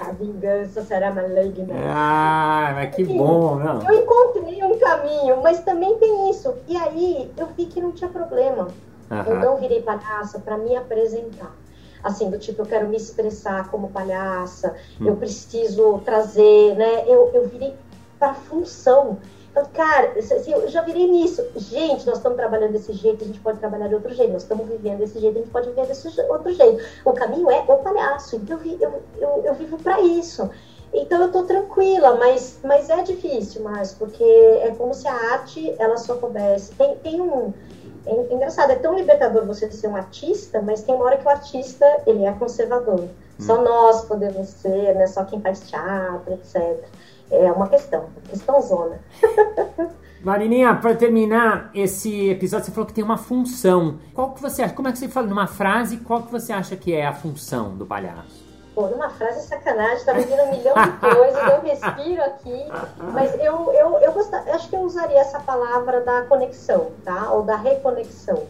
A 0.00 0.12
vingança 0.12 0.82
será 0.82 1.10
maligna. 1.10 1.74
Ah, 1.86 2.72
mas 2.74 2.94
que 2.94 3.04
bom, 3.04 3.56
não? 3.56 3.82
Eu 3.90 4.02
encontrei 4.02 4.62
um 4.62 4.78
caminho, 4.78 5.42
mas 5.42 5.60
também 5.60 5.96
tem 5.98 6.30
isso. 6.30 6.54
E 6.68 6.76
aí 6.76 7.32
eu 7.38 7.46
vi 7.56 7.64
que 7.66 7.80
não 7.80 7.92
tinha 7.92 8.10
problema. 8.10 8.68
Uhum. 9.10 9.22
Eu 9.26 9.36
não 9.40 9.56
virei 9.56 9.80
palhaça 9.80 10.38
para 10.38 10.58
me 10.58 10.76
apresentar 10.76 11.52
assim, 12.02 12.30
do 12.30 12.38
tipo, 12.38 12.62
eu 12.62 12.66
quero 12.66 12.88
me 12.88 12.96
expressar 12.96 13.70
como 13.70 13.90
palhaça, 13.90 14.74
hum. 14.98 15.06
eu 15.06 15.16
preciso 15.16 15.98
trazer, 15.98 16.74
né? 16.74 17.04
Eu, 17.06 17.30
eu 17.34 17.46
virei 17.46 17.74
para 18.18 18.34
função. 18.34 19.18
Então, 19.50 19.64
cara, 19.74 20.12
assim, 20.16 20.52
eu 20.52 20.68
já 20.68 20.80
virei 20.82 21.08
nisso. 21.08 21.44
Gente, 21.56 22.06
nós 22.06 22.18
estamos 22.18 22.36
trabalhando 22.36 22.72
desse 22.72 22.92
jeito, 22.92 23.24
a 23.24 23.26
gente 23.26 23.40
pode 23.40 23.58
trabalhar 23.58 23.88
de 23.88 23.94
outro 23.94 24.14
jeito. 24.14 24.32
Nós 24.32 24.42
estamos 24.42 24.66
vivendo 24.68 24.98
desse 24.98 25.18
jeito, 25.18 25.38
a 25.38 25.40
gente 25.40 25.50
pode 25.50 25.68
viver 25.70 25.86
desse 25.86 26.08
outro 26.22 26.52
jeito. 26.52 26.82
O 27.04 27.12
caminho 27.12 27.50
é 27.50 27.58
o 27.58 27.76
palhaço. 27.78 28.36
Então, 28.36 28.60
eu, 28.64 28.78
eu, 28.80 29.02
eu, 29.18 29.42
eu 29.44 29.54
vivo 29.54 29.76
para 29.78 30.00
isso. 30.00 30.48
Então, 30.92 31.20
eu 31.20 31.26
estou 31.26 31.44
tranquila, 31.44 32.16
mas, 32.16 32.60
mas 32.62 32.90
é 32.90 33.02
difícil, 33.02 33.62
Márcio, 33.62 33.96
porque 33.98 34.24
é 34.24 34.72
como 34.76 34.94
se 34.94 35.06
a 35.06 35.14
arte, 35.14 35.74
ela 35.78 35.96
só 35.96 36.16
coubesse. 36.16 36.72
Tem, 36.74 36.96
tem 36.96 37.20
um... 37.20 37.52
É, 38.06 38.12
é 38.12 38.34
engraçado, 38.34 38.70
é 38.70 38.76
tão 38.76 38.94
libertador 38.94 39.44
você 39.44 39.70
ser 39.70 39.88
um 39.88 39.96
artista, 39.96 40.62
mas 40.62 40.82
tem 40.82 40.94
uma 40.94 41.04
hora 41.04 41.16
que 41.16 41.26
o 41.26 41.28
artista, 41.28 41.86
ele 42.06 42.24
é 42.24 42.32
conservador. 42.32 43.00
Hum. 43.00 43.08
Só 43.40 43.60
nós 43.60 44.04
podemos 44.04 44.48
ser, 44.48 44.94
né? 44.94 45.06
Só 45.06 45.24
quem 45.24 45.40
faz 45.40 45.60
teatro, 45.68 46.32
etc 46.34 46.88
é 47.30 47.52
uma 47.52 47.68
questão, 47.68 48.06
questão 48.28 48.60
zona. 48.60 49.00
Marininha, 50.22 50.74
para 50.74 50.94
terminar 50.94 51.70
esse 51.74 52.28
episódio, 52.28 52.66
você 52.66 52.72
falou 52.72 52.86
que 52.86 52.92
tem 52.92 53.02
uma 53.02 53.16
função. 53.16 53.98
Qual 54.12 54.34
que 54.34 54.42
você 54.42 54.62
acha? 54.62 54.74
Como 54.74 54.86
é 54.86 54.92
que 54.92 54.98
você 54.98 55.08
fala 55.08 55.26
numa 55.26 55.46
frase? 55.46 55.96
Qual 55.98 56.22
que 56.22 56.30
você 56.30 56.52
acha 56.52 56.76
que 56.76 56.92
é 56.92 57.06
a 57.06 57.12
função 57.12 57.74
do 57.74 57.86
palhaço? 57.86 58.50
Pô, 58.74 58.86
numa 58.86 59.08
frase 59.08 59.38
é 59.38 59.42
sacanagem, 59.42 60.04
tá 60.04 60.14
me 60.14 60.22
vindo 60.22 60.42
um 60.42 60.50
milhão 60.50 60.74
de 60.74 61.14
coisas, 61.14 61.42
eu 61.42 61.60
respiro 61.60 62.22
aqui, 62.22 62.68
mas 63.12 63.34
eu, 63.40 63.72
eu, 63.72 63.98
eu 63.98 64.12
gostaria, 64.12 64.54
acho 64.54 64.68
que 64.68 64.76
eu 64.76 64.80
usaria 64.80 65.18
essa 65.18 65.40
palavra 65.40 66.00
da 66.02 66.22
conexão, 66.22 66.92
tá? 67.04 67.32
Ou 67.32 67.42
da 67.42 67.56
reconexão. 67.56 68.46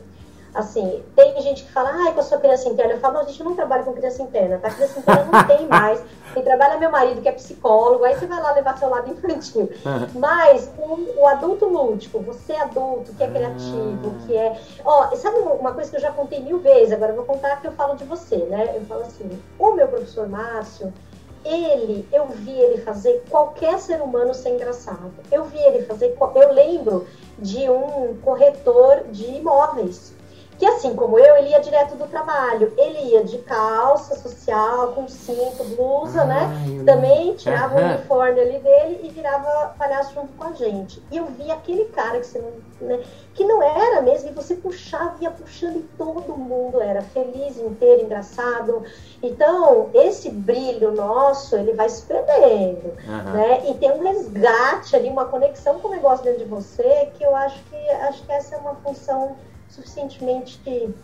Assim, 0.55 1.03
tem 1.15 1.41
gente 1.43 1.65
que 1.65 1.71
fala, 1.71 1.91
ah, 1.91 2.13
que 2.13 2.19
eu 2.19 2.25
sou 2.25 2.39
criança 2.41 2.69
interna. 2.69 2.95
Eu 2.95 3.01
falo, 3.01 3.15
não, 3.15 3.21
a 3.21 3.25
gente 3.25 3.43
não 3.43 3.55
trabalha 3.55 3.85
com 3.85 3.93
criança 3.93 4.23
interna, 4.23 4.59
tá? 4.59 4.71
Criança 4.71 4.99
interna 4.99 5.29
não 5.31 5.45
tem 5.45 5.67
mais. 5.69 6.03
Quem 6.35 6.43
trabalha 6.43 6.75
é 6.75 6.79
meu 6.79 6.91
marido, 6.91 7.21
que 7.21 7.29
é 7.29 7.33
psicólogo, 7.33 8.05
aí 8.05 8.17
você 8.17 8.27
vai 8.27 8.43
lá 8.43 8.53
levar 8.53 8.77
seu 8.79 8.89
lado 8.89 9.11
infantil. 9.11 9.71
Mas 10.15 10.71
o, 10.79 11.21
o 11.21 11.27
adulto 11.27 11.67
lúdico, 11.67 12.19
você 12.21 12.53
adulto, 12.55 13.13
que 13.15 13.23
é 13.23 13.29
criativo, 13.29 14.15
que 14.27 14.37
é. 14.37 14.61
Ó, 14.85 15.15
sabe 15.15 15.39
uma 15.39 15.73
coisa 15.73 15.91
que 15.91 15.97
eu 15.97 16.01
já 16.01 16.11
contei 16.13 16.41
mil 16.41 16.59
vezes, 16.59 16.93
agora 16.93 17.13
eu 17.13 17.17
vou 17.17 17.25
contar 17.25 17.61
que 17.61 17.67
eu 17.67 17.73
falo 17.73 17.95
de 17.97 18.05
você, 18.05 18.37
né? 18.37 18.73
Eu 18.77 18.85
falo 18.87 19.03
assim, 19.03 19.41
o 19.59 19.73
meu 19.73 19.87
professor 19.87 20.29
Márcio, 20.29 20.93
ele, 21.45 22.07
eu 22.13 22.27
vi 22.27 22.59
ele 22.59 22.83
fazer 22.83 23.25
qualquer 23.31 23.79
ser 23.79 24.03
humano 24.03 24.35
ser 24.35 24.51
engraçado. 24.51 25.13
Eu 25.31 25.45
vi 25.45 25.59
ele 25.59 25.85
fazer. 25.85 26.17
Eu 26.35 26.53
lembro 26.53 27.07
de 27.39 27.69
um 27.71 28.17
corretor 28.23 29.05
de 29.11 29.25
imóveis 29.37 30.15
que 30.61 30.67
assim 30.67 30.95
como 30.95 31.19
eu, 31.19 31.37
ele 31.39 31.49
ia 31.49 31.59
direto 31.59 31.97
do 31.97 32.07
trabalho. 32.07 32.71
Ele 32.77 33.15
ia 33.15 33.25
de 33.25 33.39
calça 33.39 34.15
social, 34.15 34.89
com 34.89 35.09
cinto, 35.09 35.65
blusa, 35.75 36.23
né? 36.25 36.41
ah, 36.43 36.69
né? 36.69 36.85
Também 36.85 37.35
tirava 37.35 37.77
uhum. 37.77 37.83
o 37.83 37.95
uniforme 37.95 38.41
ali 38.41 38.59
dele 38.59 39.01
e 39.03 39.09
virava 39.09 39.75
palhaço 39.79 40.13
junto 40.13 40.35
com 40.35 40.45
a 40.45 40.53
gente. 40.53 41.03
E 41.11 41.17
eu 41.17 41.25
vi 41.25 41.51
aquele 41.51 41.87
cara 41.87 42.21
que 42.21 42.27
você 42.27 42.39
não, 42.41 42.89
né, 42.89 43.03
que 43.33 43.43
não 43.43 43.63
era 43.63 44.03
mesmo, 44.03 44.29
e 44.29 44.35
você 44.35 44.55
puxava, 44.55 45.15
ia 45.23 45.31
puxando 45.31 45.77
e 45.77 45.89
todo 45.97 46.37
mundo 46.37 46.79
era 46.79 47.01
feliz, 47.01 47.57
inteiro, 47.57 48.03
engraçado. 48.03 48.85
Então, 49.23 49.89
esse 49.95 50.29
brilho 50.29 50.93
nosso, 50.93 51.57
ele 51.57 51.73
vai 51.73 51.89
se 51.89 52.03
perdendo, 52.03 52.93
uhum. 53.09 53.33
né? 53.33 53.63
E 53.71 53.75
tem 53.75 53.91
um 53.93 54.03
resgate 54.03 54.95
ali, 54.95 55.09
uma 55.09 55.25
conexão 55.25 55.81
com 55.81 55.89
o 55.89 55.91
negócio 55.91 56.23
dentro 56.23 56.41
de 56.41 56.51
você, 56.51 57.11
que 57.15 57.25
eu 57.25 57.35
acho 57.35 57.63
que 57.65 57.91
acho 57.91 58.23
que 58.25 58.33
essa 58.33 58.57
é 58.57 58.59
uma 58.59 58.75
função 58.75 59.37
suficientemente 59.71 60.61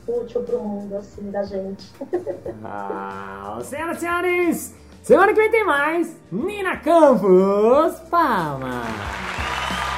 útil 0.06 0.42
para 0.42 0.56
o 0.56 0.64
mundo, 0.64 0.96
assim, 0.96 1.30
da 1.30 1.44
gente. 1.44 1.90
ah, 2.64 3.58
senhoras 3.62 3.98
e 3.98 4.00
senhores, 4.00 4.74
semana 5.02 5.32
que 5.32 5.40
vem 5.40 5.50
tem 5.50 5.64
mais 5.64 6.16
Nina 6.30 6.76
Campos 6.76 8.00
Palmas! 8.10 9.95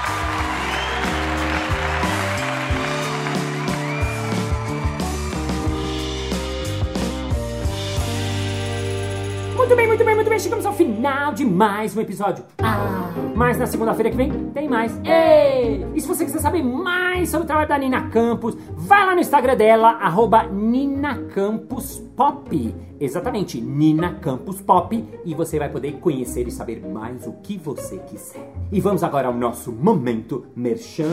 Muito 9.69 9.77
bem, 9.77 9.87
muito 9.87 10.03
bem, 10.03 10.15
muito 10.15 10.31
bem. 10.31 10.39
Chegamos 10.39 10.65
ao 10.65 10.73
final 10.73 11.35
de 11.35 11.45
mais 11.45 11.95
um 11.95 12.01
episódio. 12.01 12.43
Ah, 12.57 13.13
mas 13.37 13.59
na 13.59 13.67
segunda-feira 13.67 14.11
que 14.11 14.17
vem 14.17 14.49
tem 14.49 14.67
mais. 14.67 14.99
Ei! 15.05 15.87
E 15.95 16.01
se 16.01 16.09
você 16.09 16.25
quiser 16.25 16.39
saber 16.39 16.63
mais 16.63 17.29
sobre 17.29 17.45
o 17.45 17.47
trabalho 17.47 17.69
da 17.69 17.77
Nina 17.77 18.09
Campos, 18.09 18.57
vai 18.71 19.05
lá 19.05 19.15
no 19.15 19.21
Instagram 19.21 19.57
dela, 19.57 19.91
arroba 20.01 20.45
Nina 20.45 21.19
Campos 21.35 22.03
Pop. 22.17 22.75
Exatamente, 22.99 23.61
Nina 23.61 24.15
Campos 24.15 24.59
Pop. 24.59 25.05
E 25.23 25.35
você 25.35 25.59
vai 25.59 25.69
poder 25.69 25.99
conhecer 26.01 26.49
e 26.49 26.51
saber 26.51 26.81
mais 26.89 27.27
o 27.27 27.35
que 27.43 27.59
você 27.59 27.99
quiser. 27.99 28.51
E 28.73 28.81
vamos 28.81 29.05
agora 29.05 29.29
ao 29.29 29.35
nosso 29.35 29.71
momento 29.71 30.47
merchan. 30.57 31.13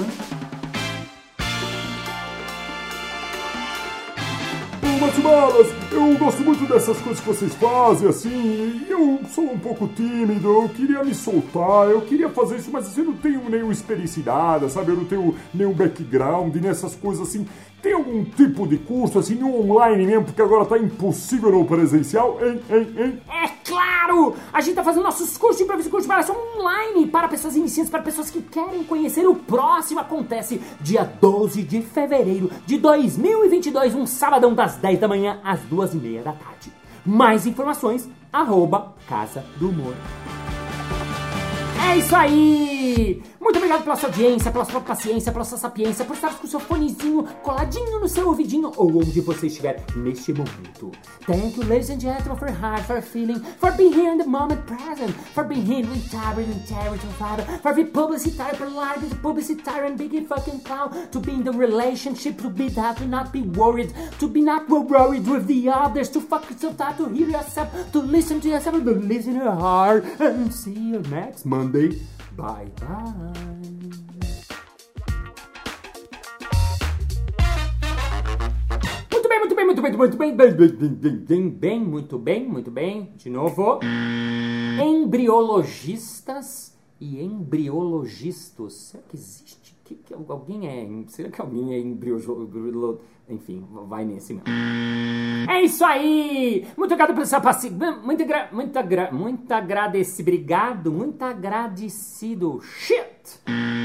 Matsubalas, 4.99 5.67
eu 5.91 6.17
gosto 6.17 6.41
muito 6.41 6.65
dessas 6.67 6.97
coisas 6.99 7.19
que 7.21 7.27
vocês 7.27 7.53
fazem, 7.55 8.07
assim, 8.07 8.85
eu 8.87 9.19
sou 9.29 9.45
um 9.45 9.57
pouco 9.57 9.87
tímido, 9.87 10.47
eu 10.47 10.69
queria 10.69 11.03
me 11.03 11.13
soltar, 11.13 11.89
eu 11.89 12.01
queria 12.01 12.29
fazer 12.29 12.57
isso, 12.57 12.69
mas 12.71 12.87
assim, 12.87 13.01
eu 13.01 13.07
não 13.07 13.17
tenho 13.17 13.49
nenhuma 13.49 13.73
experiência 13.73 14.23
nada, 14.25 14.69
sabe? 14.69 14.91
Eu 14.91 14.97
não 14.97 15.05
tenho 15.05 15.35
nenhum 15.53 15.73
background 15.73 16.55
nessas 16.55 16.95
coisas 16.95 17.27
assim. 17.27 17.45
Tem 17.85 17.93
algum 17.93 18.23
tipo 18.23 18.65
de 18.65 18.79
curso, 18.79 19.19
assim, 19.19 19.35
no 19.35 19.61
online 19.61 20.07
mesmo, 20.07 20.25
porque 20.25 20.41
agora 20.41 20.65
tá 20.65 20.75
impossível 20.75 21.51
no 21.51 21.65
presencial, 21.65 22.39
hein, 22.41 22.59
hein, 22.67 22.95
hein? 22.97 23.21
É 23.31 23.47
claro! 23.63 24.33
A 24.51 24.59
gente 24.59 24.73
tá 24.73 24.83
fazendo 24.83 25.03
nossos 25.03 25.37
cursos 25.37 25.59
de 25.59 25.65
improviso 25.65 25.91
curso 25.91 26.07
de 26.07 26.11
palhaço 26.11 26.33
online 26.33 27.05
para 27.05 27.27
pessoas 27.27 27.55
iniciantes, 27.55 27.91
para 27.91 28.01
pessoas 28.01 28.31
que 28.31 28.41
querem 28.41 28.83
conhecer 28.83 29.27
o 29.27 29.35
próximo. 29.35 29.99
Acontece 29.99 30.59
dia 30.81 31.03
12 31.03 31.61
de 31.61 31.83
fevereiro 31.83 32.49
de 32.65 32.79
2022, 32.79 33.93
um 33.93 34.07
sabadão 34.07 34.55
das 34.55 34.77
10 34.77 34.99
da 34.99 35.07
manhã 35.07 35.39
às 35.43 35.59
2 35.59 35.93
e 35.93 35.97
meia 35.97 36.23
da 36.23 36.33
tarde. 36.33 36.73
Mais 37.05 37.45
informações, 37.45 38.09
arroba 38.33 38.95
Casa 39.07 39.45
do 39.59 39.69
Humor. 39.69 39.93
É 41.87 41.97
isso 41.97 42.15
aí! 42.15 43.23
Muito 43.39 43.57
obrigado 43.57 43.83
pela 43.83 43.95
sua 43.95 44.09
audiência, 44.09 44.51
pela 44.51 44.65
sua 44.65 44.81
paciência, 44.81 45.31
pela 45.31 45.45
sua 45.45 45.57
sapiência, 45.59 46.03
por 46.03 46.15
estar 46.15 46.33
com 46.33 46.47
o 46.47 46.49
seu 46.49 46.59
fonezinho 46.59 47.23
coladinho 47.43 47.99
no 47.99 48.09
seu 48.09 48.27
ouvidinho 48.27 48.71
ou 48.75 48.97
onde 48.97 49.21
você 49.21 49.45
estiver 49.45 49.83
neste 49.95 50.33
momento. 50.33 50.91
Thank 51.27 51.55
you, 51.57 51.67
ladies 51.67 51.91
and 51.91 51.99
gentlemen, 51.99 52.37
for 52.37 52.49
heart, 52.49 52.83
for 52.87 52.99
feeling, 53.03 53.39
for 53.59 53.71
being 53.73 53.93
here 53.93 54.11
in 54.11 54.17
the 54.17 54.25
moment 54.25 54.65
present, 54.65 55.11
for 55.35 55.43
being 55.43 55.63
here 55.63 55.87
with 55.87 56.09
Tyrant 56.09 56.49
and 56.49 56.67
Terror 56.67 56.97
to 56.97 57.07
father, 57.19 57.43
for 57.61 57.73
being 57.75 57.91
publicitary, 57.91 58.55
for 58.55 58.67
life 58.67 59.21
publicitary 59.21 59.89
and 59.89 59.97
big 59.97 60.27
fucking 60.27 60.61
clown, 60.61 61.07
to 61.11 61.19
be 61.19 61.33
in 61.33 61.43
the 61.43 61.51
relationship, 61.51 62.39
to 62.39 62.49
be 62.49 62.69
that, 62.69 62.97
to 62.97 63.05
not 63.05 63.31
be 63.31 63.43
worried, 63.43 63.93
to 64.17 64.27
be 64.27 64.41
not 64.41 64.67
worried 64.67 65.27
with 65.27 65.45
the 65.45 65.69
others, 65.69 66.09
to 66.09 66.19
fuck 66.19 66.49
yourself 66.49 66.97
to 66.97 67.09
hear 67.09 67.29
yourself, 67.29 67.69
to 67.91 67.99
listen 67.99 68.41
to 68.41 68.49
yourself, 68.49 68.83
to 68.83 68.91
listen 68.91 69.37
to 69.37 69.43
your 69.45 69.51
heart, 69.51 70.03
and 70.19 70.51
see 70.51 70.73
you 70.73 70.99
next 71.11 71.45
Monday. 71.45 71.74
Bye 71.75 71.99
bye. 72.37 72.71
Muito 79.11 79.27
bem, 79.27 79.39
muito 79.39 79.55
bem, 79.55 79.65
muito 79.65 79.81
bem, 79.81 79.91
muito 79.91 80.17
bem, 80.17 80.33
bem, 80.33 80.53
bem, 80.53 80.69
bem, 80.69 81.19
bem, 81.19 81.49
bem, 81.49 81.79
muito 81.83 82.17
bem, 82.17 82.47
muito 82.47 82.71
bem. 82.71 83.11
De 83.17 83.29
novo. 83.29 83.81
Embriologistas 84.81 86.77
e 86.97 87.21
embriologistas. 87.21 88.73
Será 88.73 89.03
que 89.09 89.17
existe? 89.17 89.75
Que, 89.83 89.95
que 89.95 90.13
alguém 90.13 90.69
é? 90.69 90.87
Será 91.09 91.29
que 91.29 91.41
alguém 91.41 91.73
é 91.73 91.79
embriolo? 91.79 93.01
Enfim, 93.27 93.65
vai 93.87 94.05
nesse 94.05 94.33
mesmo. 94.33 94.47
É 95.49 95.61
isso 95.61 95.83
aí! 95.83 96.67
Muito 96.77 96.93
obrigado 96.93 97.13
pela 97.13 97.25
sua 97.25 97.41
paciência. 97.41 97.77
Muito, 97.77 98.21
agra 98.21 98.49
muito, 98.51 98.79
muito 99.13 99.51
agradecido. 99.51 100.29
Obrigado, 100.29 100.91
muito 100.91 101.23
agradecido. 101.23 102.59
Shit! 102.61 103.84